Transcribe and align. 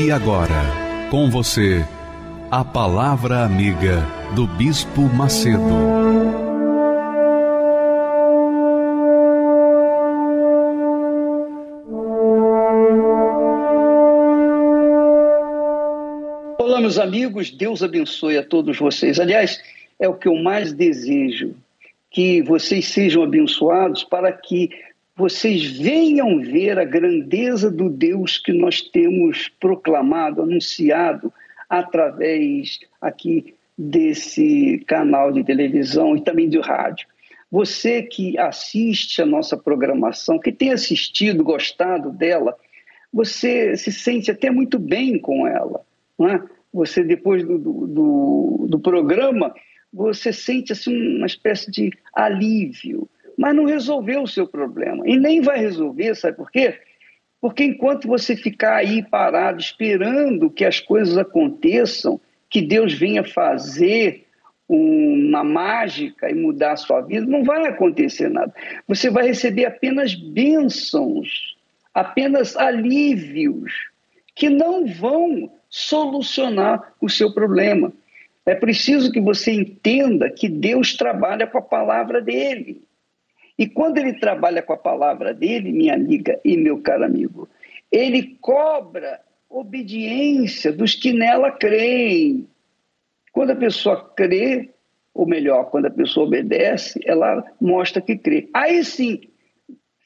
E 0.00 0.12
agora, 0.12 0.62
com 1.10 1.28
você, 1.28 1.84
a 2.52 2.64
Palavra 2.64 3.44
Amiga 3.44 4.06
do 4.32 4.46
Bispo 4.46 5.00
Macedo. 5.00 5.58
Olá, 16.60 16.80
meus 16.80 16.96
amigos, 17.00 17.50
Deus 17.50 17.82
abençoe 17.82 18.38
a 18.38 18.44
todos 18.44 18.78
vocês. 18.78 19.18
Aliás, 19.18 19.60
é 19.98 20.08
o 20.08 20.14
que 20.14 20.28
eu 20.28 20.36
mais 20.36 20.72
desejo, 20.72 21.56
que 22.08 22.40
vocês 22.42 22.86
sejam 22.86 23.24
abençoados 23.24 24.04
para 24.04 24.30
que 24.30 24.70
vocês 25.18 25.76
venham 25.76 26.40
ver 26.40 26.78
a 26.78 26.84
grandeza 26.84 27.68
do 27.68 27.90
Deus 27.90 28.38
que 28.38 28.52
nós 28.52 28.80
temos 28.80 29.48
proclamado, 29.58 30.42
anunciado 30.42 31.32
através 31.68 32.78
aqui 33.00 33.56
desse 33.76 34.78
canal 34.86 35.32
de 35.32 35.42
televisão 35.42 36.16
e 36.16 36.22
também 36.22 36.48
de 36.48 36.60
rádio. 36.60 37.08
Você 37.50 38.00
que 38.00 38.38
assiste 38.38 39.20
a 39.20 39.26
nossa 39.26 39.56
programação, 39.56 40.38
que 40.38 40.52
tem 40.52 40.70
assistido, 40.70 41.42
gostado 41.42 42.12
dela, 42.12 42.56
você 43.12 43.76
se 43.76 43.90
sente 43.90 44.30
até 44.30 44.50
muito 44.50 44.78
bem 44.78 45.18
com 45.18 45.48
ela. 45.48 45.80
Não 46.16 46.28
é? 46.28 46.40
Você, 46.72 47.02
depois 47.02 47.42
do, 47.42 47.58
do, 47.58 48.66
do 48.70 48.78
programa, 48.78 49.52
você 49.92 50.32
sente 50.32 50.72
assim, 50.72 51.16
uma 51.16 51.26
espécie 51.26 51.72
de 51.72 51.90
alívio 52.14 53.08
mas 53.38 53.54
não 53.54 53.64
resolveu 53.64 54.22
o 54.22 54.28
seu 54.28 54.48
problema. 54.48 55.08
E 55.08 55.16
nem 55.16 55.40
vai 55.40 55.60
resolver, 55.60 56.16
sabe 56.16 56.36
por 56.36 56.50
quê? 56.50 56.80
Porque 57.40 57.62
enquanto 57.62 58.08
você 58.08 58.34
ficar 58.34 58.74
aí 58.74 59.00
parado 59.00 59.60
esperando 59.60 60.50
que 60.50 60.64
as 60.64 60.80
coisas 60.80 61.16
aconteçam, 61.16 62.20
que 62.50 62.60
Deus 62.60 62.92
venha 62.92 63.22
fazer 63.22 64.26
uma 64.68 65.44
mágica 65.44 66.28
e 66.28 66.34
mudar 66.34 66.72
a 66.72 66.76
sua 66.76 67.00
vida, 67.00 67.24
não 67.24 67.44
vai 67.44 67.64
acontecer 67.66 68.28
nada. 68.28 68.52
Você 68.88 69.08
vai 69.08 69.28
receber 69.28 69.66
apenas 69.66 70.14
bênçãos, 70.14 71.56
apenas 71.94 72.56
alívios, 72.56 73.72
que 74.34 74.50
não 74.50 74.84
vão 74.84 75.50
solucionar 75.70 76.92
o 77.00 77.08
seu 77.08 77.32
problema. 77.32 77.92
É 78.44 78.54
preciso 78.54 79.12
que 79.12 79.20
você 79.20 79.52
entenda 79.52 80.28
que 80.28 80.48
Deus 80.48 80.96
trabalha 80.96 81.46
com 81.46 81.58
a 81.58 81.62
palavra 81.62 82.20
dele. 82.20 82.87
E 83.58 83.66
quando 83.66 83.98
ele 83.98 84.14
trabalha 84.14 84.62
com 84.62 84.72
a 84.72 84.76
palavra 84.76 85.34
dele, 85.34 85.72
minha 85.72 85.94
amiga 85.94 86.38
e 86.44 86.56
meu 86.56 86.80
caro 86.80 87.04
amigo, 87.04 87.48
ele 87.90 88.36
cobra 88.40 89.20
obediência 89.50 90.72
dos 90.72 90.94
que 90.94 91.12
nela 91.12 91.50
creem. 91.50 92.46
Quando 93.32 93.50
a 93.50 93.56
pessoa 93.56 94.12
crê, 94.14 94.70
ou 95.12 95.26
melhor, 95.26 95.70
quando 95.70 95.86
a 95.86 95.90
pessoa 95.90 96.26
obedece, 96.26 97.00
ela 97.04 97.44
mostra 97.60 98.00
que 98.00 98.16
crê. 98.16 98.48
Aí 98.54 98.84
sim, 98.84 99.20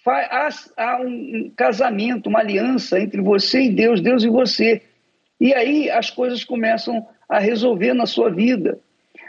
há, 0.06 0.98
um 1.02 1.52
casamento, 1.54 2.28
uma 2.28 2.40
aliança 2.40 2.98
entre 2.98 3.20
você 3.20 3.62
e 3.62 3.70
Deus, 3.70 4.00
Deus 4.00 4.24
e 4.24 4.28
você. 4.28 4.82
E 5.40 5.52
aí 5.52 5.90
as 5.90 6.08
coisas 6.08 6.44
começam 6.44 7.06
a 7.28 7.38
resolver 7.38 7.92
na 7.92 8.06
sua 8.06 8.30
vida. 8.30 8.78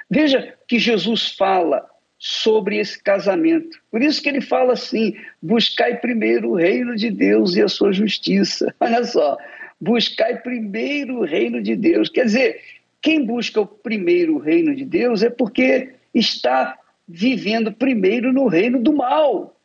Veja 0.10 0.54
que 0.68 0.80
Jesus 0.80 1.36
fala: 1.36 1.86
sobre 2.26 2.78
esse 2.78 3.04
casamento. 3.04 3.78
Por 3.92 4.02
isso 4.02 4.24
que 4.24 4.30
ele 4.30 4.40
fala 4.40 4.72
assim: 4.72 5.14
buscai 5.42 6.00
primeiro 6.00 6.52
o 6.52 6.56
reino 6.56 6.96
de 6.96 7.12
Deus 7.12 7.58
e 7.58 7.62
a 7.62 7.68
sua 7.68 7.92
justiça. 7.92 8.74
Olha 8.80 9.04
só, 9.04 9.38
buscai 9.80 10.42
primeiro 10.42 11.18
o 11.18 11.26
reino 11.26 11.62
de 11.62 11.76
Deus. 11.76 12.08
Quer 12.08 12.24
dizer, 12.24 12.62
quem 13.02 13.26
busca 13.26 13.60
o 13.60 13.68
primeiro 13.68 14.38
reino 14.38 14.74
de 14.74 14.86
Deus 14.86 15.22
é 15.22 15.30
porque 15.30 15.96
está 16.14 16.80
vivendo 17.06 17.74
primeiro 17.74 18.32
no 18.32 18.48
reino 18.48 18.82
do 18.82 18.94
mal. 18.94 19.60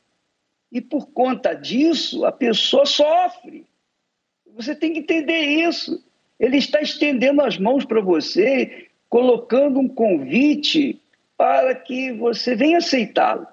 E 0.73 0.81
por 0.81 1.07
conta 1.13 1.55
disso, 1.55 2.27
a 2.27 2.33
pessoa 2.33 2.85
sofre. 2.85 3.67
Você 4.57 4.75
tem 4.75 4.93
que 4.95 4.99
entender 4.99 5.43
isso. 5.43 6.05
Ele 6.41 6.57
está 6.57 6.81
estendendo 6.81 7.41
as 7.41 7.57
mãos 7.57 7.85
para 7.85 8.01
você, 8.01 8.89
colocando 9.09 9.79
um 9.79 9.89
convite 9.89 11.01
para 11.39 11.73
que 11.77 12.13
você 12.13 12.57
venha 12.57 12.79
aceitá-lo. 12.79 13.47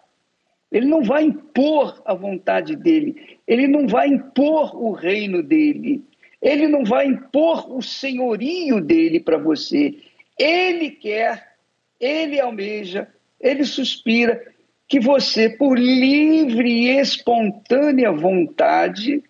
Ele 0.72 0.88
não 0.88 1.04
vai 1.04 1.24
impor 1.24 2.02
a 2.04 2.16
vontade 2.16 2.76
dele, 2.76 3.38
ele 3.48 3.68
não 3.68 3.88
vai 3.88 4.08
impor 4.08 4.76
o 4.76 4.92
reino 4.92 5.44
dele, 5.44 6.04
ele 6.42 6.68
não 6.68 6.84
vai 6.84 7.06
impor 7.06 7.72
o 7.72 7.82
senhorio 7.82 8.82
dele 8.82 9.20
para 9.20 9.38
você. 9.38 9.96
Ele 10.38 10.90
quer, 10.90 11.56
ele 12.00 12.40
almeja, 12.40 13.08
ele 13.40 13.64
suspira 13.64 14.44
que 14.88 15.00
você, 15.00 15.50
por 15.50 15.78
livre 15.78 16.70
e 16.70 17.00
espontânea 17.00 18.12
vontade, 18.12 19.24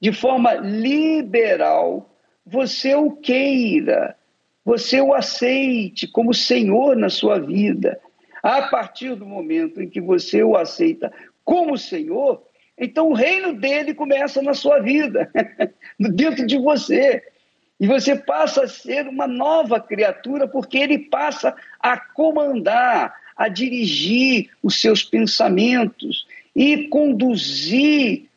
de 0.00 0.12
forma 0.12 0.54
liberal, 0.54 2.14
você 2.44 2.94
o 2.94 3.12
queira, 3.12 4.16
você 4.64 5.00
o 5.00 5.14
aceite 5.14 6.06
como 6.06 6.34
Senhor 6.34 6.96
na 6.96 7.08
sua 7.08 7.38
vida. 7.38 7.98
A 8.42 8.62
partir 8.62 9.14
do 9.14 9.26
momento 9.26 9.82
em 9.82 9.88
que 9.88 10.00
você 10.00 10.42
o 10.42 10.56
aceita 10.56 11.12
como 11.44 11.76
Senhor, 11.76 12.42
então 12.78 13.10
o 13.10 13.14
reino 13.14 13.52
dele 13.52 13.92
começa 13.92 14.40
na 14.40 14.54
sua 14.54 14.80
vida, 14.80 15.30
dentro 16.00 16.46
de 16.46 16.58
você. 16.58 17.22
E 17.78 17.86
você 17.86 18.16
passa 18.16 18.64
a 18.64 18.68
ser 18.68 19.06
uma 19.06 19.26
nova 19.26 19.80
criatura, 19.80 20.46
porque 20.46 20.78
ele 20.78 20.98
passa 20.98 21.54
a 21.78 21.98
comandar, 21.98 23.14
a 23.36 23.48
dirigir 23.48 24.50
os 24.62 24.80
seus 24.80 25.02
pensamentos 25.02 26.26
e 26.54 26.88
conduzir 26.88 28.28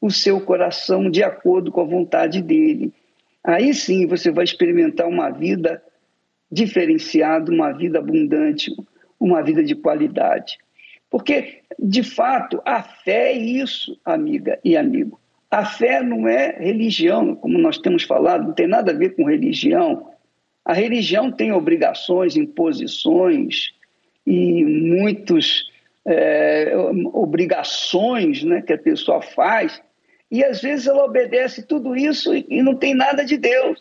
o 0.00 0.10
seu 0.10 0.40
coração 0.40 1.08
de 1.08 1.22
acordo 1.22 1.70
com 1.70 1.80
a 1.80 1.84
vontade 1.84 2.42
dele. 2.42 2.92
Aí 3.44 3.74
sim 3.74 4.06
você 4.06 4.30
vai 4.30 4.44
experimentar 4.44 5.08
uma 5.08 5.30
vida 5.30 5.82
diferenciada, 6.50 7.50
uma 7.50 7.72
vida 7.72 7.98
abundante, 7.98 8.70
uma 9.18 9.42
vida 9.42 9.64
de 9.64 9.74
qualidade. 9.74 10.58
Porque, 11.10 11.60
de 11.78 12.02
fato, 12.02 12.60
a 12.64 12.82
fé 12.82 13.32
é 13.32 13.36
isso, 13.36 13.98
amiga 14.04 14.58
e 14.64 14.76
amigo. 14.76 15.20
A 15.50 15.64
fé 15.64 16.02
não 16.02 16.26
é 16.26 16.56
religião, 16.58 17.34
como 17.34 17.58
nós 17.58 17.78
temos 17.78 18.04
falado, 18.04 18.46
não 18.46 18.54
tem 18.54 18.66
nada 18.66 18.92
a 18.92 18.94
ver 18.96 19.14
com 19.14 19.28
religião. 19.28 20.10
A 20.64 20.72
religião 20.72 21.30
tem 21.30 21.52
obrigações, 21.52 22.36
imposições 22.36 23.74
e 24.26 24.64
muitas 24.64 25.64
é, 26.06 26.72
obrigações 27.12 28.42
né, 28.42 28.62
que 28.62 28.72
a 28.72 28.78
pessoa 28.78 29.20
faz 29.20 29.82
e 30.32 30.42
às 30.42 30.62
vezes 30.62 30.86
ela 30.86 31.04
obedece 31.04 31.62
tudo 31.62 31.94
isso 31.94 32.34
e, 32.34 32.62
não 32.62 32.74
tem 32.74 32.94
nada 32.94 33.22
de 33.22 33.36
Deus. 33.36 33.78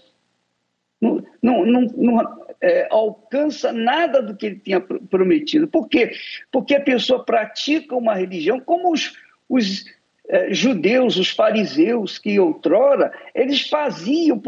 Não, 1.00 1.24
não, 1.42 1.66
não, 1.66 1.82
não 1.96 2.46
é, 2.60 2.88
alcança 2.92 3.72
nada 3.72 4.22
do 4.22 4.36
que 4.36 4.48
ele 4.48 4.56
tinha 4.58 4.82
prometido. 4.82 5.66
Por 5.66 5.88
quê? 5.88 6.12
Porque 6.52 6.76
a 6.76 6.82
pessoa 6.82 7.24
pratica 7.24 7.96
uma 7.96 8.14
religião 8.14 8.60
como 8.60 8.92
os, 8.92 9.14
os 9.48 9.86
é, 10.28 10.54
judeus, 10.54 11.16
os 11.16 11.30
fariseus, 11.30 12.18
que 12.18 12.38
outrora 12.38 13.14
eles 13.34 13.70
faziam, 13.70 14.42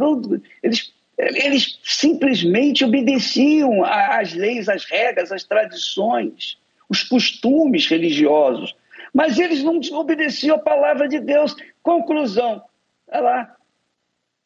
eles, 0.62 0.94
eles 1.18 1.80
simplesmente 1.86 2.84
obedeciam 2.84 3.82
às 3.86 4.34
leis, 4.34 4.68
às 4.68 4.84
regras, 4.84 5.32
às 5.32 5.46
tradições, 5.46 6.58
os 6.90 7.02
costumes 7.02 7.88
religiosos. 7.88 8.76
Mas 9.14 9.40
eles 9.40 9.64
não 9.64 9.80
obedeciam 9.94 10.56
a 10.56 10.60
palavra 10.60 11.08
de 11.08 11.20
Deus. 11.20 11.56
Conclusão, 11.84 12.64
olha 13.08 13.22
lá, 13.22 13.58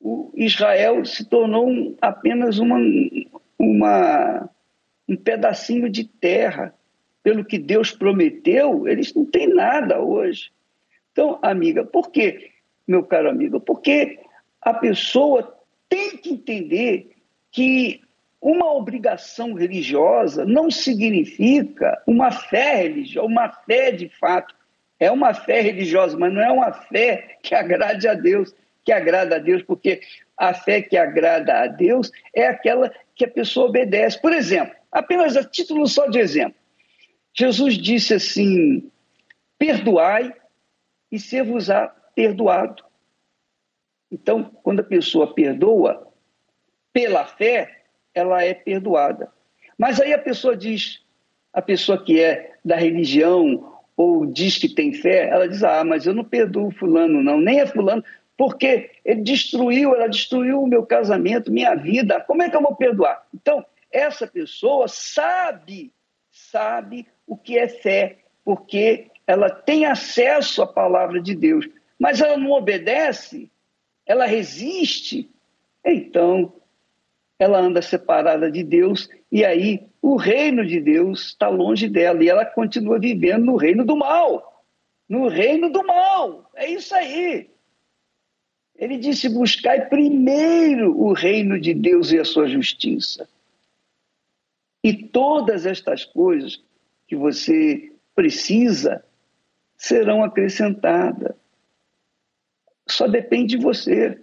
o 0.01 0.31
Israel 0.35 1.05
se 1.05 1.23
tornou 1.23 1.69
um, 1.69 1.95
apenas 2.01 2.59
uma, 2.59 2.77
uma, 3.57 4.49
um 5.07 5.15
pedacinho 5.15 5.89
de 5.89 6.03
terra. 6.03 6.73
Pelo 7.23 7.45
que 7.45 7.57
Deus 7.57 7.91
prometeu, 7.91 8.87
eles 8.87 9.13
não 9.13 9.25
têm 9.25 9.47
nada 9.53 10.01
hoje. 10.01 10.51
Então, 11.11 11.39
amiga, 11.41 11.85
por 11.85 12.09
quê? 12.09 12.51
meu 12.87 13.03
caro 13.03 13.29
amigo? 13.29 13.59
Porque 13.59 14.19
a 14.61 14.73
pessoa 14.73 15.55
tem 15.89 16.17
que 16.17 16.29
entender 16.29 17.11
que 17.51 18.01
uma 18.41 18.73
obrigação 18.73 19.53
religiosa 19.53 20.45
não 20.45 20.71
significa 20.71 22.01
uma 22.07 22.31
fé 22.31 22.83
religiosa, 22.83 23.27
uma 23.27 23.49
fé 23.49 23.91
de 23.91 24.07
fato. 24.07 24.55
É 24.99 25.11
uma 25.11 25.33
fé 25.33 25.61
religiosa, 25.61 26.17
mas 26.17 26.33
não 26.33 26.41
é 26.41 26.51
uma 26.51 26.71
fé 26.71 27.37
que 27.43 27.53
agrade 27.53 28.07
a 28.07 28.13
Deus, 28.13 28.53
que 28.83 28.91
agrada 28.91 29.35
a 29.35 29.39
Deus, 29.39 29.61
porque 29.61 30.01
a 30.37 30.53
fé 30.53 30.81
que 30.81 30.97
agrada 30.97 31.61
a 31.61 31.67
Deus 31.67 32.11
é 32.33 32.47
aquela 32.47 32.91
que 33.15 33.25
a 33.25 33.29
pessoa 33.29 33.67
obedece. 33.67 34.19
Por 34.21 34.33
exemplo, 34.33 34.75
apenas 34.91 35.35
a 35.35 35.43
título 35.43 35.87
só 35.87 36.07
de 36.07 36.19
exemplo, 36.19 36.55
Jesus 37.33 37.77
disse 37.77 38.15
assim: 38.15 38.91
perdoai 39.57 40.33
e 41.11 41.19
ser-vos-á 41.19 41.87
perdoado. 42.15 42.83
Então, 44.11 44.45
quando 44.63 44.79
a 44.79 44.83
pessoa 44.83 45.33
perdoa 45.33 46.11
pela 46.91 47.25
fé, 47.25 47.83
ela 48.13 48.43
é 48.43 48.53
perdoada. 48.53 49.31
Mas 49.77 49.99
aí 50.01 50.13
a 50.13 50.17
pessoa 50.17 50.55
diz, 50.55 51.03
a 51.53 51.61
pessoa 51.61 52.03
que 52.03 52.19
é 52.19 52.55
da 52.65 52.75
religião 52.75 53.76
ou 53.97 54.27
diz 54.27 54.59
que 54.59 54.69
tem 54.69 54.93
fé, 54.93 55.27
ela 55.27 55.49
diz: 55.49 55.63
Ah, 55.63 55.83
mas 55.83 56.05
eu 56.05 56.13
não 56.13 56.23
perdoo 56.23 56.69
Fulano, 56.69 57.23
não, 57.23 57.41
nem 57.41 57.59
é 57.59 57.65
Fulano, 57.65 58.03
porque 58.37 58.91
ele 59.03 59.21
destruiu, 59.21 59.95
ela 59.95 60.07
destruiu 60.07 60.61
o 60.61 60.67
meu 60.67 60.85
casamento, 60.85 61.51
minha 61.51 61.73
vida, 61.73 62.21
como 62.21 62.43
é 62.43 62.49
que 62.49 62.55
eu 62.55 62.61
vou 62.61 62.75
perdoar? 62.75 63.25
Então, 63.33 63.65
essa 63.91 64.27
pessoa 64.27 64.87
sabe, 64.87 65.91
sabe 66.31 67.07
o 67.25 67.35
que 67.35 67.57
é 67.57 67.67
fé, 67.67 68.19
porque 68.45 69.07
ela 69.25 69.49
tem 69.49 69.85
acesso 69.85 70.61
à 70.61 70.67
palavra 70.67 71.19
de 71.19 71.33
Deus, 71.35 71.67
mas 71.97 72.21
ela 72.21 72.37
não 72.37 72.51
obedece, 72.51 73.49
ela 74.05 74.27
resiste, 74.27 75.29
então 75.83 76.53
ela 77.39 77.59
anda 77.59 77.81
separada 77.81 78.51
de 78.51 78.63
Deus 78.63 79.09
e 79.31 79.43
aí 79.43 79.87
o 80.01 80.15
reino 80.15 80.65
de 80.65 80.79
Deus 80.79 81.27
está 81.27 81.49
longe 81.49 81.89
dela 81.89 82.23
e 82.23 82.29
ela 82.29 82.45
continua 82.45 82.99
vivendo 82.99 83.45
no 83.45 83.57
reino 83.57 83.85
do 83.85 83.95
mal. 83.95 84.63
No 85.07 85.27
reino 85.27 85.69
do 85.69 85.85
mal. 85.85 86.49
É 86.55 86.69
isso 86.69 86.93
aí. 86.95 87.49
Ele 88.75 88.97
disse: 88.97 89.27
buscai 89.29 89.87
primeiro 89.87 90.97
o 90.97 91.13
reino 91.13 91.59
de 91.59 91.73
Deus 91.73 92.11
e 92.11 92.19
a 92.19 92.25
sua 92.25 92.47
justiça. 92.47 93.27
E 94.83 94.93
todas 94.93 95.65
estas 95.65 96.05
coisas 96.05 96.63
que 97.07 97.15
você 97.15 97.91
precisa 98.15 99.03
serão 99.75 100.23
acrescentadas. 100.23 101.35
Só 102.87 103.07
depende 103.07 103.57
de 103.57 103.63
você. 103.63 104.19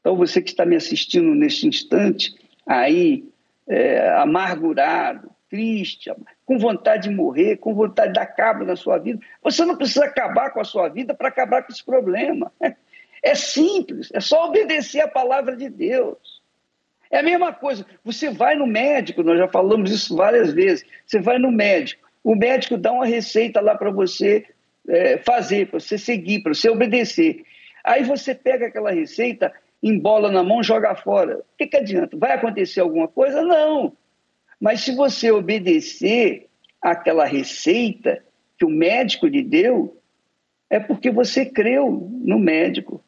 Então, 0.00 0.16
você 0.16 0.40
que 0.42 0.50
está 0.50 0.64
me 0.64 0.74
assistindo 0.74 1.34
neste 1.34 1.66
instante, 1.66 2.34
aí, 2.66 3.31
é, 3.68 4.10
amargurado, 4.16 5.30
triste, 5.48 6.10
com 6.46 6.58
vontade 6.58 7.08
de 7.08 7.14
morrer, 7.14 7.58
com 7.58 7.74
vontade 7.74 8.08
de 8.08 8.14
dar 8.14 8.26
cabo 8.26 8.64
na 8.64 8.74
sua 8.74 8.98
vida, 8.98 9.20
você 9.42 9.64
não 9.64 9.76
precisa 9.76 10.06
acabar 10.06 10.50
com 10.50 10.60
a 10.60 10.64
sua 10.64 10.88
vida 10.88 11.14
para 11.14 11.28
acabar 11.28 11.62
com 11.62 11.72
esse 11.72 11.84
problema. 11.84 12.50
É 13.22 13.36
simples, 13.36 14.10
é 14.12 14.18
só 14.18 14.46
obedecer 14.46 15.00
a 15.00 15.06
palavra 15.06 15.54
de 15.54 15.68
Deus. 15.68 16.42
É 17.08 17.18
a 17.18 17.22
mesma 17.22 17.52
coisa, 17.52 17.86
você 18.02 18.30
vai 18.30 18.56
no 18.56 18.66
médico, 18.66 19.22
nós 19.22 19.38
já 19.38 19.46
falamos 19.46 19.92
isso 19.92 20.16
várias 20.16 20.52
vezes, 20.52 20.84
você 21.06 21.20
vai 21.20 21.38
no 21.38 21.52
médico, 21.52 22.02
o 22.24 22.34
médico 22.34 22.76
dá 22.78 22.90
uma 22.90 23.04
receita 23.04 23.60
lá 23.60 23.76
para 23.76 23.90
você 23.90 24.46
é, 24.88 25.18
fazer, 25.18 25.68
para 25.68 25.78
você 25.78 25.98
seguir, 25.98 26.42
para 26.42 26.54
você 26.54 26.70
obedecer. 26.70 27.44
Aí 27.84 28.02
você 28.02 28.34
pega 28.34 28.66
aquela 28.66 28.90
receita, 28.90 29.52
embola 29.82 30.30
na 30.30 30.42
mão, 30.42 30.62
joga 30.62 30.94
fora. 30.94 31.38
O 31.38 31.44
que, 31.58 31.66
que 31.66 31.76
adianta? 31.76 32.16
Vai 32.16 32.32
acontecer 32.32 32.80
alguma 32.80 33.08
coisa? 33.08 33.42
Não. 33.42 33.96
Mas 34.60 34.82
se 34.82 34.94
você 34.94 35.30
obedecer 35.30 36.48
aquela 36.80 37.24
receita 37.24 38.22
que 38.56 38.64
o 38.64 38.70
médico 38.70 39.26
lhe 39.26 39.42
deu, 39.42 40.00
é 40.70 40.78
porque 40.78 41.10
você 41.10 41.44
creu 41.44 42.08
no 42.12 42.38
médico. 42.38 43.04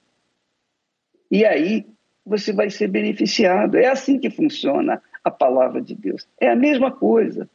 E 1.30 1.44
aí 1.44 1.86
você 2.26 2.52
vai 2.52 2.70
ser 2.70 2.88
beneficiado. 2.88 3.76
É 3.76 3.86
assim 3.86 4.18
que 4.18 4.30
funciona 4.30 5.02
a 5.22 5.30
palavra 5.30 5.80
de 5.80 5.94
Deus. 5.94 6.26
É 6.40 6.50
a 6.50 6.56
mesma 6.56 6.90
coisa. 6.90 7.48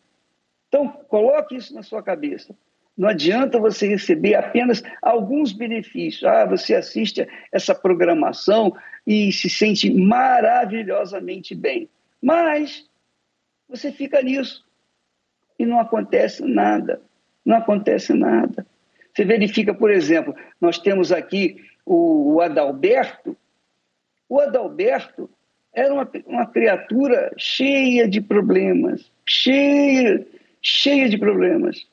Então, 0.68 0.88
coloque 0.88 1.56
isso 1.56 1.74
na 1.74 1.83
sua 1.83 2.01
cabeça. 2.01 2.56
Não 3.00 3.07
adianta 3.07 3.57
você 3.57 3.88
receber 3.88 4.36
apenas 4.36 4.84
alguns 5.01 5.54
benefícios. 5.54 6.25
Ah, 6.25 6.44
você 6.44 6.75
assiste 6.75 7.25
essa 7.50 7.74
programação 7.74 8.75
e 9.07 9.31
se 9.31 9.50
sente 9.50 9.90
maravilhosamente 9.90 11.56
bem. 11.56 11.90
Mas 12.22 12.86
você 13.69 13.90
fica 13.90 14.22
nisso 14.22 14.66
e 15.57 15.66
não 15.66 15.80
acontece 15.80 16.44
nada. 16.44 17.01
Não 17.46 17.56
acontece 17.56 18.13
nada. 18.13 18.68
Você 19.16 19.24
verifica, 19.24 19.74
por 19.74 19.90
exemplo, 19.90 20.36
nós 20.60 20.78
temos 20.78 21.13
aqui 21.13 21.56
o, 21.86 22.42
Adalberto. 22.42 23.34
O 24.28 24.42
Adalberto 24.42 25.30
era 25.74 25.94
uma, 25.94 26.12
uma 26.25 26.48
criatura 26.48 27.31
cheia 27.38 28.10
de 28.10 28.19
problemas, 28.19 29.10
cheia, 29.25 30.28
cheia 30.62 31.07
de 31.07 31.18
problemas. 31.18 31.88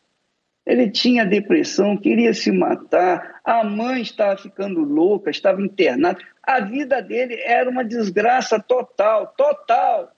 Ele 0.67 0.91
tinha 0.91 1.25
depressão, 1.25 1.97
queria 1.97 2.35
se 2.35 2.51
matar, 2.51 3.41
a 3.45 3.63
mãe 3.63 4.03
estava 4.03 4.37
ficando 4.37 4.81
louca, 4.81 5.31
estava 5.31 5.63
internada. 5.63 6.19
A 6.43 6.61
vida 6.61 7.01
dele 7.01 7.41
era 7.41 7.71
uma 7.71 7.85
desgraça 7.85 8.59
total, 8.59 9.29
total. 9.37 10.13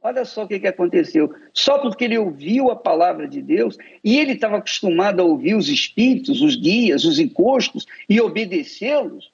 Olha 0.00 0.24
só 0.24 0.44
o 0.44 0.48
que, 0.48 0.60
que 0.60 0.68
aconteceu. 0.68 1.34
Só 1.52 1.78
porque 1.78 2.04
ele 2.04 2.16
ouviu 2.16 2.70
a 2.70 2.76
palavra 2.76 3.26
de 3.26 3.42
Deus 3.42 3.76
e 4.02 4.16
ele 4.16 4.32
estava 4.32 4.58
acostumado 4.58 5.20
a 5.20 5.24
ouvir 5.24 5.56
os 5.56 5.68
espíritos, 5.68 6.40
os 6.40 6.54
guias, 6.54 7.04
os 7.04 7.18
encostos 7.18 7.86
e 8.08 8.20
obedecê-los. 8.20 9.32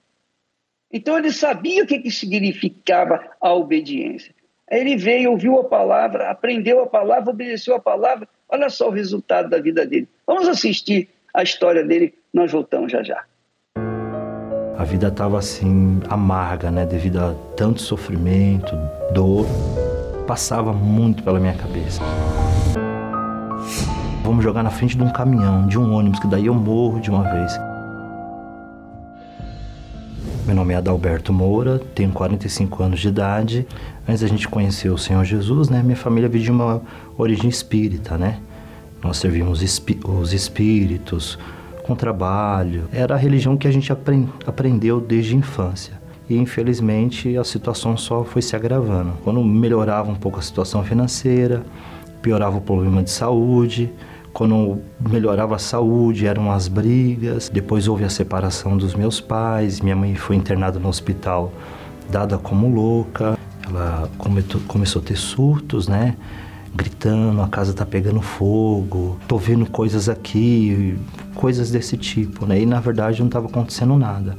Então 0.90 1.18
ele 1.18 1.30
sabia 1.30 1.84
o 1.84 1.86
que, 1.86 1.98
que 1.98 2.10
significava 2.10 3.30
a 3.38 3.52
obediência. 3.52 4.34
Ele 4.68 4.96
veio, 4.96 5.32
ouviu 5.32 5.60
a 5.60 5.64
palavra, 5.64 6.30
aprendeu 6.30 6.80
a 6.82 6.86
palavra, 6.86 7.30
obedeceu 7.30 7.76
a 7.76 7.80
palavra 7.80 8.26
Olha 8.48 8.70
só 8.70 8.88
o 8.88 8.92
resultado 8.92 9.50
da 9.50 9.58
vida 9.58 9.84
dele. 9.84 10.08
Vamos 10.26 10.48
assistir 10.48 11.08
a 11.34 11.42
história 11.42 11.84
dele, 11.84 12.14
nós 12.32 12.50
voltamos 12.50 12.92
já 12.92 13.02
já. 13.02 13.24
A 14.78 14.84
vida 14.84 15.08
estava 15.08 15.38
assim, 15.38 16.00
amarga, 16.08 16.70
né? 16.70 16.86
Devido 16.86 17.18
a 17.18 17.34
tanto 17.56 17.80
sofrimento, 17.82 18.72
dor. 19.12 19.46
Passava 20.26 20.72
muito 20.72 21.22
pela 21.22 21.40
minha 21.40 21.54
cabeça. 21.54 22.00
Vamos 24.22 24.44
jogar 24.44 24.62
na 24.62 24.70
frente 24.70 24.96
de 24.96 25.02
um 25.02 25.12
caminhão, 25.12 25.66
de 25.66 25.78
um 25.78 25.92
ônibus, 25.92 26.20
que 26.20 26.26
daí 26.26 26.46
eu 26.46 26.54
morro 26.54 27.00
de 27.00 27.10
uma 27.10 27.22
vez. 27.22 27.52
Meu 30.46 30.54
nome 30.54 30.74
é 30.74 30.76
Adalberto 30.76 31.32
Moura, 31.32 31.80
tenho 31.94 32.12
45 32.12 32.82
anos 32.82 33.00
de 33.00 33.08
idade. 33.08 33.66
Antes 34.08 34.20
da 34.20 34.28
gente 34.28 34.46
conhecer 34.48 34.88
o 34.88 34.96
Senhor 34.98 35.24
Jesus, 35.24 35.68
né, 35.68 35.82
minha 35.82 35.96
família 35.96 36.28
veio 36.28 36.44
de 36.44 36.50
uma 36.50 36.80
origem 37.18 37.50
espírita, 37.50 38.16
né? 38.16 38.38
Nós 39.02 39.16
servimos 39.16 39.60
os 40.04 40.32
espíritos 40.32 41.38
com 41.82 41.94
trabalho. 41.94 42.84
Era 42.92 43.14
a 43.14 43.18
religião 43.18 43.56
que 43.56 43.66
a 43.66 43.70
gente 43.70 43.92
aprendeu 43.92 45.00
desde 45.00 45.34
a 45.34 45.38
infância. 45.38 45.94
E 46.28 46.36
infelizmente 46.36 47.36
a 47.36 47.44
situação 47.44 47.96
só 47.96 48.24
foi 48.24 48.42
se 48.42 48.56
agravando. 48.56 49.12
Quando 49.22 49.42
melhorava 49.42 50.10
um 50.10 50.14
pouco 50.14 50.38
a 50.38 50.42
situação 50.42 50.82
financeira, 50.82 51.64
piorava 52.22 52.56
o 52.58 52.60
problema 52.60 53.02
de 53.02 53.10
saúde, 53.10 53.92
quando 54.32 54.80
melhorava 55.00 55.54
a 55.56 55.58
saúde, 55.58 56.26
eram 56.26 56.50
as 56.50 56.68
brigas. 56.68 57.48
Depois 57.48 57.88
houve 57.88 58.04
a 58.04 58.10
separação 58.10 58.76
dos 58.76 58.94
meus 58.94 59.20
pais. 59.20 59.80
Minha 59.80 59.96
mãe 59.96 60.14
foi 60.14 60.36
internada 60.36 60.78
no 60.78 60.88
hospital, 60.88 61.52
dada 62.10 62.36
como 62.36 62.68
louca. 62.68 63.38
Ela 63.68 64.08
começou 64.66 65.02
a 65.02 65.04
ter 65.04 65.16
surtos, 65.16 65.88
né? 65.88 66.16
Gritando, 66.74 67.40
a 67.40 67.48
casa 67.48 67.72
tá 67.72 67.86
pegando 67.86 68.20
fogo, 68.20 69.18
tô 69.26 69.38
vendo 69.38 69.66
coisas 69.66 70.08
aqui, 70.08 70.96
coisas 71.34 71.70
desse 71.70 71.96
tipo, 71.96 72.46
né? 72.46 72.60
E 72.60 72.66
na 72.66 72.80
verdade 72.80 73.20
não 73.20 73.26
estava 73.26 73.46
acontecendo 73.46 73.96
nada. 73.96 74.36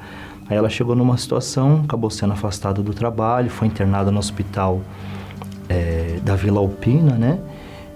Aí 0.49 0.55
ela 0.55 0.69
chegou 0.69 0.95
numa 0.95 1.17
situação, 1.17 1.81
acabou 1.83 2.09
sendo 2.09 2.33
afastada 2.33 2.81
do 2.81 2.93
trabalho, 2.93 3.49
foi 3.49 3.67
internada 3.67 4.11
no 4.11 4.19
hospital 4.19 4.81
é, 5.67 6.19
da 6.23 6.35
Vila 6.35 6.59
Alpina, 6.59 7.15
né? 7.15 7.39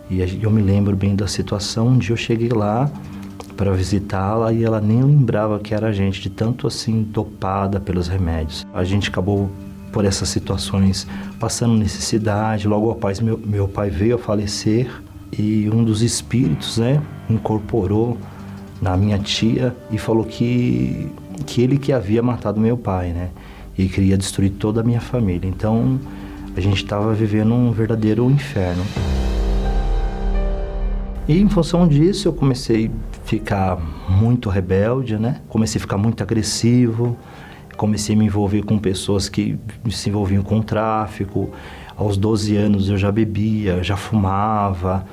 E 0.09 0.19
eu 0.43 0.51
me 0.51 0.61
lembro 0.61 0.95
bem 0.95 1.15
da 1.15 1.27
situação, 1.27 1.87
um 1.87 1.97
dia 1.97 2.11
eu 2.11 2.17
cheguei 2.17 2.49
lá 2.49 2.91
para 3.55 3.71
visitá-la 3.71 4.51
e 4.51 4.63
ela 4.63 4.81
nem 4.81 5.01
lembrava 5.01 5.59
que 5.59 5.73
era 5.73 5.87
a 5.87 5.91
gente, 5.93 6.19
de 6.19 6.29
tanto 6.29 6.67
assim 6.67 7.03
dopada 7.03 7.79
pelos 7.79 8.07
remédios. 8.07 8.65
A 8.73 8.83
gente 8.83 9.09
acabou 9.09 9.49
por 9.91 10.05
essas 10.05 10.29
situações 10.29 11.07
passando 11.39 11.75
necessidade, 11.75 12.67
logo 12.67 12.91
após 12.91 13.19
meu, 13.19 13.37
meu 13.37 13.67
pai 13.67 13.89
veio 13.89 14.15
a 14.15 14.17
falecer 14.17 14.89
e 15.37 15.69
um 15.73 15.83
dos 15.83 16.01
espíritos, 16.01 16.77
né, 16.77 17.01
incorporou 17.29 18.17
na 18.81 18.97
minha 18.97 19.19
tia 19.19 19.75
e 19.91 19.97
falou 19.97 20.23
que 20.23 21.11
que 21.45 21.61
ele 21.61 21.77
que 21.77 21.91
havia 21.91 22.21
matado 22.21 22.59
meu 22.59 22.77
pai, 22.77 23.11
né? 23.11 23.29
E 23.77 23.87
queria 23.87 24.17
destruir 24.17 24.51
toda 24.51 24.81
a 24.81 24.83
minha 24.83 25.01
família. 25.01 25.47
Então, 25.47 25.99
a 26.55 26.59
gente 26.59 26.83
estava 26.83 27.13
vivendo 27.13 27.53
um 27.53 27.71
verdadeiro 27.71 28.29
inferno. 28.29 28.83
E 31.27 31.39
em 31.39 31.49
função 31.49 31.87
disso, 31.87 32.27
eu 32.27 32.33
comecei 32.33 32.87
a 32.87 33.27
ficar 33.27 33.77
muito 34.09 34.49
rebelde, 34.49 35.17
né? 35.17 35.41
Comecei 35.47 35.79
a 35.79 35.81
ficar 35.81 35.97
muito 35.97 36.21
agressivo, 36.21 37.17
comecei 37.81 38.13
a 38.13 38.17
me 38.17 38.25
envolver 38.25 38.61
com 38.61 38.77
pessoas 38.77 39.27
que 39.27 39.57
se 39.89 40.07
envolviam 40.07 40.43
com 40.43 40.61
tráfico. 40.61 41.49
Aos 41.97 42.15
12 42.15 42.55
anos 42.55 42.89
eu 42.89 42.95
já 42.95 43.11
bebia, 43.11 43.81
já 43.81 43.97
fumava. 43.97 45.03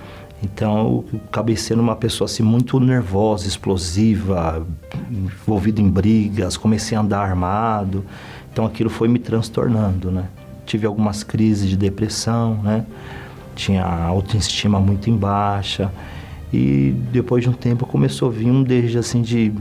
Então 0.43 1.03
eu 1.11 1.21
acabei 1.29 1.57
sendo 1.57 1.81
uma 1.81 1.97
pessoa 1.97 2.27
assim 2.27 2.43
muito 2.43 2.79
nervosa, 2.79 3.49
explosiva, 3.49 4.67
envolvida 5.11 5.81
em 5.81 5.89
brigas, 5.89 6.59
comecei 6.59 6.95
a 6.95 7.01
andar 7.01 7.21
armado. 7.21 8.05
Então 8.53 8.67
aquilo 8.67 8.91
foi 8.91 9.09
me 9.09 9.19
transtornando, 9.19 10.11
né? 10.11 10.29
Tive 10.67 10.87
algumas 10.87 11.23
crises 11.23 11.71
de 11.71 11.77
depressão, 11.77 12.61
né? 12.63 12.85
Tinha 13.57 13.83
autoestima 13.83 14.79
muito 14.79 15.09
em 15.09 15.17
baixa. 15.17 15.91
E 16.53 16.95
depois 17.11 17.43
de 17.43 17.49
um 17.49 17.55
tempo 17.55 17.87
começou 17.87 18.29
a 18.29 18.31
vir 18.31 18.51
um 18.51 18.63
desejo 18.63 18.99
assim 18.99 19.23
de, 19.23 19.55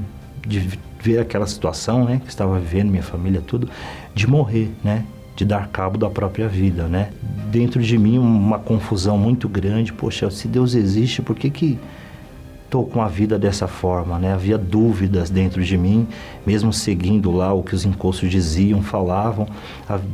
de 0.46 0.87
ver 1.08 1.20
aquela 1.20 1.48
situação, 1.48 2.04
né? 2.04 2.22
Que 2.24 2.30
estava 2.30 2.60
vivendo, 2.60 2.90
minha 2.90 3.04
família, 3.04 3.42
tudo, 3.46 3.70
de 4.14 4.28
morrer, 4.28 4.70
né? 4.84 5.06
de 5.38 5.46
dar 5.46 5.68
cabo 5.68 6.00
da 6.00 6.10
própria 6.10 6.48
vida, 6.48 6.88
né? 6.88 7.12
Dentro 7.52 7.80
de 7.82 7.96
mim 7.96 8.18
uma 8.18 8.58
confusão 8.58 9.20
muito 9.20 9.48
grande, 9.48 9.94
poxa, 9.94 10.32
se 10.32 10.48
Deus 10.48 10.74
existe, 10.74 11.22
por 11.22 11.36
que 11.36 11.52
que 11.52 11.80
estou 12.66 12.84
com 12.84 13.04
a 13.04 13.08
vida 13.08 13.38
dessa 13.38 13.68
forma, 13.68 14.18
né? 14.18 14.34
Havia 14.34 14.58
dúvidas 14.58 15.30
dentro 15.30 15.64
de 15.64 15.78
mim, 15.78 16.08
mesmo 16.44 16.74
seguindo 16.74 17.32
lá 17.32 17.54
o 17.54 17.62
que 17.62 17.76
os 17.76 17.86
encostos 17.86 18.32
diziam, 18.32 18.82
falavam, 18.82 19.48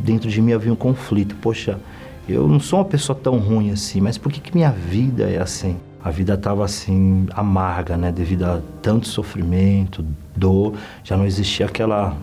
dentro 0.04 0.30
de 0.30 0.42
mim 0.42 0.52
havia 0.52 0.74
um 0.74 0.76
conflito. 0.76 1.38
Poxa, 1.38 1.80
eu 2.28 2.46
não 2.46 2.60
sou 2.60 2.80
uma 2.80 2.86
pessoa 2.86 3.18
tão 3.18 3.38
ruim 3.38 3.72
assim, 3.72 4.02
mas 4.02 4.18
por 4.18 4.30
que 4.30 4.42
que 4.42 4.54
minha 4.54 4.72
vida 4.72 5.24
é 5.24 5.42
assim? 5.42 5.78
A 6.04 6.12
vida 6.12 6.34
estava 6.34 6.66
assim 6.66 7.28
amarga, 7.34 7.96
né? 7.96 8.12
Devido 8.12 8.44
a 8.44 8.62
tanto 8.82 9.08
sofrimento, 9.08 10.06
dor, 10.36 10.74
já 11.04 11.16
não 11.16 11.26
existia 11.26 11.66
aquela, 11.66 12.16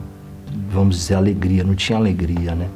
vamos 0.71 0.97
dizer, 0.97 1.15
alegria, 1.15 1.65
não 1.65 1.75
tinha 1.75 1.99
alegria, 1.99 2.55
né? 2.55 2.69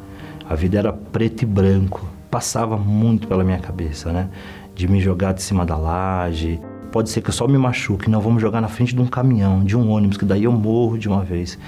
A 0.48 0.54
vida 0.54 0.78
era 0.78 0.92
preto 0.92 1.42
e 1.42 1.46
branco. 1.46 2.08
Passava 2.30 2.76
muito 2.76 3.28
pela 3.28 3.44
minha 3.44 3.58
cabeça, 3.58 4.12
né? 4.12 4.28
De 4.74 4.88
me 4.88 4.98
jogar 5.00 5.34
de 5.34 5.42
cima 5.42 5.66
da 5.66 5.76
laje. 5.76 6.58
Pode 6.90 7.10
ser 7.10 7.20
que 7.20 7.28
eu 7.28 7.34
só 7.34 7.46
me 7.46 7.58
machuque, 7.58 8.08
não 8.08 8.20
vamos 8.20 8.40
jogar 8.40 8.60
na 8.60 8.68
frente 8.68 8.94
de 8.94 9.00
um 9.00 9.06
caminhão, 9.06 9.62
de 9.62 9.76
um 9.76 9.90
ônibus, 9.90 10.16
que 10.16 10.24
daí 10.24 10.44
eu 10.44 10.52
morro 10.52 10.96
de 10.98 11.08
uma 11.08 11.22
vez. 11.22 11.58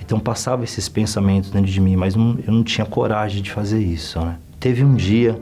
Então 0.00 0.20
passava 0.20 0.62
esses 0.62 0.88
pensamentos 0.88 1.50
dentro 1.50 1.70
de 1.70 1.80
mim, 1.80 1.96
mas 1.96 2.14
não, 2.14 2.38
eu 2.46 2.52
não 2.52 2.62
tinha 2.62 2.84
coragem 2.84 3.42
de 3.42 3.50
fazer 3.50 3.80
isso, 3.80 4.20
né? 4.20 4.36
Teve 4.60 4.84
um 4.84 4.94
dia 4.94 5.40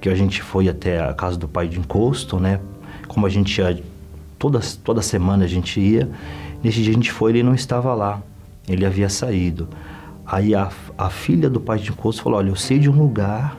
que 0.00 0.08
a 0.08 0.14
gente 0.14 0.42
foi 0.42 0.68
até 0.68 1.02
a 1.02 1.12
casa 1.12 1.36
do 1.36 1.48
pai 1.48 1.66
de 1.66 1.78
encosto, 1.78 2.38
né? 2.38 2.60
Como 3.14 3.26
a 3.26 3.30
gente 3.30 3.56
ia 3.60 3.80
toda, 4.38 4.60
toda 4.82 5.00
semana 5.00 5.44
a 5.44 5.48
gente 5.48 5.80
ia. 5.80 6.10
Nesse 6.62 6.82
dia 6.82 6.90
a 6.90 6.94
gente 6.94 7.12
foi, 7.12 7.30
ele 7.30 7.42
não 7.42 7.54
estava 7.54 7.94
lá. 7.94 8.20
Ele 8.68 8.84
havia 8.84 9.08
saído. 9.08 9.68
Aí 10.26 10.54
a, 10.54 10.70
a 10.98 11.10
filha 11.10 11.48
do 11.48 11.60
pai 11.60 11.78
de 11.78 11.90
encosto 11.90 12.22
falou: 12.22 12.38
Olha, 12.38 12.48
eu 12.48 12.56
sei 12.56 12.78
de 12.78 12.90
um 12.90 12.98
lugar 12.98 13.58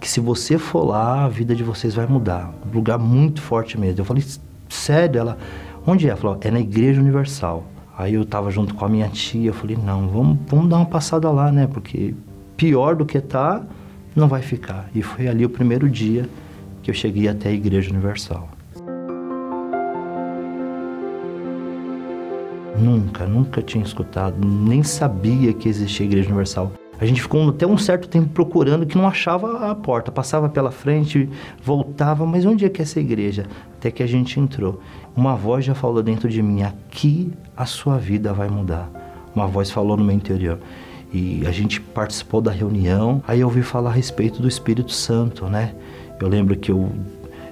que 0.00 0.08
se 0.08 0.18
você 0.18 0.58
for 0.58 0.84
lá, 0.84 1.24
a 1.24 1.28
vida 1.28 1.54
de 1.54 1.62
vocês 1.62 1.94
vai 1.94 2.06
mudar. 2.06 2.52
Um 2.66 2.74
lugar 2.74 2.98
muito 2.98 3.40
forte 3.40 3.78
mesmo. 3.78 4.00
Eu 4.00 4.04
falei: 4.04 4.24
Sério? 4.68 5.20
Ela, 5.20 5.38
onde 5.86 6.06
é? 6.06 6.10
Ela 6.10 6.16
falou: 6.16 6.38
É 6.40 6.50
na 6.50 6.60
Igreja 6.60 7.00
Universal. 7.00 7.64
Aí 7.96 8.14
eu 8.14 8.24
tava 8.24 8.50
junto 8.50 8.74
com 8.74 8.84
a 8.84 8.88
minha 8.88 9.08
tia. 9.08 9.50
Eu 9.50 9.54
falei: 9.54 9.76
Não, 9.76 10.08
vamos, 10.08 10.38
vamos 10.48 10.68
dar 10.68 10.76
uma 10.76 10.86
passada 10.86 11.30
lá, 11.30 11.52
né? 11.52 11.66
Porque 11.66 12.14
pior 12.56 12.96
do 12.96 13.04
que 13.04 13.20
tá, 13.20 13.62
não 14.14 14.26
vai 14.26 14.42
ficar. 14.42 14.88
E 14.94 15.02
foi 15.02 15.28
ali 15.28 15.44
o 15.44 15.50
primeiro 15.50 15.88
dia 15.88 16.28
que 16.82 16.90
eu 16.90 16.94
cheguei 16.94 17.28
até 17.28 17.50
a 17.50 17.52
Igreja 17.52 17.90
Universal. 17.90 18.55
Nunca, 22.78 23.26
nunca 23.26 23.62
tinha 23.62 23.82
escutado, 23.82 24.36
nem 24.46 24.82
sabia 24.82 25.52
que 25.52 25.68
existia 25.68 26.06
Igreja 26.06 26.28
Universal. 26.28 26.72
A 26.98 27.04
gente 27.04 27.20
ficou 27.20 27.48
até 27.50 27.66
um 27.66 27.76
certo 27.76 28.08
tempo 28.08 28.28
procurando 28.28 28.86
que 28.86 28.96
não 28.96 29.06
achava 29.06 29.70
a 29.70 29.74
porta. 29.74 30.10
Passava 30.10 30.48
pela 30.48 30.70
frente, 30.70 31.28
voltava, 31.62 32.24
mas 32.24 32.46
onde 32.46 32.64
é 32.64 32.70
que 32.70 32.80
é 32.80 32.84
essa 32.84 32.98
igreja? 32.98 33.46
Até 33.76 33.90
que 33.90 34.02
a 34.02 34.06
gente 34.06 34.40
entrou. 34.40 34.80
Uma 35.14 35.36
voz 35.36 35.64
já 35.64 35.74
falou 35.74 36.02
dentro 36.02 36.28
de 36.28 36.42
mim: 36.42 36.62
aqui 36.62 37.30
a 37.54 37.66
sua 37.66 37.98
vida 37.98 38.32
vai 38.32 38.48
mudar. 38.48 38.90
Uma 39.34 39.46
voz 39.46 39.70
falou 39.70 39.96
no 39.96 40.04
meu 40.04 40.16
interior. 40.16 40.58
E 41.12 41.46
a 41.46 41.50
gente 41.50 41.80
participou 41.80 42.40
da 42.40 42.50
reunião. 42.50 43.22
Aí 43.28 43.40
eu 43.40 43.46
ouvi 43.46 43.62
falar 43.62 43.90
a 43.90 43.92
respeito 43.92 44.40
do 44.40 44.48
Espírito 44.48 44.92
Santo, 44.92 45.46
né? 45.46 45.74
Eu 46.18 46.28
lembro 46.28 46.56
que 46.56 46.72
eu 46.72 46.90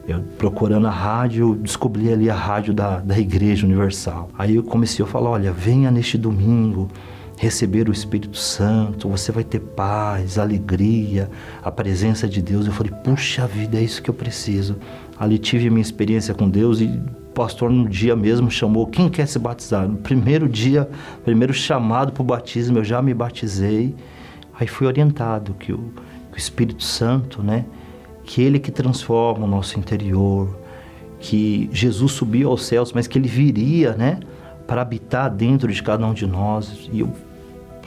eu 0.07 0.21
procurando 0.39 0.87
a 0.87 0.91
rádio, 0.91 1.55
descobri 1.55 2.13
ali 2.13 2.29
a 2.29 2.35
rádio 2.35 2.75
da, 2.75 2.99
da 2.99 3.19
Igreja 3.19 3.67
Universal. 3.67 4.29
Aí 4.39 4.57
eu 4.57 4.63
comecei 4.63 5.05
a 5.05 5.09
falar: 5.09 5.31
olha, 5.31 5.53
venha 5.53 5.91
neste 5.91 6.19
domingo 6.19 6.91
receber 7.37 7.89
o 7.89 7.93
Espírito 7.93 8.37
Santo, 8.37 9.09
você 9.09 9.33
vai 9.33 9.43
ter 9.43 9.61
paz, 9.61 10.39
alegria, 10.39 11.31
a 11.63 11.71
presença 11.71 12.29
de 12.29 12.43
Deus. 12.43 12.67
Eu 12.67 12.73
falei: 12.73 12.93
puxa 13.03 13.47
vida, 13.47 13.79
é 13.79 13.83
isso 13.83 14.03
que 14.03 14.11
eu 14.11 14.15
preciso. 14.15 14.77
Ali 15.19 15.39
tive 15.39 15.71
minha 15.71 15.83
experiência 15.83 16.35
com 16.35 16.49
Deus 16.49 16.81
e 16.81 16.85
o 16.85 17.33
pastor 17.35 17.71
no 17.71 17.89
dia 17.89 18.15
mesmo 18.15 18.51
chamou 18.51 18.87
quem 18.87 19.09
quer 19.09 19.27
se 19.27 19.39
batizar. 19.39 19.89
No 19.89 19.97
primeiro 19.97 20.49
dia, 20.49 20.89
primeiro 21.25 21.55
chamado 21.55 22.13
para 22.13 22.23
o 22.23 22.25
batismo, 22.25 22.79
eu 22.79 22.85
já 22.85 23.01
me 23.01 23.15
batizei. 23.15 23.95
Aí 24.59 24.67
fui 24.67 24.87
orientado 24.87 25.55
que 25.55 25.73
o, 25.73 25.93
que 26.31 26.37
o 26.37 26.39
Espírito 26.39 26.83
Santo, 26.83 27.43
né? 27.43 27.65
Que 28.25 28.43
Ele 28.43 28.59
que 28.59 28.71
transforma 28.71 29.45
o 29.45 29.49
nosso 29.49 29.79
interior, 29.79 30.59
que 31.21 31.69
Jesus 31.73 32.13
subiu 32.13 32.51
aos 32.51 32.65
céus, 32.65 32.93
mas 32.93 33.07
que 33.07 33.19
Ele 33.19 33.29
viria, 33.29 33.93
né, 33.93 34.21
para 34.67 34.83
habitar 34.83 35.31
dentro 35.31 35.73
de 35.73 35.83
cada 35.83 36.07
um 36.07 36.15
de 36.15 36.27
nós. 36.27 36.89
E 36.93 37.01
eu 37.01 37.13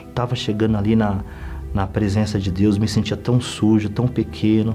estava 0.08 0.34
chegando 0.34 0.76
ali 0.76 0.96
na, 0.96 1.20
na 1.74 1.86
presença 1.86 2.38
de 2.38 2.50
Deus, 2.50 2.78
me 2.78 2.88
sentia 2.88 3.16
tão 3.16 3.40
sujo, 3.40 3.88
tão 3.88 4.06
pequeno, 4.06 4.74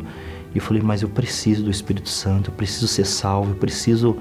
e 0.54 0.60
falei, 0.60 0.82
mas 0.84 1.02
eu 1.02 1.10
preciso 1.10 1.64
do 1.64 1.72
Espírito 1.72 2.10
Santo, 2.10 2.52
eu 2.52 2.56
preciso 2.56 2.88
ser 2.88 3.06
salvo, 3.06 3.52
eu 3.52 3.56
preciso 3.56 4.18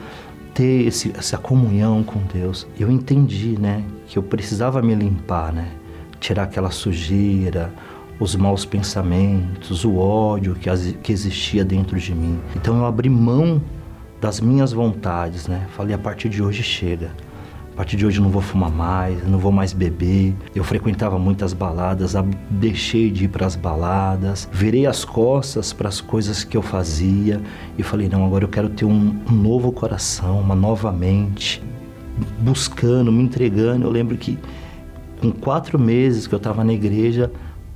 ter 0.54 0.86
esse, 0.86 1.12
essa 1.16 1.36
comunhão 1.36 2.02
com 2.02 2.20
Deus. 2.32 2.66
Eu 2.78 2.90
entendi, 2.90 3.58
né, 3.58 3.84
que 4.06 4.18
eu 4.18 4.22
precisava 4.22 4.80
me 4.80 4.94
limpar, 4.94 5.52
né, 5.52 5.68
tirar 6.18 6.44
aquela 6.44 6.70
sujeira, 6.70 7.72
os 8.22 8.36
maus 8.36 8.64
pensamentos, 8.64 9.84
o 9.84 9.96
ódio 9.96 10.54
que, 10.54 10.70
que 11.02 11.12
existia 11.12 11.64
dentro 11.64 11.98
de 11.98 12.14
mim. 12.14 12.38
Então 12.54 12.78
eu 12.78 12.86
abri 12.86 13.08
mão 13.08 13.60
das 14.20 14.40
minhas 14.40 14.72
vontades, 14.72 15.48
né? 15.48 15.66
Falei, 15.76 15.94
a 15.94 15.98
partir 15.98 16.28
de 16.28 16.40
hoje 16.40 16.62
chega. 16.62 17.10
A 17.72 17.76
partir 17.76 17.96
de 17.96 18.06
hoje 18.06 18.20
não 18.20 18.28
vou 18.28 18.42
fumar 18.42 18.70
mais, 18.70 19.26
não 19.26 19.38
vou 19.38 19.50
mais 19.50 19.72
beber. 19.72 20.36
Eu 20.54 20.62
frequentava 20.62 21.18
muitas 21.18 21.52
baladas, 21.52 22.14
deixei 22.50 23.10
de 23.10 23.24
ir 23.24 23.28
para 23.28 23.46
as 23.46 23.56
baladas, 23.56 24.48
virei 24.52 24.86
as 24.86 25.04
costas 25.04 25.72
para 25.72 25.88
as 25.88 26.00
coisas 26.00 26.44
que 26.44 26.56
eu 26.56 26.62
fazia 26.62 27.40
e 27.76 27.82
falei: 27.82 28.08
não, 28.08 28.24
agora 28.24 28.44
eu 28.44 28.48
quero 28.48 28.68
ter 28.68 28.84
um, 28.84 29.18
um 29.28 29.32
novo 29.32 29.72
coração, 29.72 30.38
uma 30.38 30.54
nova 30.54 30.92
mente, 30.92 31.62
buscando, 32.38 33.10
me 33.10 33.22
entregando. 33.22 33.86
Eu 33.86 33.90
lembro 33.90 34.16
que 34.16 34.38
com 35.20 35.32
quatro 35.32 35.78
meses 35.78 36.26
que 36.26 36.34
eu 36.34 36.36
estava 36.36 36.62
na 36.62 36.74
igreja, 36.74 37.32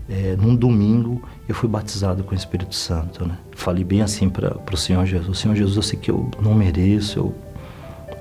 é, 0.09 0.37
num 0.37 0.55
domingo 0.55 1.21
eu 1.49 1.55
fui 1.55 1.69
batizado 1.69 2.23
com 2.23 2.33
o 2.33 2.39
Espírito 2.39 2.75
Santo, 2.75 3.27
né? 3.27 3.37
Falei 3.53 3.83
bem 3.83 4.03
assim 4.03 4.29
para 4.29 4.57
o 4.73 4.77
Senhor 4.77 5.05
Jesus: 5.05 5.39
Senhor 5.39 5.55
Jesus, 5.55 5.77
eu 5.77 5.83
sei 5.83 5.99
que 5.99 6.11
eu 6.11 6.31
não 6.41 6.55
mereço, 6.55 7.19
eu 7.19 7.35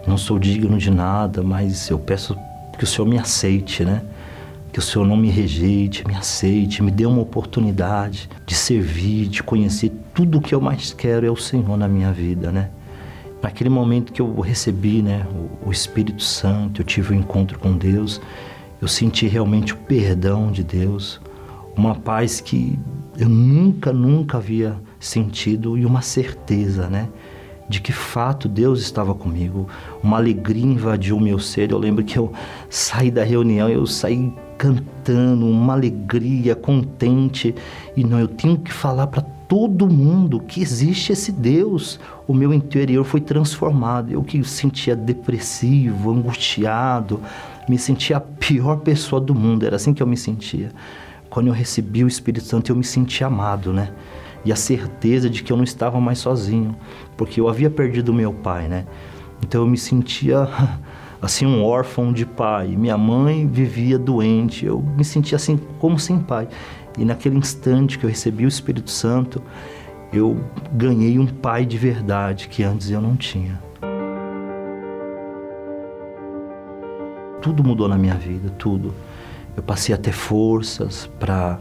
não 0.08 0.18
sou 0.18 0.40
digno 0.40 0.78
de 0.78 0.90
nada, 0.90 1.44
mas 1.44 1.90
eu 1.90 2.00
peço 2.00 2.36
que 2.78 2.84
o 2.84 2.88
Senhor 2.88 3.08
me 3.08 3.18
aceite, 3.18 3.86
né? 3.86 4.02
Que 4.72 4.80
o 4.80 4.82
Senhor 4.82 5.06
não 5.06 5.16
me 5.16 5.30
rejeite, 5.30 6.06
me 6.08 6.16
aceite, 6.16 6.84
me 6.84 6.92
dê 6.92 7.06
uma 7.06 7.22
oportunidade 7.22 8.30
de 8.46 8.56
servir, 8.56 9.28
de 9.28 9.42
conhecer 9.42 9.92
tudo 10.14 10.40
o 10.40 10.42
que 10.42 10.54
eu 10.54 10.60
mais 10.60 10.92
quero 10.92 11.26
é 11.26 11.32
o 11.32 11.38
Senhor 11.38 11.78
na 11.78 11.88
minha 11.88 12.12
vida, 12.12 12.52
né? 12.52 12.70
Naquele 13.42 13.70
momento 13.70 14.12
que 14.12 14.22
eu 14.22 14.40
recebi, 14.40 15.04
né, 15.04 15.26
o, 15.64 15.70
o 15.70 15.72
Espírito 15.72 16.24
Santo, 16.24 16.82
eu 16.82 16.86
tive 16.86 17.14
um 17.14 17.20
encontro 17.20 17.60
com 17.60 17.78
Deus, 17.78 18.20
eu 18.82 18.88
senti 18.88 19.28
realmente 19.28 19.74
o 19.74 19.78
perdão 19.78 20.52
de 20.52 20.64
Deus 20.64 21.22
uma 21.78 21.96
paz 21.96 22.40
que 22.40 22.78
eu 23.18 23.30
nunca, 23.30 23.94
nunca 23.94 24.38
havia 24.38 24.76
sentido 25.00 25.78
e 25.78 25.86
uma 25.86 26.02
certeza, 26.02 26.88
né? 26.88 27.08
De 27.68 27.82
que 27.82 27.92
fato 27.92 28.48
Deus 28.48 28.82
estava 28.82 29.16
comigo. 29.16 29.68
Uma 30.04 30.18
alegria 30.18 30.64
invadiu 30.64 31.20
meu 31.20 31.40
ser. 31.40 31.72
Eu 31.72 31.80
lembro 31.80 32.04
que 32.04 32.18
eu 32.18 32.32
saí 32.70 33.10
da 33.10 33.24
reunião, 33.24 33.70
eu 33.70 33.88
saí 33.88 34.32
cantando, 34.58 35.48
uma 35.48 35.74
alegria, 35.74 36.56
contente. 36.56 37.56
E 37.96 38.04
não, 38.04 38.20
eu 38.20 38.28
tenho 38.28 38.58
que 38.58 38.72
falar 38.72 39.08
para 39.08 39.22
todo 39.22 39.88
mundo 39.88 40.40
que 40.40 40.62
existe 40.62 41.12
esse 41.12 41.32
Deus. 41.32 42.00
O 42.28 42.34
meu 42.34 42.54
interior 42.54 43.04
foi 43.04 43.22
transformado. 43.22 44.12
Eu 44.12 44.22
que 44.22 44.44
sentia 44.44 44.96
depressivo, 44.96 46.12
angustiado, 46.12 47.22
Me 47.68 47.80
sentia 47.80 48.18
a 48.18 48.22
pior 48.22 48.78
pessoa 48.82 49.20
do 49.20 49.34
mundo, 49.34 49.66
era 49.66 49.78
assim 49.78 49.92
que 49.92 50.04
eu 50.04 50.06
me 50.06 50.16
sentia. 50.16 50.72
Quando 51.36 51.48
eu 51.48 51.54
recebi 51.54 52.02
o 52.02 52.08
Espírito 52.08 52.46
Santo, 52.46 52.72
eu 52.72 52.78
me 52.78 52.84
senti 52.86 53.22
amado, 53.22 53.74
né? 53.74 53.92
E 54.46 54.54
a 54.54 54.56
certeza 54.56 55.30
de 55.30 55.44
que 55.44 55.52
eu 55.52 55.58
não 55.58 55.66
estava 55.66 56.00
mais 56.00 56.20
sozinho, 56.20 56.74
porque 57.18 57.42
eu 57.42 57.50
havia 57.50 57.70
perdido 57.70 58.14
meu 58.14 58.32
pai, 58.32 58.70
né? 58.70 58.86
Então 59.44 59.64
eu 59.64 59.68
me 59.68 59.78
sentia 59.78 60.48
assim 61.22 61.46
um 61.46 61.62
órfão 61.62 62.14
de 62.14 62.26
pai. 62.26 62.68
Minha 62.68 62.98
mãe 62.98 63.46
vivia 63.46 64.00
doente, 64.00 64.66
eu 64.66 64.82
me 64.82 65.04
sentia 65.04 65.36
assim 65.36 65.60
como 65.78 66.00
sem 66.00 66.20
pai. 66.20 66.48
E 66.98 67.04
naquele 67.04 67.36
instante 67.36 68.00
que 68.00 68.06
eu 68.06 68.10
recebi 68.10 68.46
o 68.46 68.48
Espírito 68.48 68.90
Santo, 68.90 69.44
eu 70.14 70.40
ganhei 70.72 71.20
um 71.20 71.28
pai 71.28 71.66
de 71.66 71.78
verdade 71.78 72.48
que 72.48 72.64
antes 72.64 72.90
eu 72.90 73.02
não 73.02 73.18
tinha. 73.18 73.62
Tudo 77.42 77.62
mudou 77.62 77.90
na 77.90 77.98
minha 77.98 78.16
vida, 78.16 78.50
tudo. 78.52 78.94
Eu 79.56 79.64
passei 79.64 79.94
a 79.94 79.98
ter 79.98 80.12
forças 80.12 81.10
para 81.20 81.60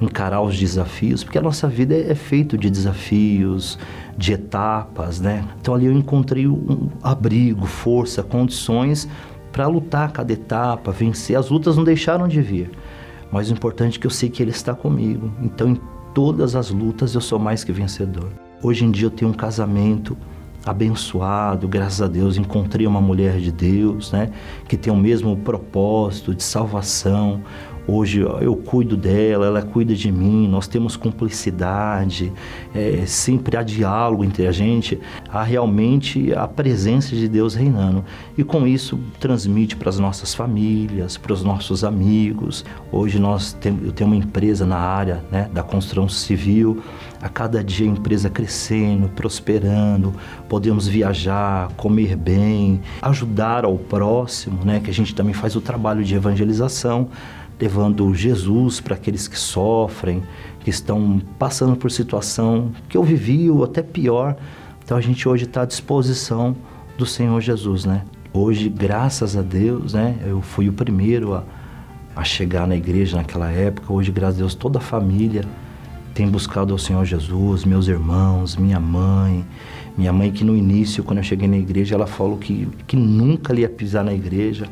encarar 0.00 0.42
os 0.42 0.58
desafios, 0.58 1.22
porque 1.22 1.38
a 1.38 1.42
nossa 1.42 1.68
vida 1.68 1.94
é, 1.94 2.10
é 2.10 2.14
feita 2.14 2.58
de 2.58 2.68
desafios, 2.68 3.78
de 4.16 4.32
etapas, 4.32 5.20
né? 5.20 5.44
Então 5.60 5.74
ali 5.74 5.86
eu 5.86 5.92
encontrei 5.92 6.46
um 6.46 6.88
abrigo, 7.02 7.66
força, 7.66 8.22
condições 8.22 9.08
para 9.52 9.66
lutar 9.66 10.10
cada 10.12 10.32
etapa, 10.32 10.90
vencer. 10.90 11.36
As 11.36 11.50
lutas 11.50 11.76
não 11.76 11.84
deixaram 11.84 12.26
de 12.26 12.40
vir, 12.40 12.70
mas 13.30 13.50
o 13.50 13.52
importante 13.52 13.98
é 13.98 14.00
que 14.00 14.06
eu 14.06 14.10
sei 14.10 14.28
que 14.28 14.42
Ele 14.42 14.50
está 14.50 14.74
comigo. 14.74 15.30
Então 15.40 15.68
em 15.68 15.80
todas 16.14 16.54
as 16.56 16.70
lutas 16.70 17.14
eu 17.14 17.20
sou 17.20 17.38
mais 17.38 17.64
que 17.64 17.72
vencedor. 17.72 18.30
Hoje 18.62 18.84
em 18.84 18.90
dia 18.90 19.06
eu 19.06 19.10
tenho 19.10 19.30
um 19.30 19.34
casamento 19.34 20.16
abençoado, 20.64 21.66
graças 21.68 22.00
a 22.00 22.08
Deus 22.08 22.36
encontrei 22.36 22.86
uma 22.86 23.00
mulher 23.00 23.38
de 23.38 23.50
Deus, 23.50 24.12
né, 24.12 24.30
que 24.68 24.76
tem 24.76 24.92
o 24.92 24.96
mesmo 24.96 25.36
propósito 25.36 26.34
de 26.34 26.42
salvação, 26.42 27.42
Hoje 27.86 28.20
eu 28.20 28.54
cuido 28.54 28.96
dela, 28.96 29.46
ela 29.46 29.60
cuida 29.60 29.92
de 29.92 30.12
mim, 30.12 30.46
nós 30.46 30.68
temos 30.68 30.94
cumplicidade, 30.94 32.32
é, 32.72 33.04
sempre 33.06 33.56
há 33.56 33.62
diálogo 33.62 34.24
entre 34.24 34.46
a 34.46 34.52
gente, 34.52 35.00
há 35.28 35.42
realmente 35.42 36.32
a 36.32 36.46
presença 36.46 37.16
de 37.16 37.26
Deus 37.26 37.56
reinando. 37.56 38.04
E 38.38 38.44
com 38.44 38.68
isso 38.68 39.00
transmite 39.18 39.74
para 39.74 39.88
as 39.88 39.98
nossas 39.98 40.32
famílias, 40.32 41.16
para 41.16 41.32
os 41.32 41.42
nossos 41.42 41.82
amigos. 41.82 42.64
Hoje 42.92 43.18
nós 43.18 43.52
tem, 43.52 43.76
eu 43.82 43.90
tenho 43.90 44.10
uma 44.10 44.16
empresa 44.16 44.64
na 44.64 44.78
área 44.78 45.24
né, 45.28 45.50
da 45.52 45.64
construção 45.64 46.08
civil, 46.08 46.80
a 47.22 47.28
cada 47.28 47.62
dia 47.62 47.86
a 47.86 47.90
empresa 47.90 48.28
crescendo, 48.28 49.08
prosperando, 49.08 50.12
podemos 50.48 50.88
viajar, 50.88 51.68
comer 51.76 52.16
bem, 52.16 52.80
ajudar 53.00 53.64
ao 53.64 53.78
próximo, 53.78 54.64
né, 54.64 54.80
que 54.80 54.90
a 54.90 54.92
gente 54.92 55.14
também 55.14 55.32
faz 55.32 55.54
o 55.54 55.60
trabalho 55.60 56.02
de 56.02 56.16
evangelização 56.16 57.08
levando 57.60 58.12
Jesus 58.12 58.80
para 58.80 58.96
aqueles 58.96 59.28
que 59.28 59.38
sofrem, 59.38 60.20
que 60.60 60.70
estão 60.70 61.22
passando 61.38 61.76
por 61.76 61.92
situação 61.92 62.72
que 62.88 62.96
eu 62.96 63.04
vivi 63.04 63.48
ou 63.48 63.62
até 63.62 63.82
pior. 63.82 64.34
Então 64.84 64.96
a 64.96 65.00
gente 65.00 65.28
hoje 65.28 65.44
está 65.44 65.62
à 65.62 65.64
disposição 65.64 66.56
do 66.98 67.06
Senhor 67.06 67.40
Jesus, 67.40 67.84
né? 67.84 68.02
Hoje, 68.32 68.68
graças 68.68 69.36
a 69.36 69.42
Deus, 69.42 69.94
né? 69.94 70.18
Eu 70.26 70.40
fui 70.42 70.68
o 70.68 70.72
primeiro 70.72 71.34
a, 71.34 71.44
a 72.16 72.24
chegar 72.24 72.66
na 72.66 72.74
igreja 72.74 73.16
naquela 73.16 73.48
época. 73.48 73.92
Hoje, 73.92 74.10
graças 74.10 74.36
a 74.36 74.38
Deus, 74.38 74.54
toda 74.56 74.78
a 74.78 74.82
família 74.82 75.44
tem 76.14 76.28
buscado 76.28 76.72
ao 76.72 76.78
Senhor 76.78 77.04
Jesus, 77.04 77.64
meus 77.64 77.88
irmãos, 77.88 78.56
minha 78.56 78.78
mãe. 78.78 79.44
Minha 79.96 80.12
mãe 80.12 80.30
que 80.30 80.44
no 80.44 80.56
início, 80.56 81.04
quando 81.04 81.18
eu 81.18 81.24
cheguei 81.24 81.46
na 81.46 81.56
igreja, 81.56 81.94
ela 81.94 82.06
falou 82.06 82.38
que, 82.38 82.66
que 82.86 82.96
nunca 82.96 83.54
ia 83.58 83.68
pisar 83.68 84.04
na 84.04 84.12
igreja. 84.12 84.66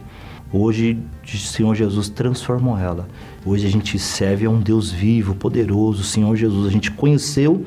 Hoje, 0.52 0.98
o 1.22 1.36
Senhor 1.36 1.74
Jesus 1.74 2.08
transformou 2.08 2.76
ela. 2.76 3.08
Hoje 3.44 3.66
a 3.66 3.70
gente 3.70 3.98
serve 3.98 4.46
a 4.46 4.50
um 4.50 4.60
Deus 4.60 4.90
vivo, 4.90 5.34
poderoso, 5.34 6.00
o 6.00 6.04
Senhor 6.04 6.34
Jesus. 6.36 6.66
A 6.66 6.70
gente 6.70 6.90
conheceu 6.90 7.64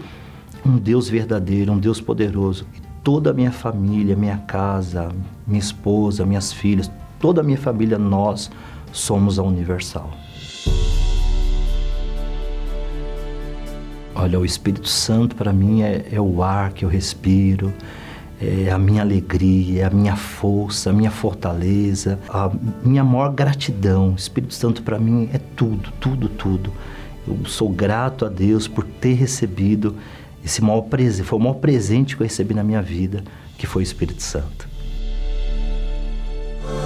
um 0.66 0.78
Deus 0.78 1.10
verdadeiro, 1.10 1.72
um 1.72 1.80
Deus 1.80 2.02
poderoso. 2.02 2.66
E 2.76 2.82
toda 3.04 3.30
a 3.30 3.34
minha 3.34 3.52
família, 3.52 4.16
minha 4.16 4.38
casa, 4.38 5.10
minha 5.48 5.60
esposa, 5.60 6.26
minhas 6.26 6.52
filhas, 6.52 6.92
toda 7.20 7.42
a 7.42 7.44
minha 7.44 7.58
família, 7.58 7.98
nós 7.98 8.52
somos 8.92 9.40
a 9.40 9.44
Universal. 9.44 10.23
Olha, 14.16 14.40
o 14.40 14.46
Espírito 14.46 14.88
Santo 14.88 15.36
para 15.36 15.52
mim 15.52 15.82
é, 15.82 16.06
é 16.12 16.22
o 16.22 16.44
ar 16.44 16.72
que 16.72 16.86
eu 16.86 16.90
respiro, 16.90 17.74
é 18.40 18.70
a 18.72 18.78
minha 18.78 19.02
alegria, 19.02 19.82
é 19.82 19.86
a 19.86 19.90
minha 19.90 20.16
força, 20.16 20.90
a 20.92 20.94
minha 20.94 21.10
fortaleza, 21.12 22.20
a 22.30 22.52
minha 22.84 23.04
maior 23.04 23.32
gratidão. 23.32 24.12
O 24.12 24.16
Espírito 24.16 24.54
Santo 24.54 24.84
para 24.84 25.00
mim 25.00 25.30
é 25.34 25.40
tudo, 25.56 25.92
tudo, 26.00 26.30
tudo. 26.30 26.72
Eu 27.28 27.40
sou 27.46 27.70
grato 27.70 28.26
a 28.26 28.30
Deus 28.30 28.68
por 28.68 28.84
ter 28.84 29.14
recebido 29.14 29.96
esse 30.44 30.62
maior 30.62 30.82
presente, 30.82 31.26
foi 31.26 31.40
o 31.40 31.42
maior 31.42 31.56
presente 31.56 32.18
que 32.18 32.22
eu 32.22 32.26
recebi 32.26 32.54
na 32.54 32.64
minha 32.64 32.82
vida, 32.82 33.24
que 33.58 33.66
foi 33.66 33.82
o 33.82 33.86
Espírito 33.86 34.22
Santo. 34.22 34.68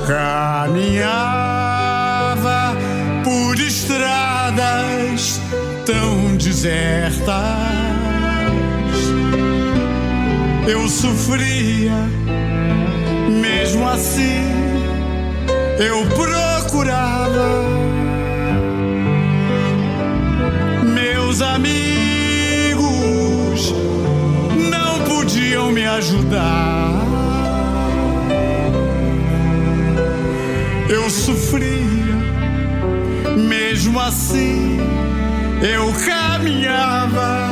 Caminhava 0.05 1.07
por 3.23 3.59
estradas 3.59 5.41
tão 5.87 6.35
desertas 6.35 7.33
eu 10.67 10.85
sofria, 10.89 11.93
mesmo 13.41 13.87
assim 13.87 14.43
eu 15.79 16.05
procurava. 16.07 17.63
Meus 20.93 21.41
amigos 21.41 22.83
não 24.69 25.05
podiam 25.05 25.71
me 25.71 25.85
ajudar. 25.85 27.01
Eu 30.89 31.09
sofria, 31.09 32.17
mesmo 33.37 33.97
assim 34.01 34.77
eu 35.61 35.91
caminhava. 36.05 37.46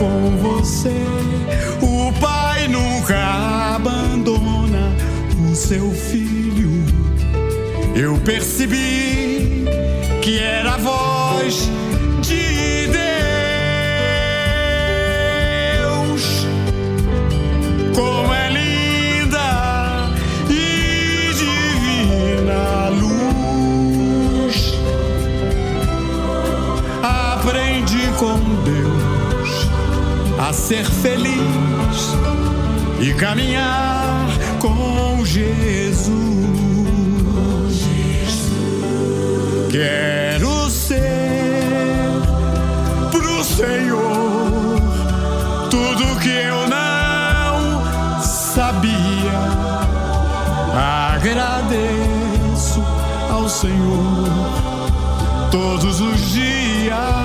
Com 0.00 0.30
você. 0.38 0.96
O 1.82 2.10
pai 2.18 2.66
nunca 2.68 3.74
abandona 3.74 4.96
o 5.50 5.54
seu 5.54 5.90
filho. 5.92 6.70
Eu 7.94 8.16
percebi 8.24 9.66
que 10.22 10.38
era 10.38 10.59
ser 30.70 30.84
feliz 30.84 32.14
e 33.00 33.12
caminhar 33.14 34.28
com 34.60 35.24
Jesus. 35.24 36.12
Quero 39.68 40.70
ser 40.70 42.12
pro 43.10 43.42
Senhor 43.42 44.80
tudo 45.70 46.20
que 46.20 46.28
eu 46.28 46.68
não 46.68 48.22
sabia. 48.22 49.40
Agradeço 51.16 52.80
ao 53.28 53.48
Senhor 53.48 54.28
todos 55.50 56.00
os 56.00 56.30
dias. 56.30 57.19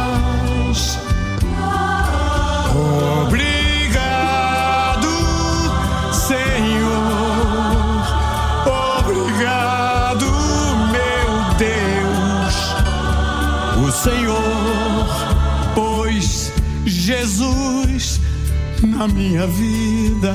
Na 18.96 19.08
minha 19.08 19.46
vida. 19.46 20.34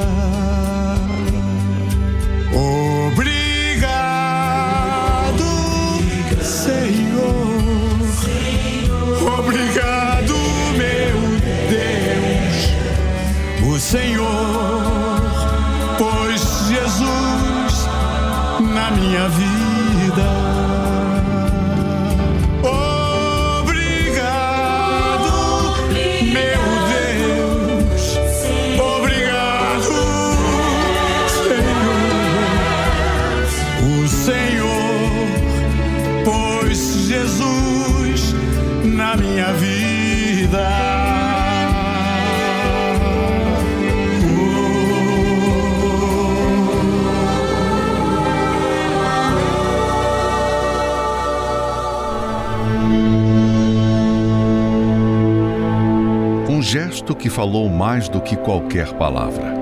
Gesto 57.00 57.14
que 57.14 57.30
falou 57.30 57.68
mais 57.68 58.08
do 58.08 58.20
que 58.20 58.36
qualquer 58.36 58.92
palavra. 58.94 59.54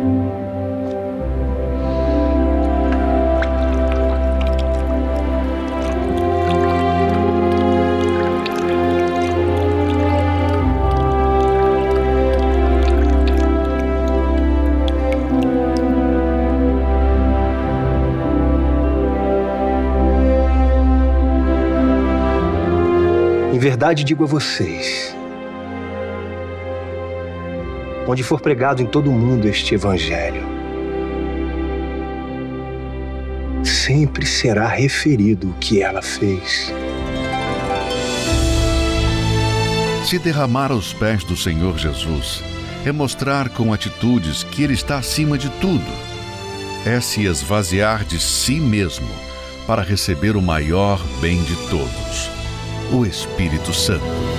Em 23.52 23.58
verdade 23.58 24.02
digo 24.02 24.24
a 24.24 24.26
vocês, 24.26 25.17
onde 28.08 28.22
for 28.22 28.40
pregado 28.40 28.80
em 28.82 28.86
todo 28.86 29.10
o 29.10 29.12
mundo 29.12 29.46
este 29.46 29.74
Evangelho, 29.74 30.42
sempre 33.62 34.24
será 34.24 34.66
referido 34.66 35.50
o 35.50 35.54
que 35.54 35.82
ela 35.82 36.00
fez. 36.00 36.72
Se 40.06 40.18
derramar 40.18 40.72
aos 40.72 40.94
pés 40.94 41.22
do 41.22 41.36
Senhor 41.36 41.76
Jesus 41.76 42.42
é 42.86 42.90
mostrar 42.90 43.50
com 43.50 43.74
atitudes 43.74 44.42
que 44.42 44.62
Ele 44.62 44.72
está 44.72 44.96
acima 44.96 45.36
de 45.36 45.50
tudo, 45.60 45.84
é 46.86 46.98
se 47.02 47.26
esvaziar 47.26 48.06
de 48.06 48.18
si 48.18 48.58
mesmo 48.58 49.10
para 49.66 49.82
receber 49.82 50.34
o 50.34 50.40
maior 50.40 50.98
bem 51.20 51.42
de 51.42 51.54
todos, 51.68 52.30
o 52.90 53.04
Espírito 53.04 53.74
Santo. 53.74 54.37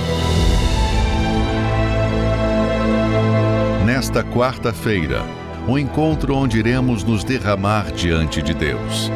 Nesta 4.09 4.23
quarta-feira, 4.23 5.23
um 5.67 5.77
encontro 5.77 6.35
onde 6.35 6.57
iremos 6.57 7.03
nos 7.03 7.23
derramar 7.23 7.91
diante 7.91 8.41
de 8.41 8.55
Deus. 8.55 9.11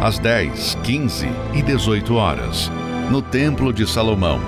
Às 0.00 0.20
10, 0.20 0.76
15 0.84 1.26
e 1.54 1.62
18 1.62 2.14
horas, 2.14 2.70
no 3.10 3.20
Templo 3.20 3.72
de 3.72 3.84
Salomão, 3.84 4.40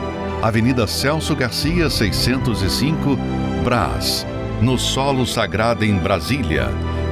Avenida 0.43 0.87
Celso 0.87 1.35
Garcia, 1.35 1.91
605, 1.91 3.19
Brás, 3.65 4.25
no 4.63 4.79
Solo 4.79 5.27
Sagrado 5.27 5.85
em 5.85 5.99
Brasília, 5.99 6.69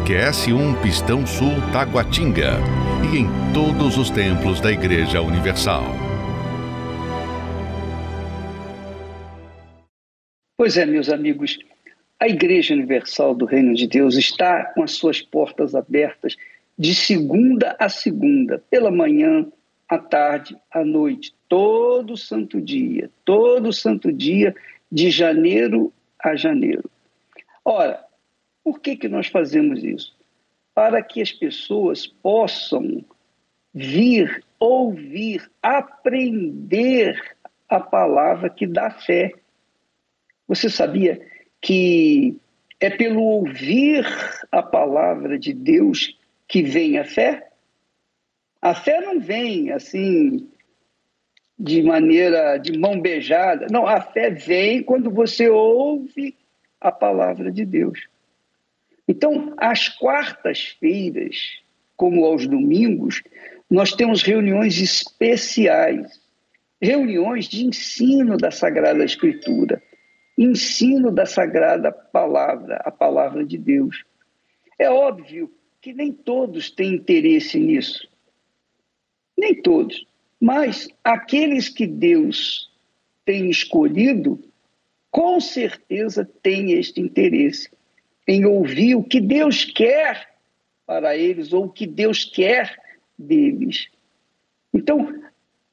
QS1 0.06 0.80
Pistão 0.80 1.26
Sul 1.26 1.54
Taguatinga 1.72 2.60
e 3.12 3.18
em 3.18 3.28
todos 3.52 3.98
os 3.98 4.08
templos 4.08 4.60
da 4.60 4.70
Igreja 4.70 5.20
Universal. 5.20 5.84
Pois 10.56 10.76
é, 10.76 10.86
meus 10.86 11.08
amigos, 11.08 11.58
a 12.20 12.26
Igreja 12.26 12.74
Universal 12.74 13.34
do 13.34 13.44
Reino 13.44 13.74
de 13.74 13.86
Deus 13.86 14.16
está 14.16 14.64
com 14.74 14.82
as 14.82 14.92
suas 14.92 15.22
portas 15.22 15.74
abertas 15.74 16.36
de 16.76 16.94
segunda 16.94 17.76
a 17.78 17.88
segunda, 17.88 18.62
pela 18.70 18.90
manhã, 18.90 19.46
à 19.88 19.98
tarde, 19.98 20.56
à 20.70 20.84
noite, 20.84 21.34
todo 21.48 22.16
santo 22.16 22.60
dia, 22.60 23.10
todo 23.24 23.72
santo 23.72 24.12
dia, 24.12 24.54
de 24.90 25.10
janeiro 25.10 25.92
a 26.22 26.36
janeiro. 26.36 26.90
Ora, 27.64 28.04
por 28.62 28.80
que, 28.80 28.96
que 28.96 29.08
nós 29.08 29.28
fazemos 29.28 29.82
isso? 29.82 30.16
Para 30.74 31.02
que 31.02 31.20
as 31.20 31.32
pessoas 31.32 32.06
possam 32.06 33.04
vir, 33.74 34.44
ouvir, 34.58 35.50
aprender 35.62 37.20
a 37.68 37.80
palavra 37.80 38.48
que 38.48 38.66
dá 38.66 38.90
fé. 38.90 39.32
Você 40.46 40.70
sabia 40.70 41.20
que 41.60 42.36
é 42.80 42.90
pelo 42.90 43.22
ouvir 43.22 44.06
a 44.50 44.62
palavra 44.62 45.38
de 45.38 45.52
Deus 45.52 46.16
que 46.46 46.62
vem 46.62 46.98
a 46.98 47.04
fé. 47.04 47.48
A 48.62 48.74
fé 48.74 49.00
não 49.00 49.20
vem 49.20 49.72
assim 49.72 50.48
de 51.58 51.82
maneira 51.82 52.56
de 52.56 52.78
mão 52.78 53.00
beijada. 53.00 53.66
Não, 53.70 53.86
a 53.86 54.00
fé 54.00 54.30
vem 54.30 54.82
quando 54.82 55.10
você 55.10 55.48
ouve 55.48 56.36
a 56.80 56.92
palavra 56.92 57.50
de 57.50 57.64
Deus. 57.64 58.06
Então, 59.08 59.54
às 59.56 59.88
quartas-feiras, 59.88 61.60
como 61.96 62.24
aos 62.24 62.46
domingos, 62.46 63.22
nós 63.68 63.92
temos 63.92 64.22
reuniões 64.22 64.80
especiais, 64.80 66.20
reuniões 66.80 67.48
de 67.48 67.64
ensino 67.64 68.36
da 68.36 68.50
Sagrada 68.50 69.04
Escritura 69.04 69.82
ensino 70.38 71.10
da 71.10 71.26
sagrada 71.26 71.90
palavra, 71.90 72.76
a 72.84 72.92
palavra 72.92 73.44
de 73.44 73.58
Deus. 73.58 74.04
É 74.78 74.88
óbvio 74.88 75.52
que 75.80 75.92
nem 75.92 76.12
todos 76.12 76.70
têm 76.70 76.94
interesse 76.94 77.58
nisso. 77.58 78.08
Nem 79.36 79.60
todos. 79.60 80.06
Mas 80.40 80.88
aqueles 81.02 81.68
que 81.68 81.86
Deus 81.86 82.70
tem 83.24 83.50
escolhido, 83.50 84.40
com 85.10 85.40
certeza 85.40 86.24
têm 86.24 86.72
este 86.72 87.00
interesse 87.00 87.68
em 88.26 88.44
ouvir 88.44 88.94
o 88.94 89.02
que 89.02 89.20
Deus 89.20 89.64
quer 89.64 90.34
para 90.86 91.16
eles 91.16 91.52
ou 91.52 91.64
o 91.64 91.70
que 91.70 91.86
Deus 91.86 92.24
quer 92.24 92.80
deles. 93.18 93.88
Então, 94.72 95.20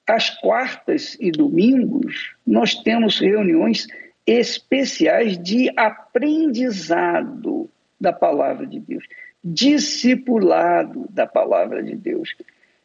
às 0.08 0.30
quartas 0.30 1.16
e 1.20 1.32
domingos, 1.32 2.36
nós 2.46 2.76
temos 2.76 3.20
reuniões 3.20 3.88
especiais 4.26 5.38
de 5.38 5.72
aprendizado 5.78 7.70
da 8.00 8.12
palavra 8.12 8.66
de 8.66 8.80
Deus, 8.80 9.04
discipulado 9.44 11.08
da 11.10 11.28
palavra 11.28 11.84
de 11.84 11.96
Deus. 11.96 12.36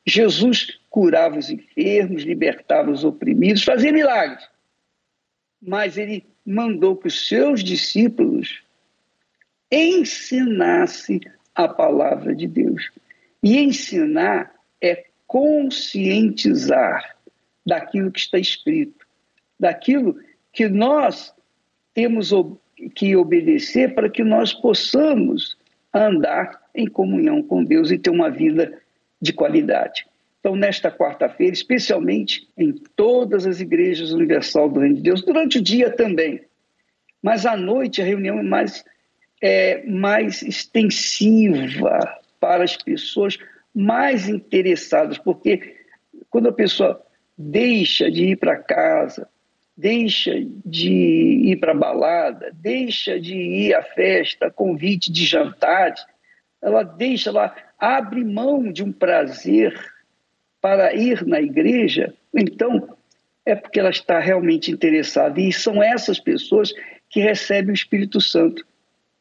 Jesus 0.06 0.78
curava 0.90 1.38
os 1.38 1.50
enfermos, 1.50 2.22
libertava 2.22 2.90
os 2.90 3.04
oprimidos, 3.04 3.64
fazia 3.64 3.92
milagres. 3.92 4.46
Mas 5.60 5.96
ele 5.96 6.26
mandou 6.44 6.96
que 6.96 7.08
os 7.08 7.28
seus 7.28 7.62
discípulos 7.62 8.62
ensinassem 9.70 11.20
a 11.54 11.68
palavra 11.68 12.34
de 12.34 12.46
Deus. 12.46 12.90
E 13.42 13.58
ensinar 13.58 14.52
é 14.82 15.06
conscientizar 15.26 17.16
daquilo 17.64 18.10
que 18.10 18.20
está 18.20 18.38
escrito, 18.38 19.06
daquilo 19.58 20.18
que 20.52 20.68
nós 20.68 21.34
temos 21.94 22.32
que 22.94 23.14
obedecer 23.16 23.94
para 23.94 24.08
que 24.08 24.24
nós 24.24 24.52
possamos 24.52 25.56
andar 25.92 26.60
em 26.74 26.86
comunhão 26.86 27.42
com 27.42 27.64
Deus 27.64 27.90
e 27.90 27.98
ter 27.98 28.10
uma 28.10 28.30
vida 28.30 28.80
de 29.20 29.32
qualidade. 29.32 30.06
Então, 30.40 30.56
nesta 30.56 30.90
quarta-feira, 30.90 31.52
especialmente 31.52 32.48
em 32.56 32.72
todas 32.96 33.46
as 33.46 33.60
igrejas 33.60 34.12
universal 34.12 34.70
do 34.70 34.80
Reino 34.80 34.96
de 34.96 35.02
Deus, 35.02 35.22
durante 35.22 35.58
o 35.58 35.62
dia 35.62 35.90
também. 35.90 36.40
Mas 37.22 37.44
à 37.44 37.56
noite 37.56 38.00
a 38.00 38.04
reunião 38.04 38.38
é 38.38 38.42
mais, 38.42 38.84
é, 39.42 39.84
mais 39.84 40.42
extensiva 40.42 42.18
para 42.38 42.64
as 42.64 42.76
pessoas 42.76 43.38
mais 43.74 44.28
interessadas, 44.28 45.18
porque 45.18 45.76
quando 46.30 46.48
a 46.48 46.52
pessoa 46.52 47.04
deixa 47.36 48.10
de 48.10 48.30
ir 48.30 48.36
para 48.36 48.56
casa, 48.56 49.28
deixa 49.80 50.32
de 50.64 50.90
ir 50.90 51.56
para 51.58 51.72
balada, 51.72 52.52
deixa 52.54 53.18
de 53.18 53.34
ir 53.34 53.74
à 53.74 53.82
festa, 53.82 54.50
convite 54.50 55.10
de 55.10 55.24
jantar, 55.24 55.94
ela 56.60 56.82
deixa, 56.82 57.30
ela 57.30 57.54
abre 57.78 58.22
mão 58.22 58.70
de 58.70 58.84
um 58.84 58.92
prazer 58.92 59.74
para 60.60 60.94
ir 60.94 61.26
na 61.26 61.40
igreja, 61.40 62.12
então 62.34 62.94
é 63.46 63.54
porque 63.54 63.80
ela 63.80 63.90
está 63.90 64.18
realmente 64.18 64.70
interessada. 64.70 65.40
E 65.40 65.50
são 65.50 65.82
essas 65.82 66.20
pessoas 66.20 66.72
que 67.08 67.20
recebem 67.20 67.70
o 67.70 67.74
Espírito 67.74 68.20
Santo, 68.20 68.64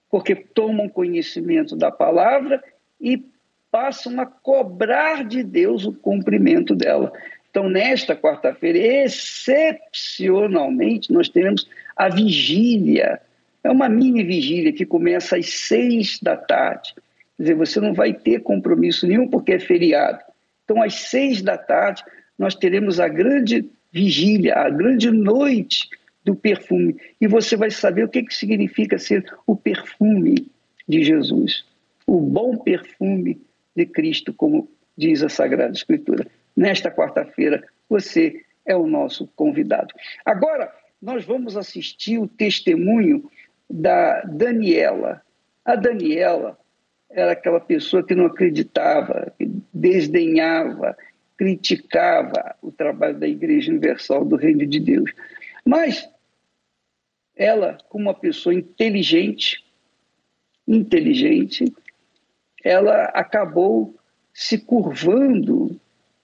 porque 0.10 0.36
tomam 0.36 0.90
conhecimento 0.90 1.76
da 1.76 1.90
palavra 1.90 2.62
e 3.00 3.26
passam 3.72 4.20
a 4.20 4.26
cobrar 4.26 5.24
de 5.24 5.42
Deus 5.42 5.86
o 5.86 5.94
cumprimento 5.94 6.76
dela. 6.76 7.14
Então, 7.50 7.70
nesta 7.70 8.16
quarta-feira, 8.16 8.78
excepcionalmente, 8.78 11.12
nós 11.12 11.28
teremos 11.30 11.68
a 11.96 12.08
vigília. 12.08 13.20
É 13.64 13.72
uma 13.72 13.90
mini 13.90 14.24
vigília 14.24 14.72
que 14.72 14.86
começa 14.86 15.38
às 15.38 15.50
seis 15.50 16.20
da 16.22 16.38
tarde. 16.38 16.94
Quer 17.38 17.44
dizer, 17.44 17.56
você 17.56 17.80
não 17.80 17.94
vai 17.94 18.14
ter 18.14 18.42
compromisso 18.42 19.08
nenhum 19.08 19.28
porque 19.28 19.54
é 19.54 19.60
feriado. 19.60 20.20
Então, 20.64 20.80
às 20.82 20.94
seis 20.94 21.42
da 21.42 21.58
tarde, 21.58 22.04
nós 22.38 22.54
teremos 22.54 23.00
a 23.00 23.08
grande 23.08 23.68
vigília, 23.92 24.56
a 24.56 24.70
grande 24.70 25.10
noite 25.10 25.90
do 26.24 26.36
perfume. 26.36 26.96
E 27.20 27.28
você 27.28 27.58
vai 27.58 27.72
saber 27.72 28.04
o 28.04 28.10
que, 28.10 28.22
que 28.24 28.36
significa 28.36 29.00
ser 29.00 29.26
o 29.48 29.56
perfume 29.56 30.48
de 30.88 31.04
Jesus, 31.04 31.66
o 32.06 32.20
bom 32.20 32.56
perfume 32.58 33.42
de 33.76 33.86
Cristo, 33.86 34.34
como 34.34 34.70
diz 34.98 35.24
a 35.24 35.30
Sagrada 35.30 35.74
Escritura. 35.74 36.28
Nesta 36.60 36.92
quarta-feira, 36.92 37.66
você 37.88 38.44
é 38.66 38.76
o 38.76 38.86
nosso 38.86 39.26
convidado. 39.28 39.94
Agora, 40.26 40.70
nós 41.02 41.24
vamos 41.24 41.56
assistir 41.56 42.18
o 42.18 42.28
testemunho 42.28 43.32
da 43.70 44.20
Daniela. 44.24 45.22
A 45.64 45.78
Daniela 45.78 46.60
era 47.10 47.32
aquela 47.32 47.62
pessoa 47.62 48.06
que 48.06 48.14
não 48.14 48.26
acreditava, 48.26 49.32
que 49.40 49.50
desdenhava, 49.74 50.98
criticava 51.38 52.54
o 52.62 52.74
trabalho 52.74 53.18
da 53.18 53.28
Igreja 53.28 53.72
Universal 53.72 54.26
do 54.26 54.36
Reino 54.36 54.68
de 54.68 54.82
Deus. 54.82 55.14
Mas 55.64 56.10
ela, 57.38 57.78
como 57.88 58.10
uma 58.10 58.14
pessoa 58.14 58.54
inteligente, 58.54 59.64
inteligente, 60.68 61.74
ela 62.62 63.06
acabou 63.06 63.96
se 64.34 64.58
curvando 64.58 65.69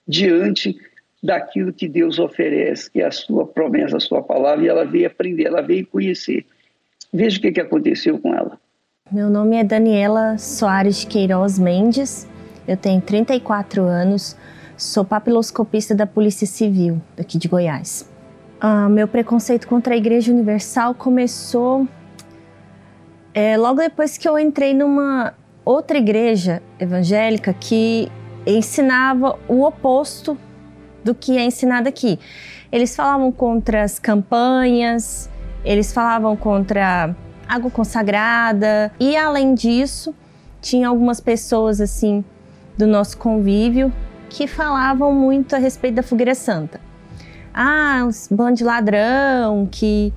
diante 0.08 0.78
daquilo 1.22 1.74
que 1.74 1.88
Deus 1.88 2.20
oferece, 2.20 2.90
que 2.90 3.02
é 3.02 3.06
a 3.06 3.12
sua 3.12 3.46
promessa, 3.48 3.98
a 3.98 4.00
sua 4.00 4.22
palavra, 4.22 4.64
e 4.64 4.68
ela 4.68 4.86
veio 4.86 5.08
aprender, 5.08 5.46
ela 5.46 5.62
veio 5.62 5.86
conhecer. 5.88 6.46
Veja 7.12 7.38
o 7.38 7.42
que, 7.42 7.52
que 7.52 7.62
aconteceu 7.62 8.20
com 8.20 8.34
ela. 8.34 8.60
Meu 9.12 9.30
nome 9.30 9.56
é 9.56 9.64
Daniela 9.64 10.38
Soares 10.38 11.04
Queiroz 11.06 11.58
Mendes, 11.58 12.28
eu 12.68 12.76
tenho 12.76 13.02
34 13.02 13.84
anos, 13.84 14.36
sou 14.78 15.06
papiloscopista 15.06 15.96
da 15.96 16.06
Polícia 16.06 16.48
Civil 16.48 17.02
daqui 17.16 17.38
de 17.38 17.48
Goiás. 17.48 18.10
Ah, 18.60 18.90
meu 18.90 19.08
preconceito 19.08 19.68
contra 19.68 19.94
a 19.94 19.98
Igreja 19.98 20.32
Universal 20.32 20.96
começou 20.96 21.88
é, 23.34 23.58
logo 23.58 23.80
depois 23.80 24.18
que 24.18 24.28
eu 24.28 24.40
entrei 24.40 24.74
numa 24.74 25.34
outra 25.64 25.98
igreja 25.98 26.62
evangélica 26.80 27.54
que 27.54 28.10
ensinava 28.46 29.38
o 29.48 29.64
oposto 29.64 30.38
do 31.04 31.14
que 31.14 31.38
é 31.38 31.46
ensinado 31.46 31.88
aqui. 31.88 32.20
Eles 32.72 32.96
falavam 32.96 33.32
contra 33.32 33.84
as 33.84 34.00
campanhas, 34.00 35.30
eles 35.64 35.94
falavam 35.94 36.36
contra 36.36 37.16
água 37.48 37.72
consagrada. 37.72 38.92
E 39.00 39.16
além 39.16 39.54
disso, 39.54 40.14
tinha 40.62 40.88
algumas 40.88 41.20
pessoas 41.20 41.80
assim 41.80 42.24
do 42.78 42.88
nosso 42.88 43.18
convívio 43.18 43.94
que 44.30 44.48
falavam 44.48 45.14
muito 45.14 45.56
a 45.56 45.60
respeito 45.60 45.96
da 45.96 46.04
fogueira 46.04 46.36
santa. 46.36 46.82
Ah, 47.54 48.04
os 48.08 48.28
bandos 48.30 48.60
de 48.60 48.66
ladrão 48.66 49.68
que 49.72 50.12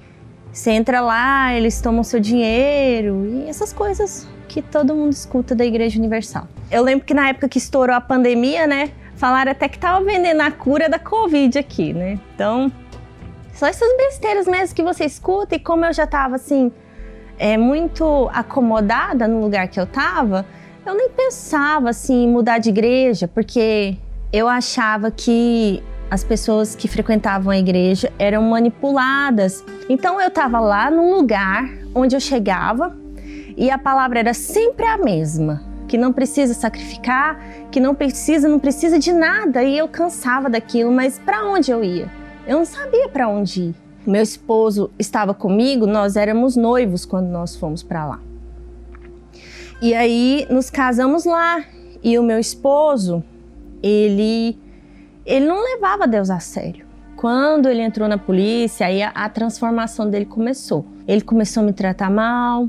você 0.52 0.72
entra 0.72 1.00
lá, 1.00 1.54
eles 1.54 1.80
tomam 1.80 2.02
seu 2.02 2.18
dinheiro 2.18 3.26
e 3.26 3.48
essas 3.48 3.72
coisas 3.72 4.26
que 4.48 4.62
todo 4.62 4.94
mundo 4.94 5.12
escuta 5.12 5.54
da 5.54 5.64
Igreja 5.64 5.98
Universal. 5.98 6.48
Eu 6.70 6.82
lembro 6.82 7.04
que 7.04 7.14
na 7.14 7.28
época 7.28 7.48
que 7.48 7.58
estourou 7.58 7.94
a 7.94 8.00
pandemia, 8.00 8.66
né, 8.66 8.90
falaram 9.14 9.52
até 9.52 9.68
que 9.68 9.78
tava 9.78 10.04
vendendo 10.04 10.40
a 10.40 10.50
cura 10.50 10.88
da 10.88 10.98
Covid 10.98 11.58
aqui, 11.58 11.92
né? 11.92 12.18
Então, 12.34 12.72
só 13.52 13.66
essas 13.66 13.96
besteiras 13.96 14.46
mesmo 14.46 14.74
que 14.74 14.82
você 14.82 15.04
escuta 15.04 15.54
e 15.54 15.58
como 15.58 15.84
eu 15.84 15.92
já 15.92 16.06
tava 16.06 16.37
assim, 16.37 16.72
é, 17.38 17.56
muito 17.56 18.28
acomodada 18.32 19.28
no 19.28 19.40
lugar 19.40 19.68
que 19.68 19.78
eu 19.78 19.84
estava, 19.84 20.44
eu 20.84 20.94
nem 20.94 21.11
pensava 21.11 21.90
assim 21.90 22.24
em 22.24 22.28
mudar 22.28 22.58
de 22.58 22.70
igreja, 22.70 23.28
porque 23.28 23.96
eu 24.32 24.48
achava 24.48 25.11
que 25.11 25.82
as 26.11 26.24
pessoas 26.24 26.74
que 26.74 26.88
frequentavam 26.88 27.50
a 27.50 27.58
igreja 27.58 28.12
eram 28.18 28.42
manipuladas. 28.42 29.64
Então 29.88 30.20
eu 30.20 30.28
estava 30.28 30.58
lá 30.58 30.90
num 30.90 31.14
lugar 31.14 31.68
onde 31.94 32.16
eu 32.16 32.20
chegava 32.20 32.96
e 33.59 33.73
a 33.73 33.77
palavra 33.77 34.21
era 34.21 34.33
sempre 34.33 34.87
a 34.87 34.97
mesma, 34.97 35.61
que 35.88 35.99
não 35.99 36.12
precisa 36.12 36.55
sacrificar, 36.55 37.40
que 37.73 37.81
não 37.81 37.92
precisa, 37.92 38.49
não 38.49 38.61
precisa 38.61 39.01
de 39.01 39.12
nada, 39.12 39.64
e 39.64 39.77
eu 39.77 39.88
cansava 39.88 40.49
daquilo, 40.49 40.92
mas 40.92 41.18
para 41.18 41.44
onde 41.44 41.73
eu 41.73 41.83
ia? 41.83 42.09
Eu 42.47 42.59
não 42.59 42.64
sabia 42.64 43.09
para 43.09 43.29
onde 43.29 43.62
ir. 43.62 43.75
Meu 44.07 44.23
esposo 44.23 44.92
estava 44.97 45.35
comigo, 45.35 45.88
nós 45.88 46.14
éramos 46.14 46.55
noivos 46.55 47.05
quando 47.05 47.27
nós 47.27 47.57
fomos 47.57 47.83
para 47.83 48.07
lá. 48.07 48.21
E 49.83 49.92
aí 49.92 50.47
nos 50.49 50.71
casamos 50.71 51.25
lá 51.25 51.64
e 52.03 52.16
o 52.16 52.23
meu 52.23 52.38
esposo, 52.38 53.25
ele 53.83 54.57
ele 55.27 55.47
não 55.47 55.62
levava 55.62 56.07
Deus 56.07 56.31
a 56.31 56.38
sério. 56.38 56.87
Quando 57.16 57.68
ele 57.68 57.83
entrou 57.83 58.09
na 58.09 58.16
polícia, 58.16 58.87
aí 58.87 59.03
a, 59.03 59.11
a 59.11 59.29
transformação 59.29 60.09
dele 60.09 60.25
começou. 60.25 60.87
Ele 61.07 61.21
começou 61.21 61.62
a 61.62 61.66
me 61.66 61.73
tratar 61.73 62.09
mal, 62.09 62.68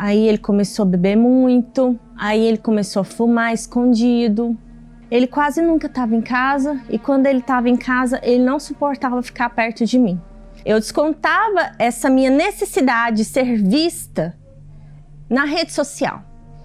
aí 0.00 0.26
ele 0.26 0.38
começou 0.38 0.84
a 0.84 0.88
beber 0.88 1.14
muito, 1.14 2.00
aí 2.16 2.42
ele 2.42 2.56
começou 2.56 3.02
a 3.02 3.04
fumar 3.04 3.52
escondido. 3.52 4.56
Ele 5.10 5.26
quase 5.26 5.60
nunca 5.60 5.88
estava 5.88 6.16
em 6.16 6.22
casa 6.22 6.80
e 6.88 6.98
quando 6.98 7.26
ele 7.26 7.40
estava 7.40 7.68
em 7.68 7.76
casa, 7.76 8.18
ele 8.22 8.42
não 8.42 8.58
suportava 8.58 9.22
ficar 9.22 9.50
perto 9.50 9.84
de 9.84 9.98
mim. 9.98 10.18
Eu 10.64 10.80
descontava 10.80 11.72
essa 11.78 12.08
minha 12.08 12.30
necessidade 12.30 13.18
de 13.18 13.24
ser 13.26 13.62
vista 13.62 14.34
na 15.28 15.44
rede 15.44 15.70
social. 15.70 16.22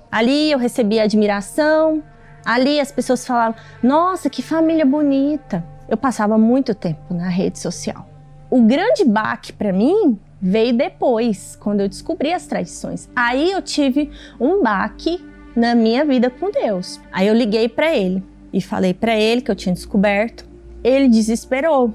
Ali 0.09 0.51
eu 0.51 0.57
recebia 0.57 1.03
admiração, 1.03 2.01
ali 2.45 2.79
as 2.79 2.89
pessoas 2.89 3.27
falavam: 3.27 3.55
Nossa, 3.83 4.29
que 4.29 4.41
família 4.41 4.85
bonita. 4.85 5.61
Eu 5.89 5.97
passava 5.97 6.37
muito 6.37 6.73
tempo 6.73 7.13
na 7.13 7.27
rede 7.27 7.59
social. 7.59 8.07
O 8.49 8.61
grande 8.61 9.03
baque 9.03 9.51
para 9.51 9.73
mim 9.73 10.17
veio 10.45 10.77
depois, 10.77 11.55
quando 11.55 11.81
eu 11.81 11.89
descobri 11.89 12.31
as 12.31 12.45
traições. 12.45 13.09
Aí 13.15 13.51
eu 13.51 13.61
tive 13.61 14.11
um 14.39 14.61
baque 14.61 15.19
na 15.55 15.73
minha 15.73 16.05
vida 16.05 16.29
com 16.29 16.51
Deus. 16.51 16.99
Aí 17.11 17.27
eu 17.27 17.33
liguei 17.33 17.67
para 17.67 17.95
ele 17.95 18.23
e 18.53 18.61
falei 18.61 18.93
para 18.93 19.15
ele 19.15 19.41
que 19.41 19.49
eu 19.49 19.55
tinha 19.55 19.73
descoberto. 19.73 20.45
Ele 20.83 21.07
desesperou 21.07 21.93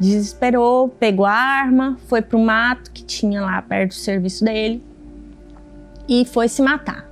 desesperou, 0.00 0.88
pegou 0.88 1.26
a 1.26 1.32
arma, 1.32 1.98
foi 2.06 2.22
pro 2.22 2.38
mato 2.38 2.90
que 2.90 3.04
tinha 3.04 3.42
lá 3.42 3.60
perto 3.60 3.90
do 3.90 3.94
serviço 3.94 4.42
dele 4.42 4.82
e 6.08 6.24
foi 6.24 6.48
se 6.48 6.62
matar. 6.62 7.06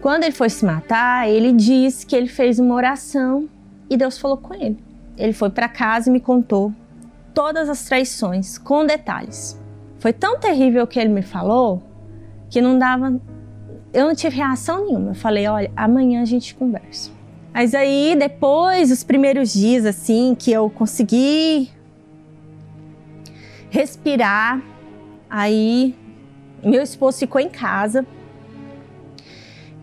Quando 0.00 0.22
ele 0.22 0.32
foi 0.32 0.48
se 0.48 0.64
matar, 0.64 1.28
ele 1.28 1.52
disse 1.52 2.06
que 2.06 2.14
ele 2.14 2.28
fez 2.28 2.60
uma 2.60 2.72
oração 2.76 3.48
e 3.90 3.96
Deus 3.96 4.16
falou 4.16 4.36
com 4.36 4.54
ele. 4.54 4.78
Ele 5.16 5.32
foi 5.32 5.50
para 5.50 5.68
casa 5.68 6.08
e 6.08 6.12
me 6.12 6.20
contou 6.20 6.72
todas 7.34 7.68
as 7.68 7.84
traições, 7.84 8.56
com 8.58 8.86
detalhes. 8.86 9.57
Foi 9.98 10.12
tão 10.12 10.38
terrível 10.38 10.84
o 10.84 10.86
que 10.86 10.98
ele 10.98 11.08
me 11.08 11.22
falou 11.22 11.82
que 12.50 12.60
não 12.60 12.78
dava. 12.78 13.20
Eu 13.92 14.06
não 14.06 14.14
tive 14.14 14.36
reação 14.36 14.84
nenhuma. 14.84 15.10
Eu 15.10 15.14
falei: 15.14 15.46
olha, 15.46 15.70
amanhã 15.76 16.22
a 16.22 16.24
gente 16.24 16.54
conversa. 16.54 17.10
Mas 17.52 17.74
aí, 17.74 18.14
depois, 18.18 18.92
os 18.92 19.02
primeiros 19.02 19.52
dias, 19.52 19.84
assim, 19.84 20.36
que 20.38 20.52
eu 20.52 20.70
consegui 20.70 21.70
respirar. 23.70 24.62
Aí 25.28 25.94
meu 26.62 26.82
esposo 26.82 27.18
ficou 27.18 27.40
em 27.40 27.48
casa. 27.48 28.06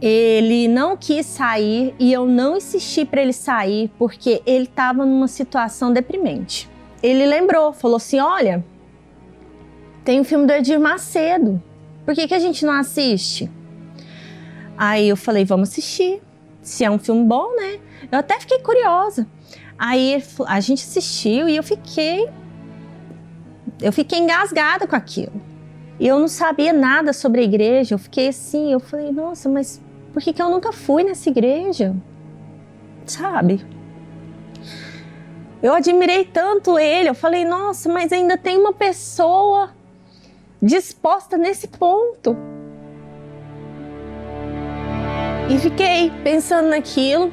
Ele 0.01 0.67
não 0.67 0.97
quis 0.97 1.25
sair 1.25 1.95
e 1.97 2.12
eu 2.12 2.25
não 2.25 2.58
insisti 2.58 3.06
para 3.06 3.21
ele 3.21 3.34
sair 3.34 3.89
porque 3.97 4.41
ele 4.45 4.65
estava 4.65 5.06
numa 5.06 5.28
situação 5.28 5.91
deprimente. 5.93 6.69
Ele 7.01 7.25
lembrou, 7.25 7.71
falou 7.73 7.97
assim: 7.97 8.19
Olha, 8.19 8.63
tem 10.06 10.20
o 10.20 10.24
filme 10.24 10.46
do 10.46 10.54
Edir 10.54 10.80
Macedo, 10.80 11.62
por 12.06 12.13
que, 12.13 12.28
que 12.28 12.34
a 12.36 12.39
gente 12.39 12.63
não 12.63 12.74
assiste? 12.74 13.50
Aí 14.78 15.10
eu 15.10 15.18
falei: 15.18 15.44
Vamos 15.44 15.70
assistir. 15.70 16.22
Se 16.62 16.84
é 16.84 16.89
um 16.89 17.00
filme 17.00 17.26
bom, 17.26 17.56
né? 17.56 17.80
Eu 18.12 18.20
até 18.20 18.39
fiquei 18.39 18.60
curiosa. 18.60 19.28
Aí 19.78 20.24
a 20.48 20.60
gente 20.60 20.84
assistiu 20.84 21.50
e 21.50 21.56
eu 21.56 21.63
fiquei. 21.63 22.30
Eu 23.82 23.91
fiquei 23.91 24.20
engasgada 24.20 24.88
com 24.88 24.96
aquilo. 24.96 25.41
Eu 26.00 26.20
não 26.20 26.28
sabia 26.28 26.72
nada 26.72 27.12
sobre 27.12 27.41
a 27.41 27.44
igreja. 27.44 27.96
Eu 27.96 28.00
fiquei 28.00 28.30
assim, 28.30 28.72
eu 28.72 28.80
falei, 28.80 29.12
nossa, 29.12 29.50
mas 29.50 29.82
por 30.13 30.22
que, 30.22 30.34
que 30.34 30.41
eu 30.41 30.50
nunca 30.50 30.72
fui 30.72 31.04
nessa 31.04 31.30
igreja? 31.30 31.96
Sabe? 33.06 33.65
Eu 35.62 35.74
admirei 35.74 36.26
tanto 36.26 36.78
ele, 36.78 37.10
eu 37.10 37.15
falei, 37.15 37.44
nossa, 37.44 37.91
mas 37.91 38.12
ainda 38.12 38.38
tem 38.38 38.58
uma 38.58 38.74
pessoa 38.74 39.75
disposta 40.62 41.38
nesse 41.38 41.68
ponto. 41.68 42.36
E 45.50 45.60
fiquei 45.60 46.12
pensando 46.24 46.70
naquilo. 46.70 47.32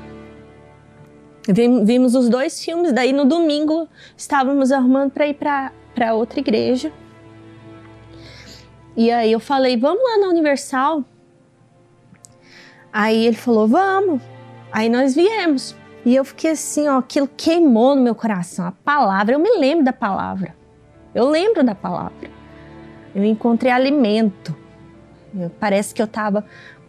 Vimos 1.85 2.14
os 2.14 2.28
dois 2.28 2.62
filmes, 2.62 2.92
daí 2.92 3.12
no 3.12 3.24
domingo 3.24 3.88
estávamos 4.16 4.70
arrumando 4.70 5.11
para 5.11 5.26
ir 5.26 5.35
para 5.35 6.14
outra 6.14 6.38
igreja. 6.38 6.92
E 8.96 9.11
aí 9.11 9.32
eu 9.32 9.40
falei, 9.40 9.76
vamos 9.76 10.02
lá 10.02 10.18
na 10.18 10.28
Universal. 10.28 11.02
Aí 12.92 13.26
ele 13.26 13.37
falou, 13.37 13.66
vamos. 13.66 14.20
Aí 14.70 14.88
nós 14.88 15.14
viemos. 15.14 15.74
E 16.04 16.14
eu 16.14 16.24
fiquei 16.24 16.50
assim, 16.50 16.88
ó, 16.88 16.98
aquilo 16.98 17.28
queimou 17.37 17.94
no 17.94 18.02
meu 18.02 18.14
coração. 18.14 18.66
A 18.66 18.72
palavra, 18.72 19.35
eu 19.35 19.38
me 19.38 19.56
lembro 19.56 19.85
da 19.85 19.92
palavra. 19.92 20.54
Eu 21.14 21.28
lembro 21.28 21.64
da 21.64 21.74
palavra. 21.74 22.30
Eu 23.14 23.25
encontrei 23.25 23.70
alimento. 23.70 24.57
Parece 25.59 25.94
que 25.94 26.03
eu 26.03 26.07
tava 26.07 26.44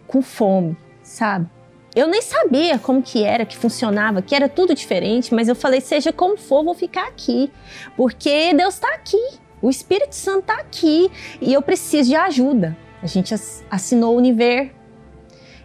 com 0.07 0.21
fome, 0.21 0.77
sabe? 1.01 1.47
Eu 1.95 2.07
nem 2.07 2.21
sabia 2.21 2.79
como 2.79 3.01
que 3.01 3.23
era, 3.23 3.45
que 3.45 3.55
funcionava, 3.55 4.21
que 4.21 4.33
era 4.33 4.49
tudo 4.49 4.73
diferente, 4.73 5.33
mas 5.33 5.47
eu 5.47 5.55
falei, 5.55 5.79
seja 5.79 6.11
como 6.11 6.37
for, 6.37 6.63
vou 6.63 6.73
ficar 6.73 7.07
aqui, 7.07 7.51
porque 7.95 8.53
Deus 8.53 8.73
está 8.73 8.95
aqui, 8.95 9.21
o 9.61 9.69
Espírito 9.69 10.15
Santo 10.15 10.39
está 10.39 10.55
aqui 10.55 11.09
e 11.39 11.53
eu 11.53 11.61
preciso 11.61 12.09
de 12.09 12.15
ajuda. 12.15 12.75
A 13.01 13.05
gente 13.05 13.33
assinou 13.69 14.15
o 14.15 14.17
Univer, 14.17 14.73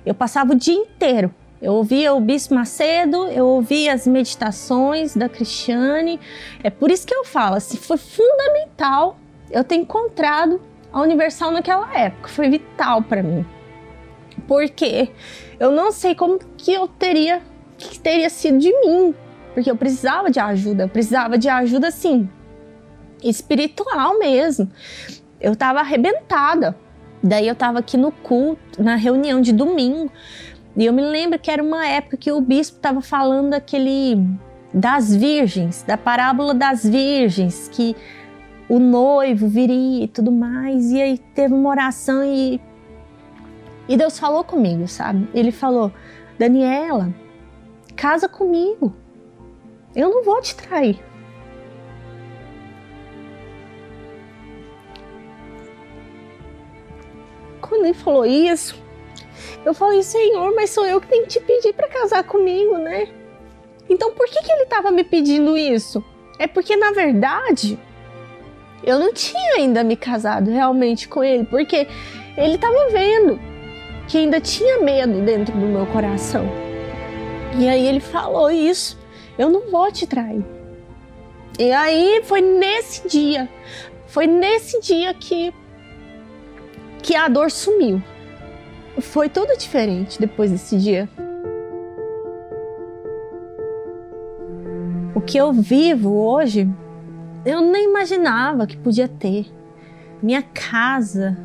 eu 0.04 0.14
passava 0.14 0.52
o 0.52 0.56
dia 0.56 0.74
inteiro. 0.74 1.34
Eu 1.60 1.74
ouvia 1.74 2.14
o 2.14 2.20
Bispo 2.20 2.54
Macedo, 2.54 3.26
eu 3.26 3.44
ouvia 3.44 3.92
as 3.92 4.06
meditações 4.06 5.16
da 5.16 5.28
Cristiane. 5.28 6.20
É 6.62 6.70
por 6.70 6.88
isso 6.88 7.04
que 7.04 7.14
eu 7.14 7.24
falo, 7.24 7.56
assim, 7.56 7.76
foi 7.76 7.96
fundamental 7.96 9.18
eu 9.50 9.64
ter 9.64 9.76
encontrado 9.76 10.60
a 10.92 11.00
Universal 11.00 11.50
naquela 11.50 11.92
época. 11.96 12.28
Foi 12.28 12.48
vital 12.48 13.02
para 13.02 13.22
mim. 13.22 13.44
Porque 14.46 15.10
eu 15.58 15.70
não 15.70 15.92
sei 15.92 16.14
como 16.14 16.38
que 16.56 16.72
eu 16.72 16.86
teria, 16.88 17.42
que 17.76 17.98
teria 17.98 18.30
sido 18.30 18.58
de 18.58 18.72
mim. 18.80 19.14
Porque 19.54 19.70
eu 19.70 19.76
precisava 19.76 20.30
de 20.30 20.38
ajuda, 20.38 20.84
eu 20.84 20.88
precisava 20.88 21.36
de 21.36 21.48
ajuda, 21.48 21.88
assim, 21.88 22.28
espiritual 23.22 24.18
mesmo. 24.18 24.70
Eu 25.40 25.56
tava 25.56 25.80
arrebentada. 25.80 26.76
Daí 27.22 27.48
eu 27.48 27.52
estava 27.52 27.80
aqui 27.80 27.96
no 27.96 28.12
culto, 28.12 28.82
na 28.82 28.94
reunião 28.94 29.40
de 29.40 29.52
domingo, 29.52 30.10
e 30.76 30.86
eu 30.86 30.92
me 30.92 31.02
lembro 31.02 31.38
que 31.38 31.50
era 31.50 31.60
uma 31.60 31.84
época 31.84 32.16
que 32.16 32.30
o 32.30 32.40
bispo 32.40 32.76
estava 32.76 33.00
falando 33.00 33.50
daquele 33.50 34.16
das 34.72 35.14
virgens, 35.16 35.82
da 35.82 35.96
parábola 35.96 36.54
das 36.54 36.84
virgens, 36.84 37.68
que 37.72 37.96
o 38.68 38.78
noivo 38.78 39.48
viria 39.48 40.04
e 40.04 40.08
tudo 40.08 40.30
mais. 40.30 40.90
E 40.90 41.00
aí 41.00 41.18
teve 41.18 41.54
uma 41.54 41.70
oração 41.70 42.24
e 42.24 42.60
e 43.88 43.96
Deus 43.96 44.18
falou 44.18 44.44
comigo, 44.44 44.86
sabe? 44.86 45.28
Ele 45.32 45.50
falou: 45.50 45.92
"Daniela, 46.38 47.14
casa 47.96 48.28
comigo. 48.28 48.94
Eu 49.96 50.10
não 50.10 50.22
vou 50.22 50.40
te 50.42 50.54
trair. 50.54 51.00
quando 57.68 57.84
ele 57.84 57.94
falou 57.94 58.24
isso, 58.24 58.80
eu 59.64 59.74
falei, 59.74 60.02
Senhor, 60.02 60.54
mas 60.54 60.70
sou 60.70 60.86
eu 60.86 61.00
que 61.00 61.06
tenho 61.06 61.24
que 61.24 61.28
te 61.28 61.40
pedir 61.40 61.72
para 61.74 61.88
casar 61.88 62.24
comigo, 62.24 62.78
né? 62.78 63.08
Então 63.88 64.12
por 64.12 64.26
que, 64.26 64.42
que 64.42 64.50
ele 64.50 64.64
estava 64.64 64.90
me 64.90 65.04
pedindo 65.04 65.56
isso? 65.56 66.02
É 66.38 66.46
porque, 66.46 66.76
na 66.76 66.92
verdade, 66.92 67.78
eu 68.82 68.98
não 68.98 69.12
tinha 69.12 69.56
ainda 69.56 69.82
me 69.82 69.96
casado 69.96 70.50
realmente 70.50 71.08
com 71.08 71.22
ele, 71.22 71.44
porque 71.44 71.86
ele 72.36 72.54
estava 72.54 72.88
vendo 72.90 73.38
que 74.06 74.18
ainda 74.18 74.40
tinha 74.40 74.78
medo 74.78 75.20
dentro 75.22 75.56
do 75.56 75.66
meu 75.66 75.86
coração. 75.86 76.44
E 77.58 77.68
aí 77.68 77.86
ele 77.86 78.00
falou 78.00 78.50
isso: 78.50 78.98
eu 79.36 79.50
não 79.50 79.70
vou 79.70 79.90
te 79.92 80.06
trair. 80.06 80.44
E 81.58 81.72
aí 81.72 82.22
foi 82.24 82.40
nesse 82.40 83.08
dia, 83.08 83.48
foi 84.06 84.26
nesse 84.26 84.80
dia 84.80 85.12
que 85.12 85.52
que 87.02 87.14
a 87.14 87.28
dor 87.28 87.50
sumiu. 87.50 88.02
Foi 89.00 89.28
tudo 89.28 89.56
diferente 89.56 90.20
depois 90.20 90.50
desse 90.50 90.76
dia. 90.76 91.08
O 95.14 95.20
que 95.20 95.38
eu 95.38 95.52
vivo 95.52 96.14
hoje, 96.14 96.68
eu 97.48 97.60
nem 97.62 97.88
imaginava 97.88 98.66
que 98.66 98.76
podia 98.76 99.08
ter. 99.08 99.46
Minha 100.22 100.42
casa, 100.42 101.38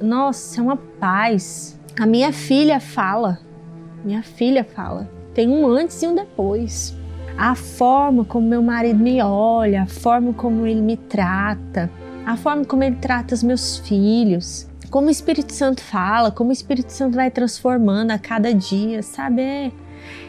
nossa, 0.00 0.60
é 0.60 0.62
uma 0.62 0.76
paz. 0.76 1.78
A 1.98 2.06
minha 2.06 2.32
filha 2.32 2.78
fala, 2.80 3.38
minha 4.04 4.22
filha 4.22 4.64
fala, 4.64 5.10
tem 5.34 5.48
um 5.48 5.66
antes 5.66 6.02
e 6.02 6.06
um 6.06 6.14
depois. 6.14 6.96
A 7.36 7.54
forma 7.54 8.24
como 8.24 8.46
meu 8.46 8.62
marido 8.62 9.00
me 9.02 9.22
olha, 9.22 9.82
a 9.82 9.86
forma 9.86 10.32
como 10.34 10.66
ele 10.66 10.82
me 10.82 10.96
trata, 10.96 11.90
a 12.24 12.36
forma 12.36 12.64
como 12.64 12.84
ele 12.84 12.96
trata 12.96 13.34
os 13.34 13.42
meus 13.42 13.78
filhos, 13.78 14.68
como 14.90 15.08
o 15.08 15.10
Espírito 15.10 15.52
Santo 15.52 15.82
fala, 15.82 16.30
como 16.30 16.50
o 16.50 16.52
Espírito 16.52 16.92
Santo 16.92 17.16
vai 17.16 17.30
transformando 17.30 18.10
a 18.10 18.18
cada 18.18 18.52
dia, 18.52 19.02
sabe? 19.02 19.40
É, 19.40 19.72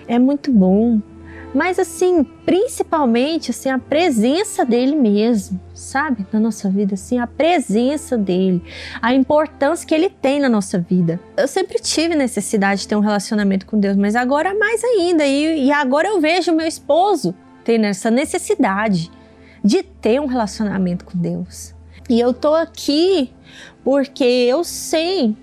é 0.08 0.18
muito 0.18 0.52
bom. 0.52 1.02
Mas 1.54 1.78
assim, 1.78 2.24
principalmente 2.46 3.52
assim 3.52 3.70
a 3.70 3.78
presença 3.78 4.66
dele 4.66 4.96
mesmo, 4.96 5.60
sabe? 5.74 6.26
Na 6.32 6.40
nossa 6.40 6.70
vida 6.70 6.96
assim, 6.96 7.20
a 7.20 7.28
presença 7.28 8.18
dele, 8.18 8.64
a 9.02 9.14
importância 9.14 9.88
que 9.88 9.94
ele 9.94 10.10
tem 10.10 10.40
na 10.40 10.50
nossa 10.50 10.80
vida. 10.80 11.20
Eu 11.38 11.48
sempre 11.48 11.80
tive 11.80 12.16
necessidade 12.16 12.82
de 12.82 12.88
ter 12.88 12.96
um 12.96 13.02
relacionamento 13.02 13.66
com 13.66 13.80
Deus, 13.80 13.96
mas 13.96 14.16
agora 14.16 14.58
mais 14.58 14.84
ainda 14.84 15.26
e, 15.26 15.66
e 15.66 15.72
agora 15.72 16.08
eu 16.08 16.20
vejo 16.20 16.52
meu 16.52 16.68
esposo 16.68 17.36
tendo 17.64 17.86
essa 17.86 18.10
necessidade 18.10 19.12
de 19.64 19.84
ter 19.84 20.20
um 20.20 20.26
relacionamento 20.26 21.06
com 21.06 21.18
Deus. 21.18 21.74
E 22.10 22.20
eu 22.20 22.34
tô 22.34 22.54
aqui 22.54 23.32
porque 23.84 24.24
eu 24.24 24.64
sei 24.64 25.36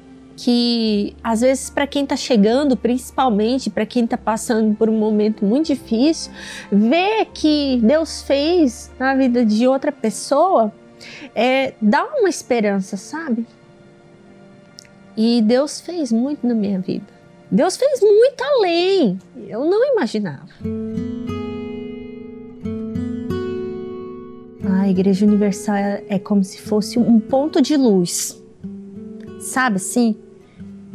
que 0.42 1.14
às 1.22 1.42
vezes 1.42 1.68
para 1.68 1.86
quem 1.86 2.02
está 2.02 2.16
chegando, 2.16 2.74
principalmente 2.74 3.68
para 3.68 3.84
quem 3.84 4.04
está 4.04 4.16
passando 4.16 4.74
por 4.74 4.88
um 4.88 4.98
momento 4.98 5.44
muito 5.44 5.66
difícil, 5.66 6.32
ver 6.72 7.26
que 7.26 7.78
Deus 7.82 8.22
fez 8.22 8.90
na 8.98 9.14
vida 9.14 9.44
de 9.44 9.68
outra 9.68 9.92
pessoa 9.92 10.72
é, 11.34 11.74
dá 11.80 12.04
uma 12.04 12.28
esperança, 12.28 12.96
sabe? 12.96 13.46
E 15.14 15.42
Deus 15.42 15.78
fez 15.78 16.10
muito 16.10 16.46
na 16.46 16.54
minha 16.54 16.80
vida. 16.80 17.06
Deus 17.50 17.76
fez 17.76 18.00
muito 18.00 18.42
além. 18.42 19.18
Eu 19.46 19.66
não 19.66 19.92
imaginava. 19.92 20.48
A 24.64 24.88
Igreja 24.88 25.26
Universal 25.26 25.74
é, 25.74 26.04
é 26.08 26.18
como 26.18 26.42
se 26.42 26.58
fosse 26.62 26.98
um 26.98 27.20
ponto 27.20 27.60
de 27.60 27.76
luz, 27.76 28.42
sabe 29.40 29.76
assim? 29.76 30.16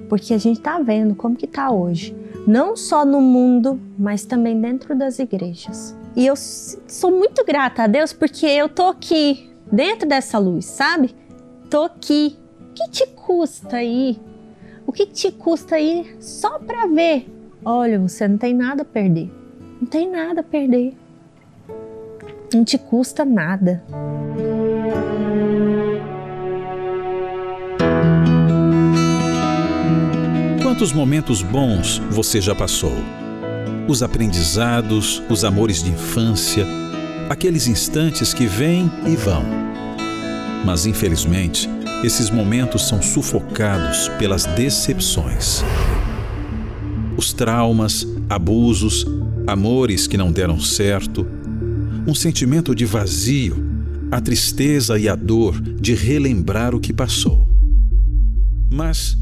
Porque 0.10 0.34
a 0.34 0.38
gente 0.38 0.58
está 0.58 0.80
vendo 0.80 1.16
como 1.16 1.36
que 1.36 1.46
está 1.46 1.72
hoje, 1.72 2.16
não 2.48 2.76
só 2.76 3.06
no 3.06 3.22
mundo, 3.22 3.80
mas 3.98 4.26
também 4.26 4.60
dentro 4.60 4.96
das 4.96 5.20
igrejas. 5.20 5.96
E 6.16 6.26
eu 6.26 6.36
sou 6.36 7.12
muito 7.12 7.44
grata 7.44 7.84
a 7.84 7.88
Deus 7.88 8.14
porque 8.14 8.46
eu 8.46 8.70
tô 8.70 8.88
aqui 8.88 9.50
dentro 9.72 10.08
dessa 10.08 10.38
luz, 10.38 10.66
sabe? 10.66 11.16
Tô 11.70 11.84
aqui. 11.84 12.38
O 12.62 12.74
que 12.74 12.90
te 12.90 13.08
custa 13.08 13.78
aí? 13.78 14.20
O 14.86 14.92
que 14.92 15.06
te 15.06 15.32
custa 15.32 15.76
aí 15.76 16.16
só 16.20 16.60
para 16.60 16.88
ver? 16.88 17.28
Olha, 17.64 18.00
você 18.00 18.28
não 18.28 18.38
tem 18.38 18.54
nada 18.54 18.84
a 18.84 18.86
perder. 18.86 19.32
Não 19.82 19.88
tem 19.88 20.10
nada 20.10 20.42
a 20.42 20.44
perder 20.44 20.96
não 22.56 22.64
te 22.64 22.78
custa 22.78 23.26
nada. 23.26 23.84
Quantos 30.66 30.92
momentos 30.92 31.44
bons 31.44 32.02
você 32.10 32.42
já 32.42 32.56
passou? 32.56 32.98
Os 33.88 34.02
aprendizados, 34.02 35.22
os 35.30 35.44
amores 35.44 35.84
de 35.84 35.92
infância, 35.92 36.66
aqueles 37.30 37.68
instantes 37.68 38.34
que 38.34 38.48
vêm 38.48 38.92
e 39.06 39.16
vão. 39.16 39.44
Mas 40.66 40.88
infelizmente, 40.88 41.70
esses 42.04 42.32
momentos 42.32 42.88
são 42.88 43.00
sufocados 43.00 44.10
pelas 44.18 44.46
decepções. 44.46 45.64
Os 47.16 47.32
traumas, 47.32 48.04
abusos, 48.28 49.06
amores 49.46 50.08
que 50.08 50.18
não 50.18 50.32
deram 50.32 50.60
certo, 50.60 51.28
um 52.08 52.16
sentimento 52.16 52.74
de 52.74 52.86
vazio, 52.86 53.64
a 54.10 54.20
tristeza 54.20 54.98
e 54.98 55.08
a 55.08 55.16
dor 55.16 55.62
de 55.62 55.94
relembrar 55.94 56.74
o 56.74 56.80
que 56.80 56.92
passou. 56.92 57.48
Mas 58.68 59.16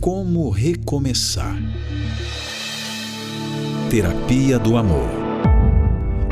como 0.00 0.48
recomeçar? 0.50 1.58
Terapia 3.90 4.58
do 4.58 4.76
Amor. 4.76 5.08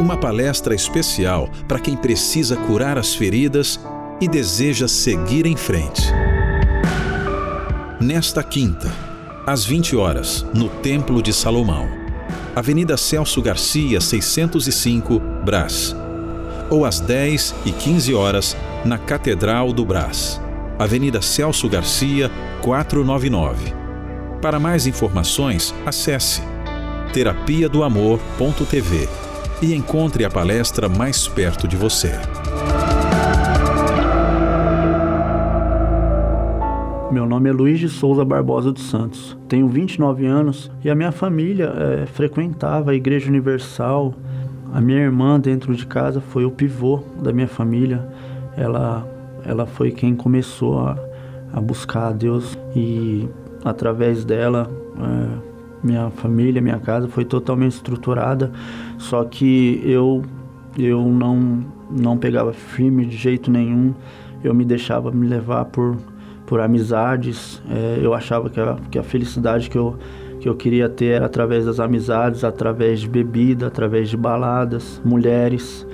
Uma 0.01 0.17
palestra 0.17 0.75
especial 0.75 1.51
para 1.67 1.81
quem 1.81 1.97
precisa 1.97 2.57
curar 2.57 2.99
as 2.99 3.15
feridas 3.15 3.81
e 4.21 4.29
deseja 4.29 4.87
seguir 4.87 5.47
em 5.47 5.57
frente. 5.57 6.03
Nesta 8.01 8.43
quinta, 8.43 8.93
às 9.47 9.65
20 9.65 9.97
horas, 9.97 10.47
no 10.55 10.69
Templo 10.69 11.23
de 11.23 11.33
Salomão, 11.33 11.89
Avenida 12.55 12.97
Celso 12.97 13.43
Garcia, 13.43 14.01
605, 14.01 15.19
Brás. 15.45 15.97
Ou 16.71 16.85
às 16.85 17.01
10 17.01 17.55
e 17.65 17.73
15 17.73 18.15
horas, 18.15 18.57
na 18.85 18.99
Catedral 18.99 19.73
do 19.73 19.85
Brás, 19.85 20.41
Avenida 20.79 21.23
Celso 21.23 21.71
Garcia, 21.71 22.31
499. 22.61 23.73
Para 24.43 24.61
mais 24.61 24.87
informações, 24.87 25.75
acesse 25.87 26.43
terapia 27.15 27.67
do 27.67 27.83
amor.tv 27.83 29.09
e 29.63 29.75
encontre 29.75 30.23
a 30.23 30.31
palestra 30.31 30.87
mais 30.87 31.27
perto 31.27 31.67
de 31.67 31.77
você. 31.77 32.13
Meu 37.11 37.25
nome 37.25 37.49
é 37.49 37.53
Luiz 37.55 37.81
de 37.81 37.89
Souza 37.89 38.23
Barbosa 38.23 38.71
dos 38.71 38.91
Santos. 38.91 39.35
Tenho 39.49 39.69
29 39.69 40.27
anos 40.27 40.71
e 40.85 40.91
a 40.91 40.95
minha 40.95 41.11
família 41.11 41.73
é, 41.75 42.05
frequentava 42.05 42.91
a 42.91 42.95
Igreja 42.95 43.31
Universal. 43.31 44.13
A 44.75 44.81
minha 44.83 45.01
irmã 45.01 45.41
dentro 45.41 45.75
de 45.75 45.87
casa 45.87 46.21
foi 46.21 46.45
o 46.45 46.51
pivô 46.51 47.03
da 47.19 47.33
minha 47.33 47.49
família. 47.49 48.07
Ela, 48.59 49.09
ela 49.47 49.67
foi 49.67 49.91
quem 49.91 50.15
começou 50.15 50.79
a, 50.81 50.99
a 51.53 51.61
buscar 51.61 52.09
a 52.09 52.13
Deus 52.13 52.59
e 52.75 53.29
através 53.65 54.25
dela 54.25 54.71
é, 54.99 55.57
minha 55.83 56.11
família, 56.11 56.61
minha 56.61 56.79
casa 56.79 57.09
foi 57.09 57.25
totalmente 57.25 57.73
estruturada. 57.73 58.51
Só 58.99 59.25
que 59.25 59.81
eu 59.85 60.23
eu 60.79 61.05
não 61.07 61.65
não 61.91 62.19
pegava 62.19 62.53
firme 62.53 63.07
de 63.07 63.17
jeito 63.17 63.51
nenhum. 63.51 63.95
Eu 64.43 64.55
me 64.55 64.65
deixava 64.65 65.11
me 65.11 65.27
levar 65.27 65.67
por 65.67 65.97
por 66.47 66.61
amizades. 66.61 67.61
É, 67.69 67.99
eu 68.01 68.15
achava 68.15 68.49
que 68.49 68.61
a, 68.61 68.77
que 68.91 68.99
a 68.99 69.03
felicidade 69.03 69.69
que 69.69 69.77
eu, 69.77 69.97
que 70.41 70.49
eu 70.49 70.55
queria 70.55 70.89
ter 70.89 71.07
era 71.07 71.27
através 71.27 71.67
das 71.67 71.81
amizades, 71.81 72.45
através 72.45 73.01
de 73.01 73.09
bebida, 73.09 73.67
através 73.67 74.09
de 74.09 74.17
baladas, 74.17 75.03
mulheres. 75.05 75.87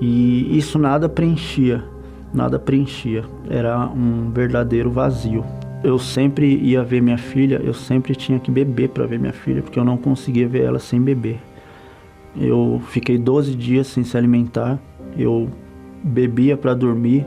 E 0.00 0.56
isso 0.56 0.78
nada 0.78 1.08
preenchia, 1.08 1.84
nada 2.32 2.58
preenchia. 2.58 3.24
Era 3.48 3.86
um 3.86 4.30
verdadeiro 4.30 4.90
vazio. 4.90 5.44
Eu 5.82 5.98
sempre 5.98 6.56
ia 6.56 6.82
ver 6.82 7.00
minha 7.00 7.18
filha, 7.18 7.60
eu 7.64 7.72
sempre 7.72 8.14
tinha 8.14 8.38
que 8.38 8.50
beber 8.50 8.90
para 8.90 9.06
ver 9.06 9.18
minha 9.18 9.32
filha, 9.32 9.62
porque 9.62 9.78
eu 9.78 9.84
não 9.84 9.96
conseguia 9.96 10.46
ver 10.46 10.64
ela 10.64 10.78
sem 10.78 11.00
beber. 11.00 11.40
Eu 12.36 12.80
fiquei 12.88 13.16
12 13.16 13.54
dias 13.54 13.86
sem 13.86 14.04
se 14.04 14.16
alimentar, 14.16 14.78
eu 15.16 15.48
bebia 16.02 16.56
para 16.56 16.74
dormir 16.74 17.26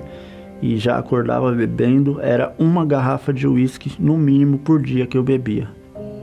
e 0.61 0.77
já 0.77 0.97
acordava 0.97 1.51
bebendo, 1.51 2.19
era 2.21 2.53
uma 2.57 2.85
garrafa 2.85 3.33
de 3.33 3.47
uísque 3.47 3.91
no 3.99 4.17
mínimo 4.17 4.57
por 4.57 4.81
dia 4.81 5.05
que 5.05 5.17
eu 5.17 5.23
bebia. 5.23 5.67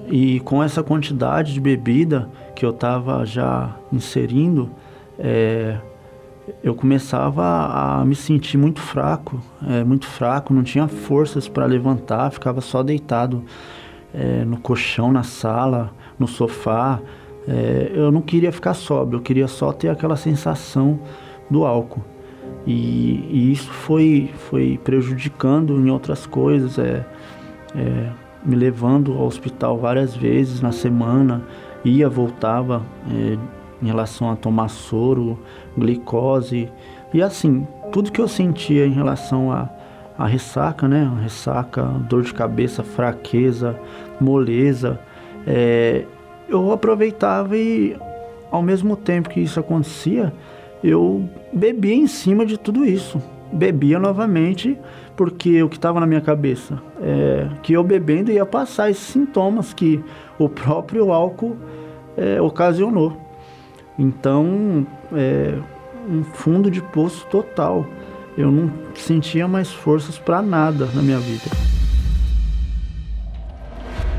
E 0.09 0.41
com 0.41 0.63
essa 0.63 0.83
quantidade 0.83 1.53
de 1.53 1.61
bebida 1.61 2.31
que 2.57 2.65
eu 2.65 2.71
estava 2.71 3.25
já 3.25 3.77
inserindo, 3.93 4.71
é, 5.19 5.77
eu 6.63 6.75
começava 6.75 7.45
a 7.45 8.05
me 8.05 8.15
sentir 8.15 8.59
muito 8.59 8.81
fraco, 8.81 9.41
é, 9.67 9.85
muito 9.85 10.07
fraco, 10.07 10.53
não 10.53 10.63
tinha 10.63 10.89
forças 10.89 11.49
para 11.49 11.67
levantar, 11.67 12.31
ficava 12.31 12.61
só 12.61 12.83
deitado 12.83 13.45
é, 14.15 14.45
no 14.45 14.59
colchão, 14.59 15.13
na 15.13 15.23
sala, 15.23 15.93
no 16.19 16.27
sofá. 16.27 17.01
É, 17.49 17.91
eu 17.95 18.13
não 18.13 18.21
queria 18.21 18.53
ficar 18.53 18.75
sóbrio, 18.75 19.19
eu 19.19 19.23
queria 19.23 19.49
só 19.49 19.73
ter 19.73 19.89
aquela 19.89 20.17
sensação 20.17 21.01
do 21.51 21.65
álcool. 21.65 22.03
E, 22.67 23.27
e, 23.31 23.53
isso 23.53 23.71
foi, 23.71 24.31
foi 24.51 24.79
prejudicando 24.85 25.81
em 25.81 25.91
outras 25.91 26.27
coisas, 26.27 26.79
é, 26.79 27.05
é, 27.75 28.11
me 28.45 28.55
levando 28.55 29.13
ao 29.13 29.27
hospital 29.27 29.79
várias 29.79 30.15
vezes 30.15 30.61
na 30.61 30.73
semana, 30.73 31.43
ia, 31.85 32.09
voltava 32.09 32.83
é, 33.11 33.39
em 33.83 33.87
relação 33.87 34.31
a 34.31 34.37
tomar 34.37 34.69
soro, 34.69 35.39
glicose, 35.77 36.71
e 37.13 37.23
assim, 37.23 37.67
tudo 37.93 38.13
que 38.13 38.21
eu 38.21 38.29
sentia 38.29 38.87
em 38.87 38.93
relação 38.93 39.51
a, 39.51 39.69
a 40.17 40.27
ressaca, 40.27 40.87
né? 40.87 41.11
Ressaca, 41.23 41.83
dor 42.09 42.23
de 42.23 42.33
cabeça, 42.33 42.83
fraqueza, 42.83 43.79
moleza, 44.21 45.01
é, 45.47 46.05
eu 46.49 46.73
aproveitava 46.73 47.57
e 47.57 47.97
ao 48.51 48.63
mesmo 48.63 48.97
tempo 48.97 49.29
que 49.29 49.41
isso 49.41 49.61
acontecia, 49.61 50.33
eu 50.83 51.29
bebia 51.53 51.95
em 51.95 52.07
cima 52.07 52.45
de 52.45 52.59
tudo 52.59 52.85
isso. 52.85 53.21
Bebia 53.53 53.99
novamente, 53.99 54.79
porque 55.17 55.63
o 55.63 55.69
que 55.69 55.77
estava 55.77 56.01
na 56.01 56.07
minha 56.07 56.21
cabeça 56.21 56.81
é 57.01 57.49
que 57.63 57.73
eu 57.73 57.83
bebendo 57.83 58.31
ia 58.31 58.47
passar 58.47 58.91
esses 58.91 59.03
sintomas 59.03 59.73
que 59.73 60.03
o 60.39 60.49
próprio 60.49 61.13
álcool 61.13 61.57
é, 62.17 62.41
ocasionou. 62.41 63.30
Então, 64.01 64.87
é 65.13 65.55
um 66.09 66.25
fundo 66.25 66.71
de 66.71 66.81
poço 66.81 67.27
total. 67.27 67.87
Eu 68.37 68.51
não 68.51 68.73
sentia 68.95 69.47
mais 69.47 69.71
forças 69.71 70.19
para 70.19 70.41
nada 70.41 70.89
na 70.95 71.03
minha 71.03 71.19
vida. 71.19 71.45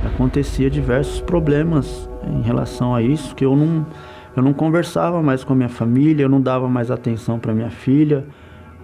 Acontecia 0.06 0.70
diversos 0.70 1.20
problemas 1.20 2.08
em 2.28 2.44
relação 2.44 2.94
a 2.94 3.02
isso 3.02 3.34
que 3.34 3.44
eu 3.44 3.56
não 3.56 3.86
eu 4.38 4.42
não 4.42 4.54
conversava 4.54 5.22
mais 5.22 5.44
com 5.44 5.52
a 5.52 5.56
minha 5.56 5.68
família, 5.68 6.24
eu 6.24 6.30
não 6.30 6.40
dava 6.40 6.70
mais 6.70 6.90
atenção 6.90 7.38
para 7.38 7.54
minha 7.54 7.70
filha. 7.70 8.24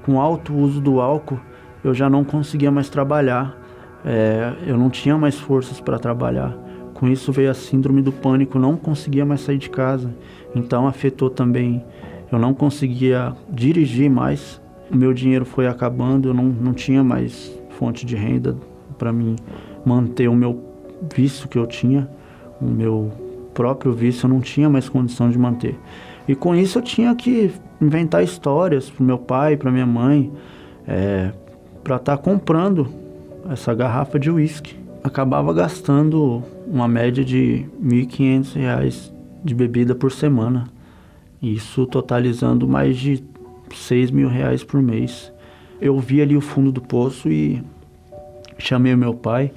Com 0.04 0.20
alto 0.20 0.54
uso 0.54 0.82
do 0.82 1.00
álcool, 1.00 1.40
eu 1.84 1.94
já 1.94 2.10
não 2.10 2.24
conseguia 2.26 2.70
mais 2.70 2.90
trabalhar. 2.90 3.56
É, 4.04 4.54
eu 4.66 4.78
não 4.78 4.90
tinha 4.90 5.18
mais 5.18 5.40
forças 5.40 5.80
para 5.80 5.98
trabalhar. 6.00 6.58
Com 6.94 7.08
isso 7.08 7.32
veio 7.32 7.52
a 7.52 7.54
síndrome 7.54 8.02
do 8.02 8.12
pânico, 8.12 8.58
não 8.58 8.76
conseguia 8.76 9.24
mais 9.24 9.42
sair 9.42 9.60
de 9.60 9.70
casa. 9.70 10.14
Então 10.56 10.88
afetou 10.88 11.30
também. 11.30 11.84
Eu 12.32 12.40
não 12.40 12.54
conseguia 12.54 13.34
dirigir 13.50 14.10
mais. 14.10 14.62
O 14.92 14.96
meu 14.96 15.14
dinheiro 15.14 15.46
foi 15.46 15.68
acabando, 15.68 16.30
eu 16.30 16.34
não, 16.34 16.46
não 16.46 16.74
tinha 16.74 17.04
mais 17.04 17.58
fonte 17.72 18.06
de 18.06 18.16
renda 18.16 18.56
para 18.98 19.14
mim 19.14 19.36
manter 19.86 20.28
o 20.28 20.36
meu 20.36 20.64
vício 21.14 21.48
que 21.48 21.58
eu 21.58 21.68
tinha, 21.68 22.10
o 22.60 22.66
meu 22.66 23.12
próprio 23.54 23.94
vício 23.94 24.26
eu 24.26 24.30
não 24.30 24.40
tinha 24.40 24.70
mais 24.70 24.90
condição 24.90 25.30
de 25.30 25.38
manter. 25.38 25.78
E 26.28 26.36
com 26.36 26.56
isso 26.56 26.80
eu 26.80 26.82
tinha 26.82 27.14
que 27.16 27.52
inventar 27.82 28.24
histórias 28.24 28.90
para 28.90 29.06
meu 29.06 29.18
pai, 29.18 29.56
para 29.56 29.72
minha 29.72 29.86
mãe, 29.86 30.32
é, 30.88 31.32
para 31.84 31.98
estar 31.98 32.18
tá 32.18 32.22
comprando 32.22 32.88
essa 33.50 33.74
garrafa 33.74 34.20
de 34.20 34.30
uísque. 34.30 34.76
Acabava 35.04 35.54
gastando 35.54 36.44
uma 36.68 36.88
média 36.88 37.24
de 37.24 37.66
R$ 37.82 38.06
1.500 38.06 39.17
de 39.44 39.54
bebida 39.54 39.96
por 39.96 40.12
semana. 40.12 40.68
Isso 41.42 41.86
totalizando 41.86 42.68
mais 42.68 42.98
de 42.98 43.24
6 43.74 44.12
mil 44.12 44.28
reais 44.28 44.64
por 44.64 44.82
mês. 44.82 45.32
Eu 45.80 46.00
vi 46.00 46.22
ali 46.22 46.36
o 46.36 46.42
fundo 46.42 46.72
do 46.72 46.82
poço 46.82 47.30
e 47.30 47.64
chamei 48.58 48.94
o 48.94 48.98
meu 48.98 49.14
pai 49.14 49.52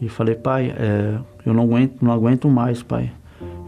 e 0.00 0.08
falei, 0.08 0.34
pai, 0.34 0.74
é, 0.76 1.18
eu 1.44 1.52
não 1.52 1.64
aguento, 1.64 2.02
não 2.02 2.12
aguento 2.12 2.48
mais, 2.48 2.82
pai. 2.82 3.12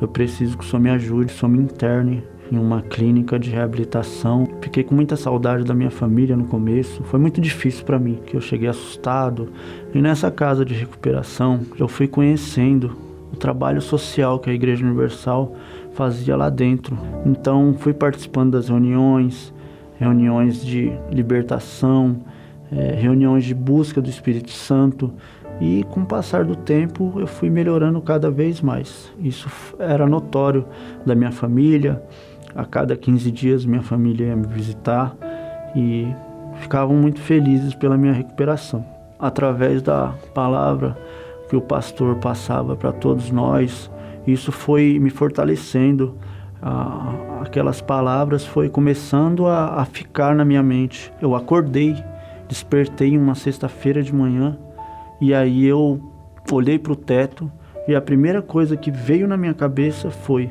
Eu 0.00 0.09
preciso 0.09 0.57
que 0.57 0.64
o 0.64 0.66
senhor 0.66 0.80
me 0.80 0.90
ajude, 0.90 1.32
o 1.32 1.36
senhor 1.36 1.53
me 1.53 1.59
interne 1.59 2.24
em 2.50 2.59
uma 2.59 2.82
clínica 2.82 3.38
de 3.38 3.50
reabilitação. 3.50 4.46
Fiquei 4.61 4.82
com 4.82 4.94
muita 4.94 5.16
saudade 5.16 5.64
da 5.64 5.74
minha 5.74 5.90
família 5.90 6.36
no 6.36 6.44
começo. 6.44 7.03
Foi 7.05 7.18
muito 7.18 7.40
difícil 7.40 7.84
para 7.84 7.98
mim, 7.98 8.18
que 8.26 8.36
eu 8.36 8.40
cheguei 8.40 8.68
assustado. 8.68 9.50
E 9.94 10.00
nessa 10.00 10.30
casa 10.30 10.64
de 10.64 10.74
recuperação, 10.74 11.61
eu 11.78 11.88
fui 11.88 12.09
conhecendo 12.09 12.96
o 13.32 13.36
trabalho 13.36 13.80
social 13.80 14.38
que 14.38 14.50
a 14.50 14.52
Igreja 14.52 14.84
Universal 14.84 15.54
fazia 15.92 16.36
lá 16.36 16.50
dentro. 16.50 16.98
Então, 17.24 17.74
fui 17.78 17.92
participando 17.92 18.52
das 18.52 18.68
reuniões, 18.68 19.52
reuniões 19.98 20.64
de 20.64 20.92
libertação, 21.10 22.16
é, 22.70 22.94
reuniões 22.94 23.44
de 23.44 23.54
busca 23.54 24.00
do 24.00 24.10
Espírito 24.10 24.50
Santo. 24.50 25.12
E 25.60 25.84
com 25.90 26.00
o 26.00 26.06
passar 26.06 26.44
do 26.44 26.56
tempo 26.56 27.14
eu 27.16 27.26
fui 27.26 27.48
melhorando 27.48 28.00
cada 28.00 28.30
vez 28.30 28.60
mais. 28.60 29.12
Isso 29.20 29.48
era 29.78 30.06
notório 30.06 30.64
da 31.06 31.14
minha 31.14 31.30
família. 31.30 32.02
A 32.54 32.64
cada 32.64 32.96
15 32.96 33.30
dias 33.30 33.64
minha 33.64 33.82
família 33.82 34.26
ia 34.26 34.36
me 34.36 34.46
visitar 34.46 35.16
e 35.74 36.06
ficavam 36.56 36.96
muito 36.96 37.20
felizes 37.20 37.74
pela 37.74 37.96
minha 37.96 38.12
recuperação. 38.12 38.84
Através 39.18 39.80
da 39.82 40.14
palavra 40.34 40.96
que 41.53 41.57
o 41.57 41.61
pastor 41.61 42.16
passava 42.16 42.74
para 42.74 42.92
todos 42.92 43.30
nós, 43.30 43.90
isso 44.26 44.50
foi 44.50 44.98
me 44.98 45.11
fortalecendo. 45.11 46.16
aquelas 47.42 47.82
palavras 47.82 48.42
foi 48.42 48.70
começando 48.70 49.46
a, 49.46 49.82
a 49.82 49.84
ficar 49.84 50.34
na 50.34 50.46
minha 50.46 50.62
mente. 50.62 51.12
Eu 51.20 51.34
acordei, 51.34 51.94
despertei 52.48 53.18
uma 53.18 53.34
sexta-feira 53.34 54.03
de 54.03 54.14
manhã 54.14 54.59
e 55.20 55.34
aí 55.34 55.66
eu 55.66 56.00
olhei 56.50 56.78
para 56.78 56.94
o 56.94 56.96
teto 56.96 57.53
e 57.86 57.94
a 57.94 58.00
primeira 58.00 58.40
coisa 58.40 58.74
que 58.74 58.90
veio 58.90 59.28
na 59.28 59.36
minha 59.36 59.53
cabeça 59.53 60.11
foi: 60.11 60.48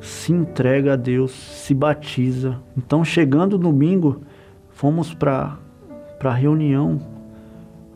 se 0.00 0.32
entrega 0.32 0.94
a 0.94 0.96
Deus, 0.96 1.30
se 1.30 1.74
batiza. 1.74 2.56
Então, 2.74 3.04
chegando 3.04 3.58
domingo, 3.58 4.22
fomos 4.70 5.12
para 5.12 5.58
a 6.24 6.32
reunião 6.32 7.15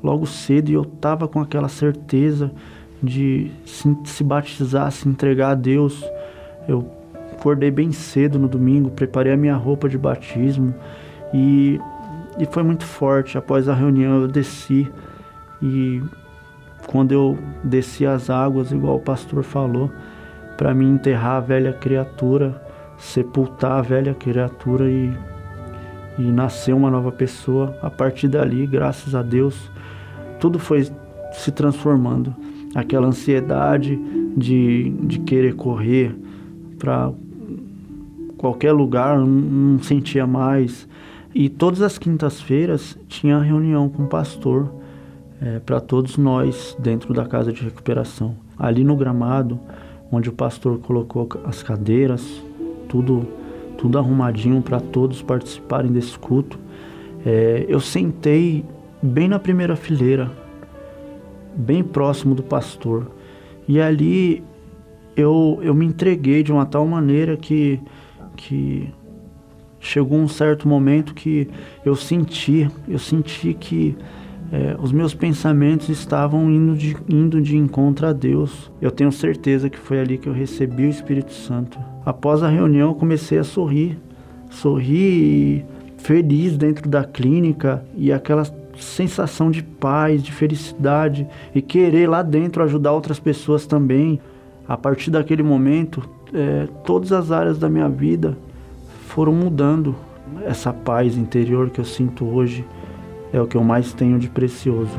logo 0.03 0.27
cedo 0.27 0.71
e 0.71 0.75
eu 0.75 0.85
tava 0.85 1.29
com 1.29 1.41
aquela 1.41 1.69
certeza 1.69 2.51
de 3.03 3.51
se, 3.65 3.97
se 4.05 4.25
batizar, 4.25 4.91
se 4.91 5.09
entregar 5.09 5.51
a 5.51 5.55
Deus. 5.55 6.05
Eu 6.69 6.87
acordei 7.33 7.71
bem 7.71 7.93
cedo 7.93 8.39
no 8.39 8.49
domingo, 8.49 8.91
preparei 8.91 9.33
a 9.33 9.37
minha 9.37 9.57
roupa 9.57 9.89
de 9.89 9.97
batismo 9.97 10.75
e, 11.33 11.81
e 12.39 12.47
foi 12.47 12.63
muito 12.63 12.85
forte. 12.85 13.39
Após 13.39 13.69
a 13.69 13.75
reunião, 13.75 14.23
eu 14.23 14.29
desci 14.29 14.91
e 15.63 16.03
quando 16.87 17.13
eu 17.13 17.39
desci 17.63 18.07
as 18.07 18.31
águas, 18.31 18.73
igual 18.73 18.97
o 18.97 19.01
pastor 19.01 19.43
falou, 19.43 19.91
para 20.57 20.75
me 20.75 20.85
enterrar 20.85 21.37
a 21.37 21.41
velha 21.41 21.73
criatura, 21.73 22.61
sepultar 22.99 23.73
a 23.73 23.83
velha 23.83 24.15
criatura 24.15 24.91
e, 24.91 25.13
e 26.19 26.23
nascer 26.23 26.75
uma 26.75 26.91
nova 26.91 27.13
pessoa. 27.13 27.79
A 27.81 27.89
partir 27.89 28.29
dali, 28.29 28.67
graças 28.67 29.15
a 29.15 29.23
Deus, 29.23 29.71
tudo 30.41 30.59
foi 30.59 30.89
se 31.33 31.53
transformando. 31.53 32.35
Aquela 32.75 33.09
ansiedade 33.09 33.97
de, 34.37 34.91
de 34.91 35.19
querer 35.21 35.55
correr 35.55 36.15
para 36.79 37.13
qualquer 38.37 38.73
lugar, 38.73 39.19
não, 39.19 39.27
não 39.27 39.83
sentia 39.83 40.27
mais. 40.27 40.89
E 41.35 41.49
todas 41.49 41.83
as 41.83 41.99
quintas-feiras 41.99 42.99
tinha 43.07 43.39
reunião 43.39 43.89
com 43.89 44.05
o 44.05 44.07
pastor 44.07 44.73
é, 45.41 45.59
para 45.59 45.81
todos 45.81 46.17
nós 46.17 46.77
dentro 46.79 47.13
da 47.13 47.25
casa 47.27 47.53
de 47.53 47.63
recuperação. 47.63 48.35
Ali 48.59 48.83
no 48.83 48.97
gramado, 48.97 49.59
onde 50.11 50.29
o 50.29 50.33
pastor 50.33 50.79
colocou 50.79 51.29
as 51.45 51.63
cadeiras, 51.63 52.43
tudo, 52.89 53.27
tudo 53.77 53.99
arrumadinho 53.99 54.61
para 54.61 54.81
todos 54.81 55.23
participarem 55.23 55.93
desse 55.93 56.19
culto, 56.19 56.59
é, 57.25 57.65
eu 57.69 57.81
sentei 57.81 58.65
bem 59.03 59.29
na 59.29 59.39
primeira 59.39 59.77
fileira, 59.77 60.31
bem 61.55 61.83
próximo 61.83 62.35
do 62.35 62.43
pastor. 62.43 63.11
E 63.67 63.81
ali 63.81 64.43
eu, 65.17 65.59
eu 65.63 65.75
me 65.75 65.87
entreguei 65.87 66.43
de 66.43 66.53
uma 66.53 66.67
tal 66.67 66.87
maneira 66.87 67.37
que, 67.37 67.81
que 68.37 68.93
chegou 69.79 70.19
um 70.19 70.29
certo 70.29 70.69
momento 70.69 71.15
que 71.15 71.49
eu 71.85 71.95
senti, 71.97 72.69
eu 72.89 72.99
senti 72.99 73.55
que 73.55 73.97
é, 74.53 74.77
os 74.81 74.91
meus 74.91 75.15
pensamentos 75.15 75.89
estavam 75.89 76.51
indo 76.51 76.77
de, 76.77 76.97
indo 77.09 77.41
de 77.41 77.57
encontro 77.57 78.07
a 78.07 78.13
Deus. 78.13 78.71
Eu 78.81 78.91
tenho 78.91 79.13
certeza 79.13 79.71
que 79.71 79.79
foi 79.79 80.01
ali 80.01 80.19
que 80.19 80.29
eu 80.29 80.33
recebi 80.33 80.87
o 80.87 80.91
Espírito 80.91 81.33
Santo. 81.33 81.79
Após 82.05 82.43
a 82.43 82.49
reunião, 82.49 82.89
eu 82.89 82.95
comecei 82.95 83.39
a 83.39 83.45
sorrir. 83.45 83.97
Sorrir 84.51 85.65
feliz 85.99 86.57
dentro 86.57 86.89
da 86.89 87.05
clínica 87.05 87.85
e 87.97 88.13
aquela 88.13 88.45
sensação 88.83 89.51
de 89.51 89.63
paz, 89.63 90.23
de 90.23 90.33
felicidade 90.33 91.27
e 91.55 91.61
querer 91.61 92.09
lá 92.09 92.23
dentro 92.23 92.63
ajudar 92.63 92.93
outras 92.93 93.19
pessoas 93.19 93.67
também. 93.67 94.21
A 94.69 94.77
partir 94.77 95.11
daquele 95.11 95.43
momento, 95.43 96.03
é, 96.33 96.69
todas 96.85 97.13
as 97.13 97.31
áreas 97.31 97.59
da 97.59 97.69
minha 97.69 97.89
vida 97.89 98.37
foram 99.09 99.33
mudando. 99.33 99.95
Essa 100.45 100.73
paz 100.73 101.17
interior 101.17 101.71
que 101.71 101.81
eu 101.81 101.85
sinto 101.85 102.25
hoje 102.25 102.65
é 103.33 103.41
o 103.41 103.47
que 103.47 103.57
eu 103.57 103.65
mais 103.65 103.93
tenho 103.93 104.19
de 104.19 104.29
precioso. 104.29 104.97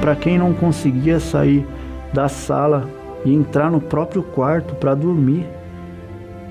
Para 0.00 0.16
quem 0.16 0.38
não 0.38 0.52
conseguia 0.52 1.20
sair 1.20 1.66
da 2.12 2.28
sala 2.28 2.88
e 3.24 3.32
entrar 3.32 3.70
no 3.70 3.80
próprio 3.80 4.22
quarto 4.22 4.74
para 4.74 4.94
dormir, 4.94 5.46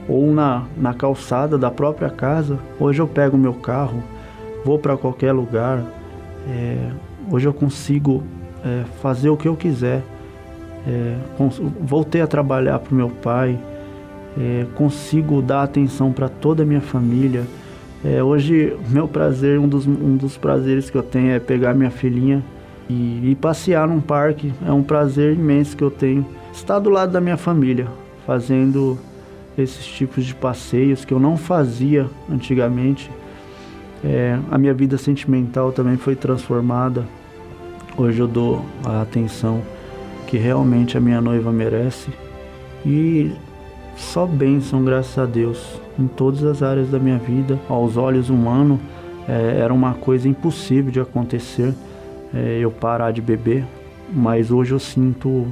ou 0.10 0.34
na, 0.34 0.64
na 0.76 0.94
calçada 0.94 1.58
da 1.58 1.70
própria 1.70 2.10
casa, 2.10 2.58
hoje 2.80 3.00
eu 3.00 3.08
pego 3.08 3.38
meu 3.38 3.54
carro, 3.54 4.04
vou 4.66 4.80
para 4.80 4.98
qualquer 4.98 5.32
lugar, 5.32 5.84
é, 6.48 6.90
hoje 7.32 7.48
eu 7.48 7.54
consigo 7.54 8.24
é, 8.66 8.84
fazer 9.02 9.30
o 9.30 9.38
que 9.38 9.48
eu 9.48 9.56
quiser. 9.56 10.02
É, 10.88 11.16
voltei 11.82 12.22
a 12.22 12.28
trabalhar 12.28 12.80
para 12.80 12.92
o 12.92 12.96
meu 12.96 13.10
pai, 13.10 13.60
é, 14.38 14.66
consigo 14.76 15.42
dar 15.42 15.64
atenção 15.64 16.12
para 16.12 16.28
toda 16.28 16.64
a 16.64 16.66
minha 16.66 16.82
família. 16.82 17.44
É, 18.04 18.24
hoje, 18.24 18.76
meu 18.90 19.08
prazer, 19.08 19.60
um 19.60 19.68
dos, 19.68 19.86
um 19.86 20.16
dos 20.16 20.38
prazeres 20.38 20.90
que 20.90 20.98
eu 20.98 21.04
tenho 21.04 21.32
é 21.32 21.40
pegar 21.40 21.74
minha 21.76 21.92
filhinha 21.92 22.44
e, 22.90 23.32
e 23.32 23.36
passear 23.36 23.88
num 23.88 24.02
parque. 24.02 24.54
É 24.66 24.72
um 24.72 24.82
prazer 24.82 25.34
imenso 25.34 25.78
que 25.78 25.84
eu 25.84 25.92
tenho. 25.92 26.26
Estar 26.52 26.80
do 26.80 26.90
lado 26.90 27.12
da 27.12 27.22
minha 27.22 27.38
família, 27.38 27.88
fazendo 28.26 28.98
esses 29.62 29.86
tipos 29.86 30.26
de 30.26 30.34
passeios 30.36 31.06
que 31.06 31.14
eu 31.14 31.20
não 31.20 31.38
fazia 31.38 32.10
antigamente. 32.32 33.10
É, 34.04 34.38
a 34.50 34.58
minha 34.58 34.74
vida 34.74 34.98
sentimental 34.98 35.72
também 35.72 35.98
foi 35.98 36.16
transformada. 36.16 37.06
Hoje 37.98 38.20
eu 38.20 38.28
dou 38.28 38.66
a 38.86 39.02
atenção 39.02 39.62
que 40.28 40.38
realmente 40.38 40.98
a 40.98 41.02
minha 41.02 41.20
noiva 41.20 41.52
merece. 41.52 42.10
E 42.86 43.32
só 43.96 44.26
bênção, 44.26 44.84
graças 44.84 45.18
a 45.18 45.26
Deus, 45.26 45.80
em 45.98 46.08
todas 46.08 46.44
as 46.44 46.64
áreas 46.64 46.90
da 46.90 46.98
minha 46.98 47.18
vida. 47.18 47.60
Aos 47.68 47.98
olhos 47.98 48.30
humanos, 48.30 48.80
é, 49.28 49.60
era 49.60 49.74
uma 49.74 49.94
coisa 49.94 50.28
impossível 50.28 50.92
de 50.92 51.00
acontecer 51.00 51.74
é, 52.34 52.60
eu 52.60 52.72
parar 52.72 53.12
de 53.12 53.22
beber, 53.22 53.66
mas 54.12 54.52
hoje 54.52 54.72
eu 54.72 54.80
sinto 54.80 55.48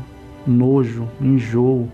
nojo, 0.45 1.07
enjoo. 1.21 1.87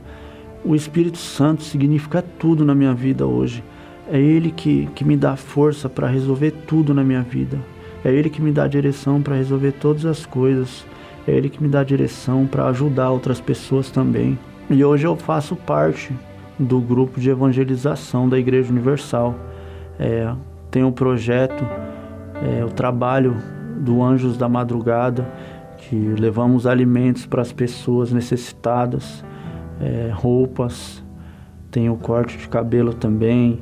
O 0.65 0.75
Espírito 0.75 1.17
Santo 1.17 1.61
significa 1.61 2.21
tudo 2.21 2.63
na 2.63 2.73
minha 2.73 2.93
vida 2.93 3.27
hoje. 3.27 3.63
É 4.09 4.17
Ele 4.19 4.49
que, 4.49 4.87
que 4.95 5.03
me 5.03 5.17
dá 5.17 5.35
força 5.35 5.89
para 5.89 6.07
resolver 6.07 6.51
tudo 6.65 6.93
na 6.93 7.03
minha 7.03 7.21
vida. 7.21 7.59
É 8.03 8.11
Ele 8.11 8.29
que 8.29 8.41
me 8.41 8.51
dá 8.51 8.67
direção 8.67 9.21
para 9.21 9.35
resolver 9.35 9.73
todas 9.73 10.05
as 10.05 10.25
coisas. 10.25 10.85
É 11.27 11.31
Ele 11.31 11.49
que 11.49 11.61
me 11.61 11.67
dá 11.67 11.83
direção 11.83 12.45
para 12.45 12.67
ajudar 12.67 13.11
outras 13.11 13.41
pessoas 13.41 13.89
também. 13.89 14.39
E 14.69 14.83
hoje 14.83 15.05
eu 15.05 15.15
faço 15.17 15.55
parte 15.55 16.13
do 16.57 16.79
grupo 16.79 17.19
de 17.19 17.29
evangelização 17.29 18.29
da 18.29 18.39
Igreja 18.39 18.71
Universal. 18.71 19.35
É, 19.99 20.33
tem 20.71 20.83
o 20.83 20.87
um 20.87 20.91
projeto, 20.91 21.65
é, 22.41 22.63
o 22.63 22.69
trabalho 22.69 23.35
do 23.77 24.01
Anjos 24.01 24.37
da 24.37 24.47
Madrugada, 24.47 25.27
que 25.77 25.95
levamos 25.95 26.65
alimentos 26.65 27.25
para 27.25 27.41
as 27.41 27.51
pessoas 27.51 28.11
necessitadas, 28.13 29.23
é, 29.83 30.11
roupas, 30.13 31.03
tem 31.69 31.89
o 31.89 31.95
corte 31.95 32.37
de 32.37 32.47
cabelo 32.47 32.93
também. 32.93 33.59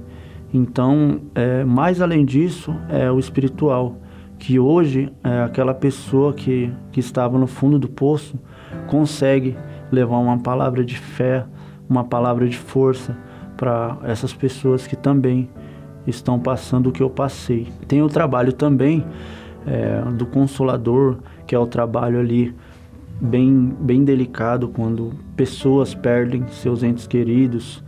Então, 0.53 1.21
é, 1.33 1.63
mais 1.63 2.01
além 2.01 2.25
disso, 2.25 2.75
é 2.89 3.09
o 3.09 3.17
espiritual, 3.17 3.95
que 4.37 4.59
hoje 4.59 5.11
é 5.23 5.43
aquela 5.43 5.73
pessoa 5.73 6.33
que, 6.33 6.71
que 6.91 6.99
estava 6.99 7.37
no 7.37 7.47
fundo 7.47 7.79
do 7.79 7.87
poço 7.87 8.39
consegue 8.87 9.57
levar 9.91 10.17
uma 10.17 10.37
palavra 10.39 10.83
de 10.83 10.97
fé, 10.97 11.45
uma 11.89 12.03
palavra 12.03 12.47
de 12.47 12.57
força 12.57 13.17
para 13.55 13.97
essas 14.03 14.33
pessoas 14.33 14.87
que 14.87 14.95
também 14.95 15.49
estão 16.07 16.39
passando 16.39 16.89
o 16.89 16.91
que 16.91 17.03
eu 17.03 17.09
passei. 17.09 17.67
Tem 17.87 18.01
o 18.01 18.07
trabalho 18.07 18.51
também 18.51 19.05
é, 19.65 20.01
do 20.11 20.25
consolador, 20.25 21.17
que 21.45 21.53
é 21.53 21.59
o 21.59 21.67
trabalho 21.67 22.19
ali 22.19 22.55
bem, 23.21 23.75
bem 23.79 24.03
delicado 24.03 24.67
quando 24.67 25.13
pessoas 25.35 25.93
perdem 25.93 26.47
seus 26.47 26.81
entes 26.81 27.05
queridos. 27.05 27.83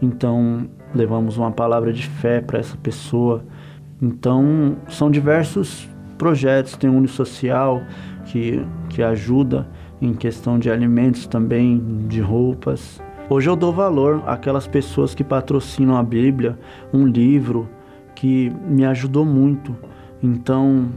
Então 0.00 0.68
levamos 0.94 1.36
uma 1.36 1.50
palavra 1.50 1.92
de 1.92 2.06
fé 2.06 2.40
para 2.40 2.58
essa 2.58 2.76
pessoa. 2.76 3.44
Então 4.00 4.76
são 4.88 5.10
diversos 5.10 5.88
projetos, 6.16 6.76
tem 6.76 6.88
o 6.88 6.94
Uni 6.94 7.08
Social 7.08 7.82
que, 8.24 8.64
que 8.88 9.02
ajuda 9.02 9.68
em 10.00 10.14
questão 10.14 10.58
de 10.58 10.70
alimentos 10.70 11.26
também, 11.26 12.06
de 12.08 12.20
roupas. 12.20 13.00
Hoje 13.28 13.50
eu 13.50 13.56
dou 13.56 13.72
valor 13.72 14.22
àquelas 14.26 14.66
pessoas 14.66 15.14
que 15.14 15.22
patrocinam 15.22 15.96
a 15.96 16.02
Bíblia, 16.02 16.58
um 16.92 17.06
livro 17.06 17.68
que 18.14 18.50
me 18.66 18.84
ajudou 18.84 19.24
muito 19.24 19.76
Então, 20.22 20.88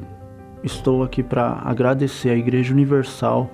estou 0.63 1.03
aqui 1.03 1.21
para 1.21 1.61
agradecer 1.63 2.29
a 2.29 2.35
Igreja 2.35 2.73
Universal, 2.73 3.51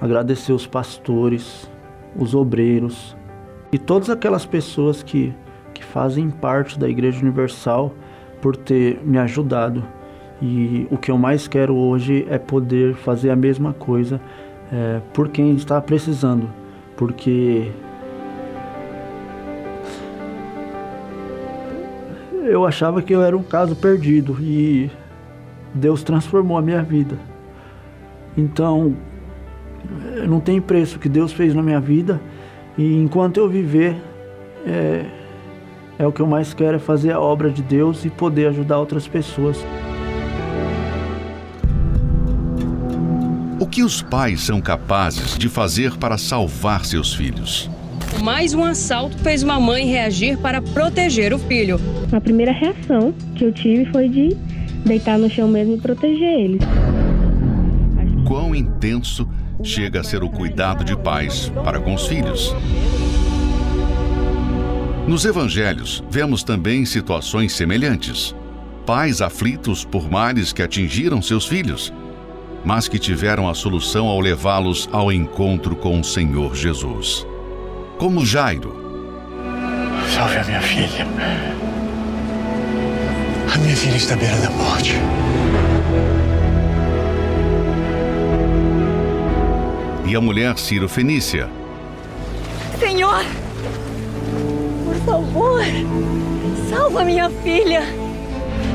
agradecer 0.00 0.52
os 0.52 0.66
pastores, 0.66 1.70
os 2.16 2.34
obreiros 2.34 3.16
e 3.72 3.78
todas 3.78 4.10
aquelas 4.10 4.46
pessoas 4.46 5.02
que, 5.02 5.32
que 5.74 5.84
fazem 5.84 6.30
parte 6.30 6.78
da 6.78 6.88
Igreja 6.88 7.20
Universal 7.20 7.94
por 8.40 8.56
ter 8.56 9.00
me 9.04 9.18
ajudado. 9.18 9.84
E 10.42 10.86
o 10.90 10.96
que 10.96 11.10
eu 11.10 11.18
mais 11.18 11.46
quero 11.46 11.76
hoje 11.76 12.26
é 12.30 12.38
poder 12.38 12.94
fazer 12.94 13.30
a 13.30 13.36
mesma 13.36 13.74
coisa 13.74 14.20
é, 14.72 15.00
por 15.12 15.28
quem 15.28 15.54
está 15.54 15.80
precisando, 15.80 16.48
porque 16.96 17.70
eu 22.50 22.64
achava 22.66 23.02
que 23.02 23.14
eu 23.14 23.22
era 23.22 23.36
um 23.36 23.42
caso 23.42 23.76
perdido 23.76 24.36
e 24.40 24.90
Deus 25.74 26.02
transformou 26.02 26.56
a 26.56 26.62
minha 26.62 26.82
vida. 26.82 27.18
Então, 28.36 28.96
não 30.28 30.40
tem 30.40 30.60
preço 30.60 30.98
que 30.98 31.08
Deus 31.08 31.32
fez 31.32 31.54
na 31.54 31.62
minha 31.62 31.80
vida 31.80 32.20
e 32.78 32.96
enquanto 32.96 33.38
eu 33.38 33.48
viver, 33.48 33.96
é, 34.66 35.04
é 35.98 36.06
o 36.06 36.12
que 36.12 36.20
eu 36.20 36.26
mais 36.26 36.54
quero 36.54 36.76
é 36.76 36.78
fazer 36.78 37.12
a 37.12 37.20
obra 37.20 37.50
de 37.50 37.62
Deus 37.62 38.04
e 38.04 38.10
poder 38.10 38.48
ajudar 38.48 38.78
outras 38.78 39.06
pessoas. 39.06 39.58
O 43.58 43.66
que 43.66 43.82
os 43.82 44.00
pais 44.02 44.40
são 44.40 44.60
capazes 44.60 45.36
de 45.36 45.48
fazer 45.48 45.96
para 45.96 46.16
salvar 46.16 46.84
seus 46.84 47.12
filhos? 47.12 47.70
Mais 48.22 48.54
um 48.54 48.64
assalto 48.64 49.18
fez 49.18 49.42
uma 49.42 49.60
mãe 49.60 49.86
reagir 49.86 50.38
para 50.38 50.60
proteger 50.60 51.32
o 51.32 51.38
filho. 51.38 51.78
A 52.12 52.20
primeira 52.20 52.52
reação 52.52 53.12
que 53.34 53.44
eu 53.44 53.52
tive 53.52 53.84
foi 53.92 54.08
de 54.08 54.36
deitar 54.84 55.18
no 55.18 55.28
chão 55.28 55.48
mesmo 55.48 55.74
e 55.74 55.78
proteger 55.78 56.40
eles. 56.40 56.62
Quão 58.26 58.54
intenso 58.54 59.28
chega 59.62 60.00
a 60.00 60.04
ser 60.04 60.22
o 60.22 60.30
cuidado 60.30 60.84
de 60.84 60.96
pais 60.96 61.50
para 61.64 61.80
com 61.80 61.94
os 61.94 62.06
filhos? 62.06 62.54
Nos 65.06 65.24
evangelhos, 65.24 66.04
vemos 66.10 66.42
também 66.42 66.84
situações 66.84 67.52
semelhantes. 67.52 68.34
Pais 68.86 69.20
aflitos 69.20 69.84
por 69.84 70.10
males 70.10 70.52
que 70.52 70.62
atingiram 70.62 71.20
seus 71.20 71.46
filhos, 71.46 71.92
mas 72.64 72.88
que 72.88 72.98
tiveram 72.98 73.48
a 73.48 73.54
solução 73.54 74.06
ao 74.06 74.20
levá-los 74.20 74.88
ao 74.92 75.10
encontro 75.10 75.74
com 75.74 75.98
o 75.98 76.04
Senhor 76.04 76.54
Jesus. 76.54 77.26
Como 77.98 78.24
Jairo. 78.24 78.78
Salve 80.14 80.36
a 80.36 80.44
minha 80.44 80.62
filha. 80.62 81.06
A 83.52 83.58
minha 83.58 83.76
filha 83.76 83.96
está 83.96 84.14
à 84.14 84.16
beira 84.16 84.36
da 84.36 84.50
morte. 84.50 84.94
E 90.10 90.16
a 90.16 90.20
mulher 90.20 90.58
Ciro 90.58 90.88
Fenícia. 90.88 91.48
Senhor, 92.80 93.24
por 94.84 94.96
favor, 95.06 95.62
salva 96.68 97.04
minha 97.04 97.30
filha. 97.30 97.82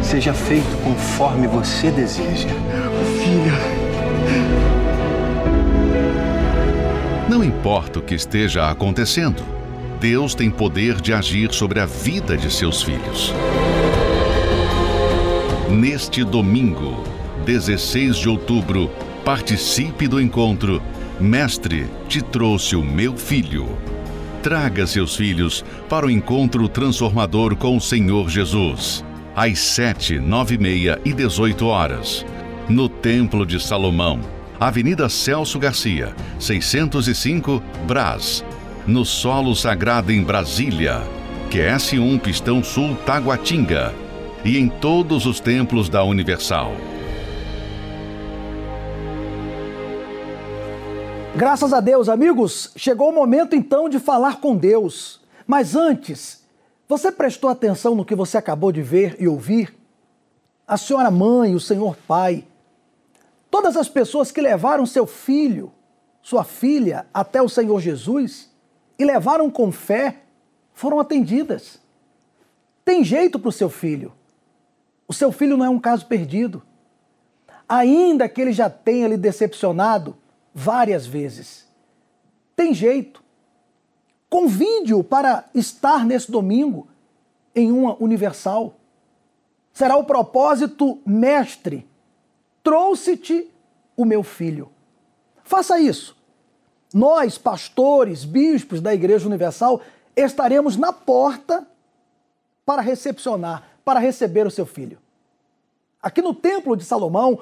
Seja 0.02 0.34
feito 0.34 0.82
conforme 0.82 1.46
você 1.46 1.92
deseja. 1.92 2.48
Filha. 3.20 3.52
Não 7.28 7.44
importa 7.44 8.00
o 8.00 8.02
que 8.02 8.16
esteja 8.16 8.72
acontecendo, 8.72 9.44
Deus 10.00 10.34
tem 10.36 10.50
poder 10.50 11.02
de 11.02 11.14
agir 11.14 11.52
sobre 11.52 11.82
a 11.82 11.86
vida 11.86 12.38
de 12.38 12.50
seus 12.50 12.82
filhos. 12.82 13.34
Neste 15.70 16.24
domingo, 16.24 17.04
16 17.46 18.16
de 18.16 18.30
outubro, 18.30 18.90
participe 19.26 20.08
do 20.08 20.22
encontro 20.22 20.82
Mestre, 21.20 21.88
te 22.10 22.22
trouxe 22.22 22.76
o 22.76 22.84
meu 22.84 23.16
filho. 23.16 23.78
Traga 24.44 24.86
seus 24.86 25.16
filhos 25.16 25.64
para 25.88 26.06
o 26.06 26.12
encontro 26.12 26.68
transformador 26.68 27.56
com 27.56 27.78
o 27.78 27.82
Senhor 27.82 28.30
Jesus. 28.30 29.04
Às 29.34 29.60
7, 29.60 30.20
9 30.20 30.56
e 30.56 30.58
meia 30.58 31.02
e 31.06 31.14
18 31.14 31.66
horas. 31.66 32.26
No 32.68 32.90
Templo 32.90 33.46
de 33.46 33.62
Salomão, 33.62 34.20
Avenida 34.60 35.08
Celso 35.08 35.58
Garcia, 35.58 36.14
605, 36.38 37.64
Brás. 37.88 38.44
No 38.86 39.06
Solo 39.06 39.56
Sagrado 39.56 40.12
em 40.12 40.22
Brasília, 40.22 41.02
QS1 41.50 42.20
Pistão 42.20 42.62
Sul 42.62 42.96
Taguatinga. 43.06 43.94
E 44.44 44.58
em 44.58 44.68
todos 44.68 45.26
os 45.26 45.40
templos 45.40 45.88
da 45.88 46.04
Universal. 46.04 46.76
Graças 51.38 51.74
a 51.74 51.82
Deus, 51.82 52.08
amigos, 52.08 52.72
chegou 52.78 53.10
o 53.10 53.14
momento 53.14 53.58
então 53.58 53.90
de 53.90 54.00
falar 54.00 54.40
com 54.40 54.56
Deus. 54.56 55.20
Mas 55.46 55.76
antes, 55.76 56.46
você 56.88 57.12
prestou 57.12 57.50
atenção 57.50 57.94
no 57.94 58.06
que 58.06 58.16
você 58.16 58.38
acabou 58.38 58.72
de 58.72 58.82
ver 58.82 59.18
e 59.20 59.28
ouvir? 59.28 59.78
A 60.66 60.78
senhora 60.78 61.12
mãe, 61.12 61.54
o 61.54 61.60
senhor 61.60 61.98
pai, 62.08 62.48
todas 63.52 63.76
as 63.76 63.90
pessoas 63.90 64.32
que 64.32 64.40
levaram 64.40 64.86
seu 64.86 65.06
filho, 65.06 65.74
sua 66.22 66.46
filha 66.46 67.06
até 67.14 67.42
o 67.42 67.50
Senhor 67.50 67.82
Jesus 67.82 68.50
e 68.98 69.04
levaram 69.04 69.52
com 69.52 69.74
fé, 69.74 70.22
foram 70.74 71.02
atendidas. 71.02 71.82
Tem 72.86 73.04
jeito 73.04 73.38
para 73.38 73.50
o 73.50 73.52
seu 73.52 73.70
filho. 73.70 74.14
O 75.06 75.14
seu 75.14 75.34
filho 75.34 75.58
não 75.58 75.66
é 75.66 75.70
um 75.70 75.80
caso 75.80 76.06
perdido. 76.06 76.64
Ainda 77.68 78.30
que 78.30 78.40
ele 78.40 78.54
já 78.54 78.70
tenha 78.70 79.10
lhe 79.10 79.18
decepcionado, 79.18 80.16
várias 80.56 81.06
vezes. 81.06 81.68
Tem 82.56 82.74
jeito. 82.74 83.22
Convide-o 84.30 85.04
para 85.04 85.44
estar 85.54 86.06
nesse 86.06 86.32
domingo 86.32 86.88
em 87.54 87.74
uma 87.74 88.02
universal. 88.02 88.76
Será 89.74 89.98
o 89.98 90.06
propósito 90.06 90.98
mestre. 91.06 91.86
Trouxe-te 92.64 93.52
o 93.98 94.06
meu 94.06 94.24
filho. 94.24 94.70
Faça 95.44 95.78
isso. 95.78 96.16
Nós, 96.94 97.38
pastores, 97.38 98.24
bispos 98.24 98.80
da 98.80 98.94
Igreja 98.94 99.28
Universal, 99.28 99.82
estaremos 100.16 100.78
na 100.78 100.94
porta 100.94 101.68
para 102.66 102.82
recepcionar, 102.82 103.64
para 103.84 104.00
receber 104.00 104.48
o 104.48 104.52
seu 104.52 104.66
filho. 104.66 104.98
Aqui 106.02 106.22
no 106.22 106.34
Templo 106.34 106.78
de 106.78 106.86
Salomão, 106.86 107.40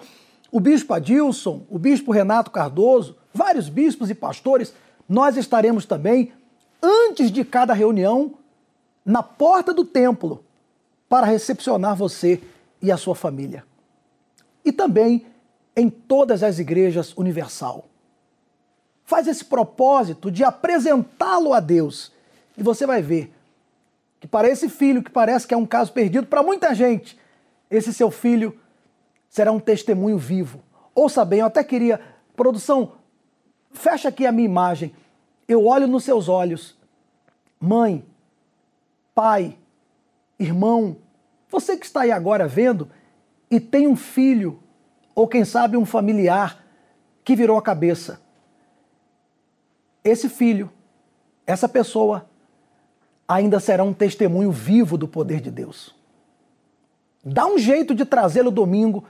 o 0.53 0.59
bispo 0.59 0.93
Adilson, 0.93 1.65
o 1.67 1.79
bispo 1.79 2.11
Renato 2.11 2.51
Cardoso, 2.51 3.17
vários 3.33 3.69
bispos 3.69 4.11
e 4.11 4.13
pastores, 4.13 4.71
nós 5.09 5.35
estaremos 5.35 5.83
também, 5.83 6.31
antes 6.79 7.31
de 7.31 7.43
cada 7.43 7.73
reunião, 7.73 8.35
na 9.03 9.23
porta 9.23 9.73
do 9.73 9.83
templo, 9.83 10.45
para 11.09 11.25
recepcionar 11.25 11.95
você 11.95 12.39
e 12.79 12.91
a 12.91 12.97
sua 12.97 13.15
família. 13.15 13.65
E 14.63 14.71
também 14.71 15.25
em 15.75 15.89
todas 15.89 16.43
as 16.43 16.59
igrejas 16.59 17.17
universal. 17.17 17.85
Faz 19.05 19.25
esse 19.27 19.43
propósito 19.43 20.29
de 20.29 20.43
apresentá-lo 20.43 21.51
a 21.51 21.59
Deus. 21.59 22.11
E 22.55 22.61
você 22.61 22.85
vai 22.85 23.01
ver 23.01 23.33
que 24.19 24.27
para 24.27 24.47
esse 24.47 24.69
filho, 24.69 25.01
que 25.01 25.09
parece 25.09 25.47
que 25.47 25.53
é 25.55 25.57
um 25.57 25.65
caso 25.65 25.91
perdido, 25.91 26.27
para 26.27 26.43
muita 26.43 26.75
gente, 26.75 27.17
esse 27.71 27.91
seu 27.91 28.11
filho 28.11 28.55
será 29.33 29.51
um 29.51 29.59
testemunho 29.59 30.15
vivo. 30.15 30.61
Ouça 30.93 31.25
bem, 31.25 31.39
eu 31.39 31.47
até 31.47 31.63
queria, 31.63 31.99
produção, 32.35 32.91
fecha 33.71 34.09
aqui 34.09 34.27
a 34.27 34.31
minha 34.31 34.45
imagem. 34.45 34.93
Eu 35.47 35.65
olho 35.65 35.87
nos 35.87 36.03
seus 36.03 36.29
olhos. 36.29 36.77
Mãe, 37.59 38.05
pai, 39.15 39.57
irmão, 40.37 40.97
você 41.49 41.75
que 41.75 41.83
está 41.83 42.01
aí 42.01 42.11
agora 42.11 42.47
vendo 42.47 42.87
e 43.49 43.59
tem 43.59 43.87
um 43.87 43.95
filho, 43.95 44.59
ou 45.15 45.27
quem 45.27 45.43
sabe 45.43 45.77
um 45.77 45.85
familiar 45.85 46.63
que 47.23 47.35
virou 47.35 47.57
a 47.57 47.61
cabeça. 47.61 48.21
Esse 50.03 50.29
filho, 50.29 50.69
essa 51.47 51.67
pessoa, 51.67 52.29
ainda 53.27 53.59
será 53.59 53.83
um 53.83 53.93
testemunho 53.93 54.51
vivo 54.51 54.95
do 54.95 55.07
poder 55.07 55.41
de 55.41 55.49
Deus. 55.49 55.95
Dá 57.25 57.47
um 57.47 57.57
jeito 57.57 57.95
de 57.95 58.05
trazê-lo 58.05 58.51
domingo 58.51 59.05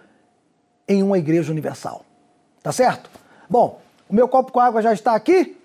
em 0.94 1.04
uma 1.04 1.18
igreja 1.18 1.52
universal. 1.52 2.06
Tá 2.62 2.72
certo? 2.72 3.10
Bom, 3.50 3.80
o 4.10 4.16
meu 4.16 4.28
copo 4.28 4.52
com 4.52 4.60
água 4.60 4.82
já 4.82 4.94
está 4.94 5.16
aqui. 5.16 5.58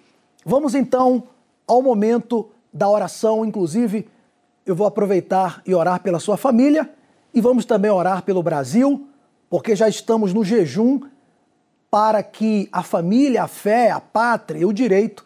Vamos 0.45 0.75
então 0.75 1.25
ao 1.67 1.83
momento 1.83 2.49
da 2.73 2.89
oração. 2.89 3.45
Inclusive, 3.45 4.09
eu 4.65 4.75
vou 4.75 4.87
aproveitar 4.87 5.63
e 5.67 5.75
orar 5.75 6.01
pela 6.03 6.19
sua 6.19 6.37
família 6.37 6.91
e 7.33 7.41
vamos 7.41 7.65
também 7.65 7.91
orar 7.91 8.23
pelo 8.23 8.43
Brasil, 8.43 9.07
porque 9.49 9.77
já 9.77 9.89
estamos 9.89 10.33
no 10.33 10.45
jejum 10.45 11.01
para 11.91 12.23
que 12.23 12.69
a 12.73 12.83
família, 12.83 13.45
a 13.45 13.49
fé, 13.49 13.91
a 13.91 14.01
pátria 14.01 14.61
e 14.61 14.65
o 14.65 14.73
direito 14.73 15.25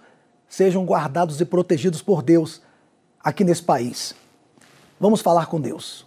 sejam 0.48 0.84
guardados 0.84 1.40
e 1.40 1.44
protegidos 1.44 2.02
por 2.02 2.22
Deus 2.22 2.60
aqui 3.22 3.42
nesse 3.44 3.62
país. 3.62 4.14
Vamos 5.00 5.20
falar 5.20 5.46
com 5.46 5.60
Deus. 5.60 6.06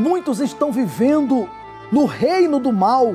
Muitos 0.00 0.40
estão 0.40 0.72
vivendo 0.72 1.46
no 1.92 2.06
reino 2.06 2.58
do 2.58 2.72
mal 2.72 3.14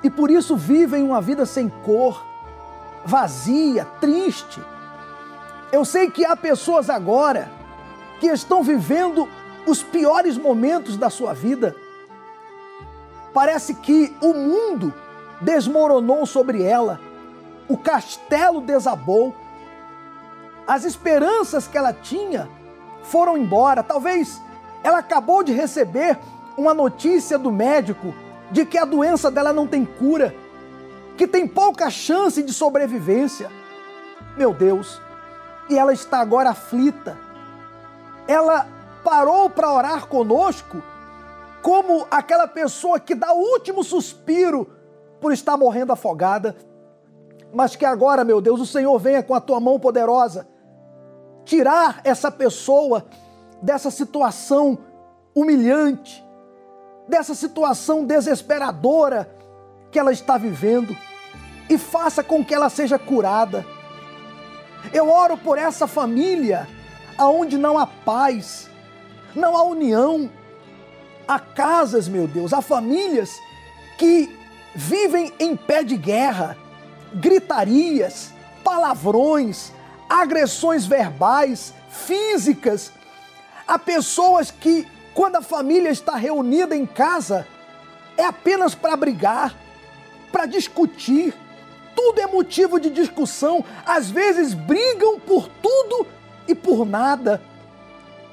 e 0.00 0.08
por 0.08 0.30
isso 0.30 0.56
vivem 0.56 1.02
uma 1.02 1.20
vida 1.20 1.44
sem 1.44 1.68
cor 1.68 2.24
vazia, 3.04 3.84
triste. 4.00 4.62
Eu 5.72 5.84
sei 5.84 6.08
que 6.08 6.24
há 6.24 6.36
pessoas 6.36 6.88
agora 6.88 7.50
que 8.20 8.28
estão 8.28 8.62
vivendo 8.62 9.28
os 9.66 9.82
piores 9.82 10.38
momentos 10.38 10.96
da 10.96 11.10
sua 11.10 11.34
vida. 11.34 11.74
Parece 13.32 13.74
que 13.74 14.16
o 14.22 14.32
mundo 14.32 14.94
desmoronou 15.40 16.24
sobre 16.26 16.62
ela, 16.62 17.00
o 17.68 17.76
castelo 17.76 18.60
desabou, 18.60 19.34
as 20.64 20.84
esperanças 20.84 21.66
que 21.66 21.76
ela 21.76 21.92
tinha 21.92 22.48
foram 23.02 23.36
embora. 23.36 23.82
Talvez 23.82 24.40
ela 24.84 24.98
acabou 24.98 25.42
de 25.42 25.52
receber 25.52 26.18
uma 26.56 26.74
notícia 26.74 27.38
do 27.38 27.50
médico 27.50 28.14
de 28.50 28.66
que 28.66 28.78
a 28.78 28.84
doença 28.84 29.30
dela 29.30 29.52
não 29.52 29.66
tem 29.66 29.84
cura 29.84 30.32
que 31.16 31.26
tem 31.26 31.46
pouca 31.46 31.90
chance 31.90 32.42
de 32.42 32.52
sobrevivência. 32.52 33.50
Meu 34.36 34.52
Deus, 34.52 35.00
e 35.70 35.78
ela 35.78 35.92
está 35.92 36.18
agora 36.18 36.50
aflita. 36.50 37.16
Ela 38.28 38.66
parou 39.02 39.48
para 39.48 39.72
orar 39.72 40.06
conosco 40.06 40.82
como 41.62 42.06
aquela 42.10 42.46
pessoa 42.46 43.00
que 43.00 43.14
dá 43.14 43.32
o 43.32 43.38
último 43.38 43.82
suspiro 43.82 44.70
por 45.20 45.32
estar 45.32 45.56
morrendo 45.56 45.92
afogada. 45.92 46.54
Mas 47.52 47.76
que 47.76 47.86
agora, 47.86 48.24
meu 48.24 48.40
Deus, 48.40 48.60
o 48.60 48.66
Senhor 48.66 48.98
venha 48.98 49.22
com 49.22 49.34
a 49.34 49.40
tua 49.40 49.60
mão 49.60 49.78
poderosa 49.78 50.46
tirar 51.44 52.00
essa 52.04 52.30
pessoa 52.30 53.04
dessa 53.64 53.90
situação 53.90 54.78
humilhante, 55.34 56.22
dessa 57.08 57.34
situação 57.34 58.04
desesperadora 58.04 59.34
que 59.90 59.98
ela 59.98 60.12
está 60.12 60.36
vivendo 60.36 60.94
e 61.68 61.78
faça 61.78 62.22
com 62.22 62.44
que 62.44 62.54
ela 62.54 62.68
seja 62.68 62.98
curada. 62.98 63.64
Eu 64.92 65.08
oro 65.08 65.38
por 65.38 65.56
essa 65.56 65.86
família 65.86 66.68
aonde 67.16 67.56
não 67.56 67.78
há 67.78 67.86
paz, 67.86 68.68
não 69.34 69.56
há 69.56 69.62
união, 69.62 70.30
há 71.26 71.38
casas, 71.38 72.06
meu 72.06 72.28
Deus, 72.28 72.52
há 72.52 72.60
famílias 72.60 73.32
que 73.96 74.38
vivem 74.74 75.32
em 75.38 75.56
pé 75.56 75.82
de 75.82 75.96
guerra, 75.96 76.54
gritarias, 77.14 78.30
palavrões, 78.62 79.72
agressões 80.06 80.84
verbais, 80.84 81.72
físicas. 81.88 82.92
Há 83.66 83.78
pessoas 83.78 84.50
que, 84.50 84.86
quando 85.14 85.36
a 85.36 85.42
família 85.42 85.90
está 85.90 86.16
reunida 86.16 86.76
em 86.76 86.84
casa, 86.84 87.46
é 88.16 88.24
apenas 88.24 88.74
para 88.74 88.96
brigar, 88.96 89.54
para 90.30 90.46
discutir. 90.46 91.34
Tudo 91.94 92.20
é 92.20 92.26
motivo 92.26 92.78
de 92.78 92.90
discussão. 92.90 93.64
Às 93.86 94.10
vezes 94.10 94.52
brigam 94.52 95.18
por 95.18 95.48
tudo 95.62 96.06
e 96.46 96.54
por 96.54 96.84
nada. 96.84 97.40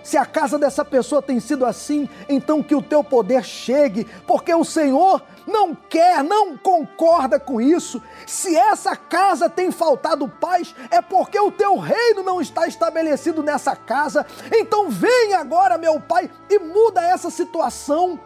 Se 0.03 0.17
a 0.17 0.25
casa 0.25 0.57
dessa 0.57 0.84
pessoa 0.84 1.21
tem 1.21 1.39
sido 1.39 1.65
assim, 1.65 2.09
então 2.27 2.63
que 2.63 2.73
o 2.73 2.82
teu 2.82 3.03
poder 3.03 3.43
chegue, 3.43 4.05
porque 4.25 4.53
o 4.53 4.63
Senhor 4.63 5.21
não 5.47 5.75
quer, 5.75 6.23
não 6.23 6.57
concorda 6.57 7.39
com 7.39 7.59
isso. 7.59 8.01
Se 8.25 8.55
essa 8.55 8.95
casa 8.95 9.49
tem 9.49 9.71
faltado 9.71 10.27
paz, 10.27 10.75
é 10.89 11.01
porque 11.01 11.39
o 11.39 11.51
teu 11.51 11.77
reino 11.77 12.23
não 12.23 12.41
está 12.41 12.67
estabelecido 12.67 13.43
nessa 13.43 13.75
casa. 13.75 14.25
Então 14.51 14.89
vem 14.89 15.33
agora, 15.33 15.77
meu 15.77 15.99
Pai, 15.99 16.29
e 16.49 16.59
muda 16.59 17.01
essa 17.01 17.29
situação. 17.29 18.19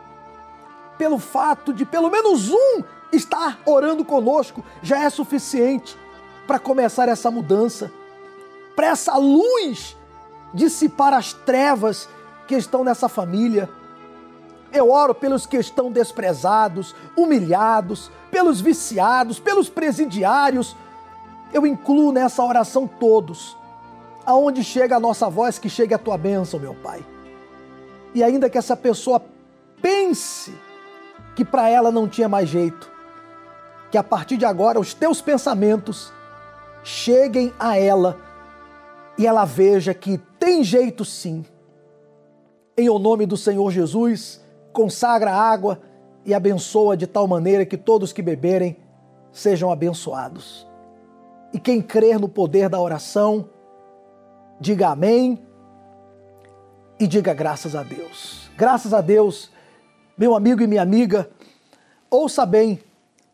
Pelo 0.97 1.19
fato 1.19 1.73
de 1.73 1.85
pelo 1.85 2.09
menos 2.09 2.49
um 2.49 2.83
estar 3.11 3.59
orando 3.65 4.05
conosco 4.05 4.63
já 4.81 5.03
é 5.03 5.09
suficiente 5.09 5.97
para 6.47 6.59
começar 6.59 7.09
essa 7.09 7.29
mudança, 7.29 7.91
para 8.75 8.87
essa 8.87 9.17
luz 9.17 9.97
dissipar 10.53 11.13
as 11.13 11.33
trevas 11.33 12.07
que 12.47 12.55
estão 12.55 12.83
nessa 12.83 13.09
família. 13.09 13.69
Eu 14.75 14.91
oro 14.91 15.15
pelos 15.15 15.45
que 15.45 15.55
estão 15.55 15.89
desprezados, 15.89 16.93
humilhados, 17.15 18.11
pelos 18.29 18.59
viciados, 18.59 19.39
pelos 19.39 19.69
presidiários. 19.69 20.75
Eu 21.53 21.65
incluo 21.65 22.11
nessa 22.11 22.43
oração 22.43 22.85
todos. 22.85 23.55
Aonde 24.25 24.65
chega 24.65 24.97
a 24.97 24.99
nossa 24.99 25.29
voz, 25.29 25.57
que 25.57 25.69
chegue 25.69 25.93
a 25.93 25.97
tua 25.97 26.17
bênção, 26.17 26.59
meu 26.59 26.73
Pai. 26.75 27.05
E 28.13 28.21
ainda 28.21 28.49
que 28.49 28.57
essa 28.57 28.75
pessoa 28.75 29.23
pense 29.81 30.53
que 31.35 31.45
para 31.45 31.69
ela 31.69 31.91
não 31.91 32.07
tinha 32.07 32.27
mais 32.27 32.49
jeito, 32.49 32.91
que 33.89 33.97
a 33.97 34.03
partir 34.03 34.35
de 34.35 34.45
agora 34.45 34.79
os 34.79 34.93
teus 34.93 35.21
pensamentos 35.21 36.11
cheguem 36.83 37.53
a 37.57 37.77
ela 37.77 38.17
e 39.17 39.25
ela 39.25 39.45
veja 39.45 39.93
que 39.93 40.17
tem 40.39 40.63
jeito 40.63 41.05
sim. 41.05 41.45
Em 42.77 42.89
o 42.89 42.99
nome 42.99 43.25
do 43.25 43.37
Senhor 43.37 43.71
Jesus, 43.71 44.44
consagra 44.75 45.31
a 45.31 45.41
água 45.41 45.81
e 46.25 46.33
abençoa 46.33 46.97
de 46.97 47.07
tal 47.07 47.25
maneira 47.25 47.65
que 47.65 47.77
todos 47.77 48.11
que 48.11 48.21
beberem 48.21 48.75
sejam 49.31 49.71
abençoados. 49.71 50.67
E 51.53 51.59
quem 51.59 51.81
crer 51.81 52.19
no 52.19 52.27
poder 52.27 52.67
da 52.67 52.79
oração, 52.79 53.49
diga 54.59 54.89
amém 54.89 55.41
e 56.99 57.07
diga 57.07 57.33
graças 57.33 57.73
a 57.73 57.83
Deus. 57.83 58.49
Graças 58.57 58.93
a 58.93 58.99
Deus, 58.99 59.49
meu 60.17 60.35
amigo 60.35 60.61
e 60.61 60.67
minha 60.67 60.81
amiga, 60.81 61.29
ouça 62.09 62.45
bem 62.45 62.81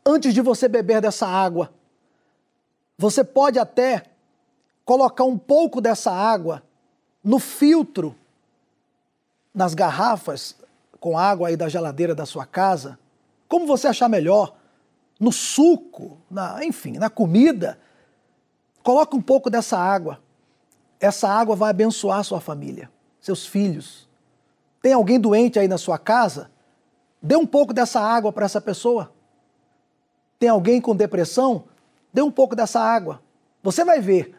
antes 0.06 0.36
de 0.36 0.42
você 0.42 0.68
beber 0.68 1.02
dessa 1.02 1.26
água. 1.28 1.72
Você 3.00 3.24
pode 3.24 3.58
até 3.58 4.04
colocar 4.86 5.24
um 5.24 5.40
pouco 5.40 5.82
dessa 5.82 6.12
água 6.12 6.62
no 7.24 7.40
filtro, 7.40 8.16
nas 9.54 9.74
garrafas 9.74 10.61
com 11.02 11.18
água 11.18 11.48
aí 11.48 11.58
da 11.58 11.68
geladeira 11.68 12.14
da 12.14 12.28
sua 12.28 12.46
casa, 12.46 12.98
como 13.50 13.66
você 13.66 13.88
achar 13.88 14.08
melhor, 14.08 14.56
no 15.20 15.32
suco, 15.32 16.20
na, 16.30 16.64
enfim, 16.64 16.94
na 16.94 17.10
comida. 17.10 17.80
Coloque 18.84 19.16
um 19.16 19.22
pouco 19.22 19.50
dessa 19.50 19.78
água. 19.78 20.22
Essa 21.00 21.28
água 21.28 21.56
vai 21.56 21.72
abençoar 21.72 22.24
sua 22.24 22.40
família, 22.40 22.90
seus 23.20 23.48
filhos. 23.48 24.08
Tem 24.80 24.94
alguém 24.94 25.20
doente 25.20 25.58
aí 25.58 25.68
na 25.68 25.78
sua 25.78 25.98
casa? 25.98 26.52
Dê 27.20 27.36
um 27.36 27.48
pouco 27.48 27.74
dessa 27.74 28.00
água 28.00 28.32
para 28.32 28.46
essa 28.46 28.62
pessoa. 28.62 29.12
Tem 30.38 30.50
alguém 30.50 30.80
com 30.80 30.96
depressão? 30.96 31.64
Dê 32.14 32.22
um 32.22 32.32
pouco 32.32 32.56
dessa 32.56 32.80
água. 32.80 33.22
Você 33.64 33.84
vai 33.84 34.00
ver 34.00 34.36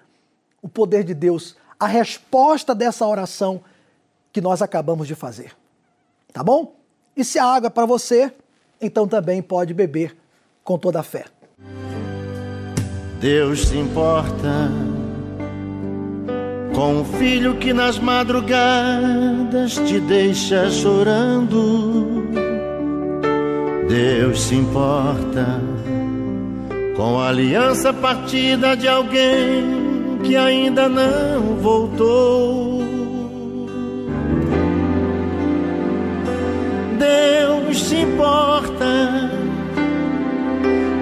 o 0.62 0.68
poder 0.68 1.02
de 1.02 1.12
Deus, 1.12 1.56
a 1.78 1.88
resposta 1.88 2.72
dessa 2.72 3.04
oração 3.04 3.64
que 4.32 4.40
nós 4.40 4.62
acabamos 4.62 5.08
de 5.08 5.16
fazer. 5.16 5.56
Tá 6.32 6.42
bom? 6.42 6.74
E 7.16 7.24
se 7.24 7.38
a 7.38 7.44
água 7.44 7.66
é 7.66 7.70
para 7.70 7.86
você, 7.86 8.32
então 8.80 9.06
também 9.06 9.42
pode 9.42 9.74
beber 9.74 10.16
com 10.64 10.78
toda 10.78 11.00
a 11.00 11.02
fé. 11.02 11.24
Deus 13.20 13.68
se 13.68 13.76
importa 13.76 14.70
com 16.74 17.02
o 17.02 17.04
filho 17.04 17.56
que 17.58 17.72
nas 17.72 17.98
madrugadas 17.98 19.74
te 19.74 20.00
deixa 20.00 20.70
chorando. 20.70 22.24
Deus 23.88 24.42
se 24.42 24.54
importa 24.54 25.60
com 26.96 27.20
a 27.20 27.28
aliança 27.28 27.92
partida 27.92 28.76
de 28.76 28.88
alguém 28.88 30.18
que 30.24 30.36
ainda 30.36 30.88
não 30.88 31.56
voltou. 31.56 32.81
Deus 37.72 37.84
se 37.84 37.96
importa 37.96 39.30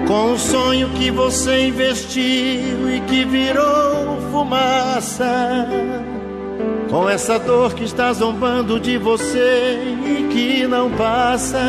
com 0.07 0.31
o 0.31 0.39
sonho 0.39 0.89
que 0.91 1.11
você 1.11 1.67
investiu 1.67 2.89
e 2.89 3.01
que 3.09 3.25
virou 3.25 4.21
fumaça. 4.31 5.67
com 6.89 7.09
essa 7.09 7.37
dor 7.39 7.73
que 7.73 7.83
está 7.83 8.13
zombando 8.13 8.79
de 8.79 8.97
você 8.97 9.79
e 10.05 10.29
que 10.31 10.65
não 10.65 10.89
passa. 10.91 11.59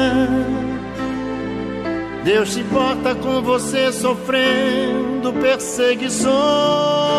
Deus 2.22 2.52
se 2.52 2.60
importa 2.60 3.12
com 3.16 3.42
você 3.42 3.90
sofrendo 3.90 5.32
perseguições. 5.32 7.11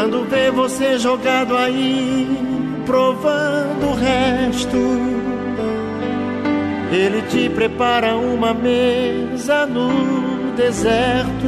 Quando 0.00 0.24
vê 0.24 0.50
você 0.50 0.98
jogado 0.98 1.54
aí, 1.54 2.26
provando 2.86 3.90
o 3.90 3.94
resto. 3.94 4.78
Ele 6.90 7.20
te 7.28 7.50
prepara 7.50 8.16
uma 8.16 8.54
mesa 8.54 9.66
no 9.66 10.52
deserto. 10.56 11.46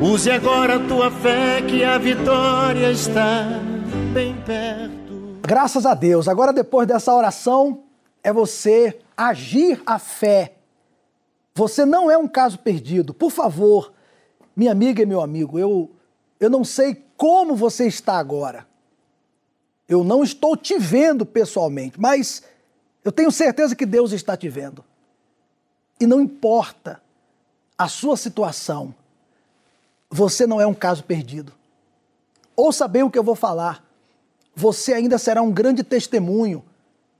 Use 0.00 0.28
agora 0.28 0.74
a 0.74 0.88
tua 0.88 1.08
fé 1.08 1.62
que 1.62 1.84
a 1.84 1.96
vitória 1.98 2.90
está 2.90 3.44
bem 4.12 4.34
perto. 4.44 5.38
Graças 5.42 5.86
a 5.86 5.94
Deus. 5.94 6.26
Agora, 6.26 6.52
depois 6.52 6.88
dessa 6.88 7.14
oração, 7.14 7.84
é 8.24 8.32
você 8.32 8.98
agir 9.16 9.80
a 9.86 10.00
fé. 10.00 10.56
Você 11.54 11.86
não 11.86 12.10
é 12.10 12.18
um 12.18 12.26
caso 12.26 12.58
perdido. 12.58 13.14
Por 13.14 13.30
favor, 13.30 13.92
minha 14.56 14.72
amiga 14.72 15.00
e 15.00 15.06
meu 15.06 15.20
amigo, 15.20 15.60
eu, 15.60 15.92
eu 16.40 16.48
não 16.48 16.64
sei 16.64 17.02
como 17.16 17.54
você 17.54 17.86
está 17.86 18.18
agora. 18.18 18.66
Eu 19.88 20.04
não 20.04 20.22
estou 20.22 20.56
te 20.56 20.78
vendo 20.78 21.24
pessoalmente, 21.24 21.98
mas 21.98 22.42
eu 23.04 23.10
tenho 23.10 23.32
certeza 23.32 23.74
que 23.74 23.86
Deus 23.86 24.12
está 24.12 24.36
te 24.36 24.48
vendo. 24.48 24.84
E 25.98 26.06
não 26.06 26.20
importa 26.20 27.00
a 27.76 27.88
sua 27.88 28.16
situação, 28.16 28.94
você 30.10 30.46
não 30.46 30.60
é 30.60 30.66
um 30.66 30.74
caso 30.74 31.04
perdido. 31.04 31.52
Ouça 32.54 32.86
bem 32.86 33.02
o 33.02 33.10
que 33.10 33.18
eu 33.18 33.24
vou 33.24 33.34
falar. 33.34 33.84
Você 34.54 34.92
ainda 34.92 35.16
será 35.18 35.42
um 35.42 35.52
grande 35.52 35.82
testemunho 35.82 36.64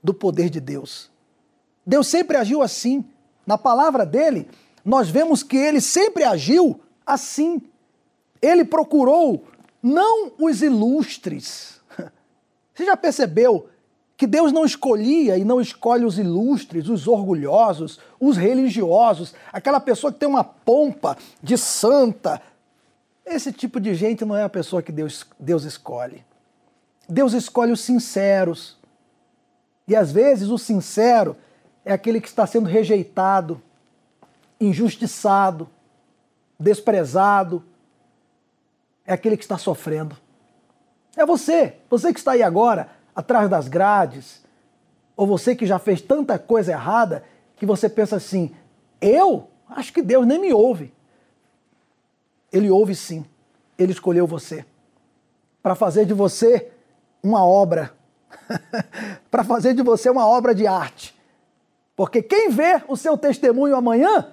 do 0.03 0.13
poder 0.13 0.49
de 0.49 0.59
Deus. 0.59 1.09
Deus 1.85 2.07
sempre 2.07 2.37
agiu 2.37 2.61
assim. 2.61 3.05
Na 3.47 3.57
palavra 3.57 4.05
dele, 4.05 4.47
nós 4.83 5.09
vemos 5.09 5.41
que 5.41 5.57
ele 5.57 5.81
sempre 5.81 6.23
agiu 6.23 6.79
assim. 7.05 7.61
Ele 8.41 8.63
procurou 8.63 9.45
não 9.81 10.31
os 10.39 10.61
ilustres. 10.61 11.81
Você 12.73 12.85
já 12.85 12.95
percebeu 12.95 13.69
que 14.15 14.27
Deus 14.27 14.51
não 14.51 14.65
escolhia 14.65 15.37
e 15.37 15.45
não 15.45 15.61
escolhe 15.61 16.03
os 16.03 16.19
ilustres, 16.19 16.89
os 16.89 17.07
orgulhosos, 17.07 17.99
os 18.19 18.35
religiosos, 18.35 19.33
aquela 19.51 19.79
pessoa 19.79 20.11
que 20.11 20.19
tem 20.19 20.27
uma 20.27 20.43
pompa 20.43 21.17
de 21.41 21.57
santa, 21.57 22.41
esse 23.25 23.53
tipo 23.53 23.79
de 23.79 23.93
gente 23.93 24.25
não 24.25 24.35
é 24.35 24.43
a 24.43 24.49
pessoa 24.49 24.81
que 24.81 24.91
Deus, 24.91 25.25
Deus 25.39 25.63
escolhe. 25.63 26.25
Deus 27.07 27.33
escolhe 27.33 27.71
os 27.71 27.79
sinceros. 27.79 28.77
E 29.87 29.95
às 29.95 30.11
vezes 30.11 30.49
o 30.49 30.57
sincero 30.57 31.37
é 31.85 31.93
aquele 31.93 32.19
que 32.19 32.27
está 32.27 32.45
sendo 32.45 32.67
rejeitado, 32.67 33.61
injustiçado, 34.59 35.69
desprezado. 36.59 37.63
É 39.09 39.13
aquele 39.13 39.35
que 39.35 39.43
está 39.43 39.57
sofrendo. 39.57 40.15
É 41.17 41.25
você, 41.25 41.77
você 41.89 42.13
que 42.13 42.19
está 42.19 42.33
aí 42.33 42.43
agora, 42.43 42.91
atrás 43.15 43.49
das 43.49 43.67
grades, 43.67 44.43
ou 45.17 45.25
você 45.25 45.55
que 45.55 45.65
já 45.65 45.79
fez 45.79 45.99
tanta 45.99 46.37
coisa 46.37 46.73
errada 46.73 47.23
que 47.55 47.65
você 47.65 47.89
pensa 47.89 48.17
assim: 48.17 48.55
eu 49.01 49.47
acho 49.67 49.91
que 49.91 50.03
Deus 50.03 50.27
nem 50.27 50.39
me 50.39 50.53
ouve. 50.53 50.93
Ele 52.53 52.69
ouve 52.69 52.93
sim. 52.93 53.25
Ele 53.79 53.91
escolheu 53.93 54.27
você 54.27 54.63
para 55.63 55.73
fazer 55.73 56.05
de 56.05 56.13
você 56.13 56.71
uma 57.23 57.43
obra, 57.43 57.91
para 59.31 59.43
fazer 59.43 59.73
de 59.73 59.81
você 59.81 60.07
uma 60.07 60.27
obra 60.27 60.53
de 60.53 60.67
arte. 60.67 61.19
Porque 61.95 62.21
quem 62.21 62.51
vê 62.51 62.79
o 62.87 62.95
seu 62.95 63.17
testemunho 63.17 63.75
amanhã 63.75 64.31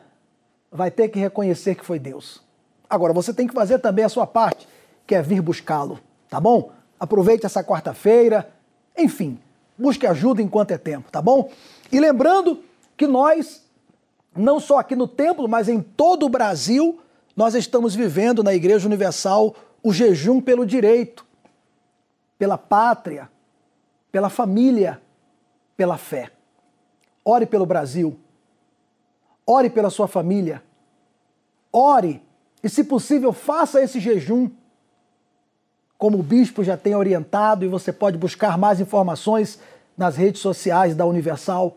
vai 0.70 0.90
ter 0.90 1.08
que 1.08 1.18
reconhecer 1.18 1.76
que 1.76 1.84
foi 1.84 1.98
Deus. 1.98 2.44
Agora, 2.88 3.12
você 3.12 3.32
tem 3.32 3.46
que 3.46 3.54
fazer 3.54 3.78
também 3.78 4.04
a 4.04 4.08
sua 4.08 4.26
parte, 4.26 4.66
que 5.06 5.14
é 5.14 5.22
vir 5.22 5.40
buscá-lo, 5.40 5.98
tá 6.28 6.40
bom? 6.40 6.70
Aproveite 6.98 7.44
essa 7.46 7.62
quarta-feira, 7.62 8.50
enfim, 8.96 9.38
busque 9.76 10.06
ajuda 10.06 10.40
enquanto 10.40 10.70
é 10.70 10.78
tempo, 10.78 11.10
tá 11.10 11.20
bom? 11.20 11.50
E 11.90 12.00
lembrando 12.00 12.62
que 12.96 13.06
nós, 13.06 13.64
não 14.34 14.58
só 14.58 14.78
aqui 14.78 14.96
no 14.96 15.06
templo, 15.06 15.48
mas 15.48 15.68
em 15.68 15.80
todo 15.80 16.26
o 16.26 16.28
Brasil, 16.28 17.00
nós 17.36 17.54
estamos 17.54 17.94
vivendo 17.94 18.42
na 18.42 18.54
Igreja 18.54 18.86
Universal 18.86 19.54
o 19.82 19.92
jejum 19.92 20.40
pelo 20.40 20.64
direito, 20.64 21.24
pela 22.38 22.56
pátria, 22.56 23.28
pela 24.10 24.30
família, 24.30 25.00
pela 25.76 25.98
fé. 25.98 26.30
Ore 27.24 27.44
pelo 27.44 27.66
Brasil. 27.66 28.18
Ore 29.46 29.68
pela 29.68 29.90
sua 29.90 30.08
família. 30.08 30.62
Ore 31.72 32.22
e, 32.66 32.68
se 32.68 32.84
possível, 32.84 33.32
faça 33.32 33.82
esse 33.82 33.98
jejum. 34.00 34.50
Como 35.98 36.18
o 36.18 36.22
bispo 36.22 36.62
já 36.62 36.76
tem 36.76 36.94
orientado, 36.94 37.64
e 37.64 37.68
você 37.68 37.92
pode 37.92 38.18
buscar 38.18 38.58
mais 38.58 38.80
informações 38.80 39.58
nas 39.96 40.16
redes 40.16 40.40
sociais 40.40 40.94
da 40.94 41.06
Universal. 41.06 41.76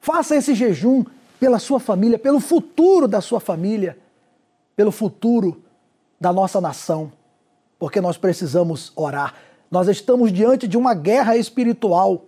Faça 0.00 0.34
esse 0.34 0.54
jejum 0.54 1.04
pela 1.38 1.58
sua 1.58 1.78
família, 1.78 2.18
pelo 2.18 2.40
futuro 2.40 3.06
da 3.06 3.20
sua 3.20 3.38
família 3.38 3.96
pelo 4.76 4.90
futuro 4.90 5.62
da 6.20 6.32
nossa 6.32 6.60
nação, 6.60 7.12
porque 7.78 8.00
nós 8.00 8.16
precisamos 8.16 8.90
orar. 8.96 9.34
Nós 9.70 9.86
estamos 9.86 10.32
diante 10.32 10.66
de 10.66 10.76
uma 10.76 10.92
guerra 10.94 11.36
espiritual. 11.36 12.24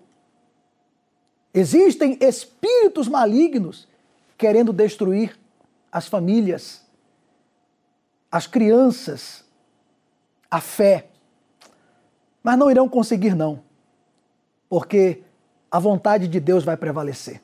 Existem 1.53 2.19
espíritos 2.21 3.09
malignos 3.09 3.89
querendo 4.37 4.73
destruir 4.73 5.37
as 5.91 6.07
famílias, 6.07 6.84
as 8.35 8.49
crianças, 8.49 9.45
a 10.51 10.61
fé. 10.61 11.07
Mas 12.43 12.59
não 12.59 12.69
irão 12.69 12.89
conseguir, 12.89 13.33
não, 13.33 13.61
porque 14.69 15.23
a 15.71 15.79
vontade 15.79 16.27
de 16.27 16.41
Deus 16.41 16.65
vai 16.65 16.77
prevalecer. 16.77 17.41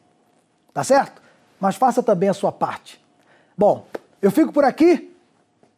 Tá 0.74 0.82
certo? 0.82 1.22
Mas 1.60 1.76
faça 1.76 2.02
também 2.02 2.28
a 2.28 2.34
sua 2.34 2.50
parte. 2.50 3.00
Bom, 3.56 3.86
eu 4.20 4.32
fico 4.32 4.52
por 4.52 4.64
aqui. 4.64 5.14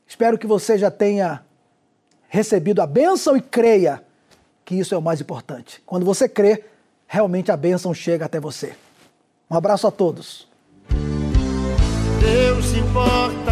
Espero 0.07 0.39
que 0.39 0.47
você 0.47 0.79
já 0.79 0.91
tenha 0.91 1.45
recebido 2.27 2.81
a 2.81 2.87
bênção 2.87 3.37
e 3.37 3.43
creia 3.43 4.03
que 4.65 4.77
isso 4.77 4.95
é 4.95 4.99
o 4.99 5.03
mais 5.03 5.21
importante. 5.21 5.83
Quando 5.85 6.07
você 6.07 6.27
crê, 6.27 6.65
realmente 7.07 7.53
a 7.53 7.57
bênção 7.57 7.93
chega 7.93 8.25
até 8.25 8.41
você. 8.41 8.75
Um 9.51 9.57
abraço 9.57 9.87
a 9.87 9.91
todos. 9.91 10.49
Deus 12.19 12.73
importa 12.73 13.52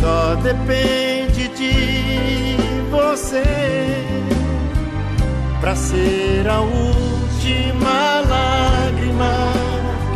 Só 0.00 0.34
depende 0.36 1.48
de 1.48 2.56
você 2.90 3.42
para 5.60 5.76
ser 5.76 6.48
a 6.48 6.60
última 6.60 8.20
lágrima 8.26 9.52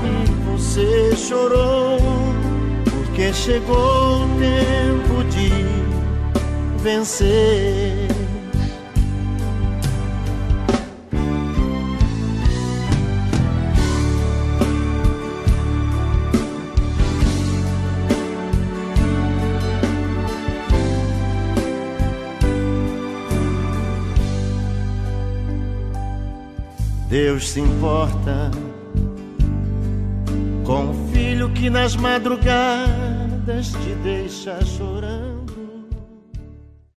que 0.00 0.32
você 0.50 1.14
chorou, 1.14 1.98
porque 2.90 3.30
chegou 3.34 4.24
o 4.24 4.28
tempo 4.38 5.22
de 5.24 5.50
vencer. 6.82 8.13
Deus 27.14 27.50
se 27.50 27.60
importa 27.60 28.50
com 30.64 30.90
o 30.90 31.12
filho 31.12 31.48
que 31.50 31.70
nas 31.70 31.94
madrugadas 31.94 33.68
te 33.68 33.94
deixa 34.02 34.58
chorando. 34.64 35.33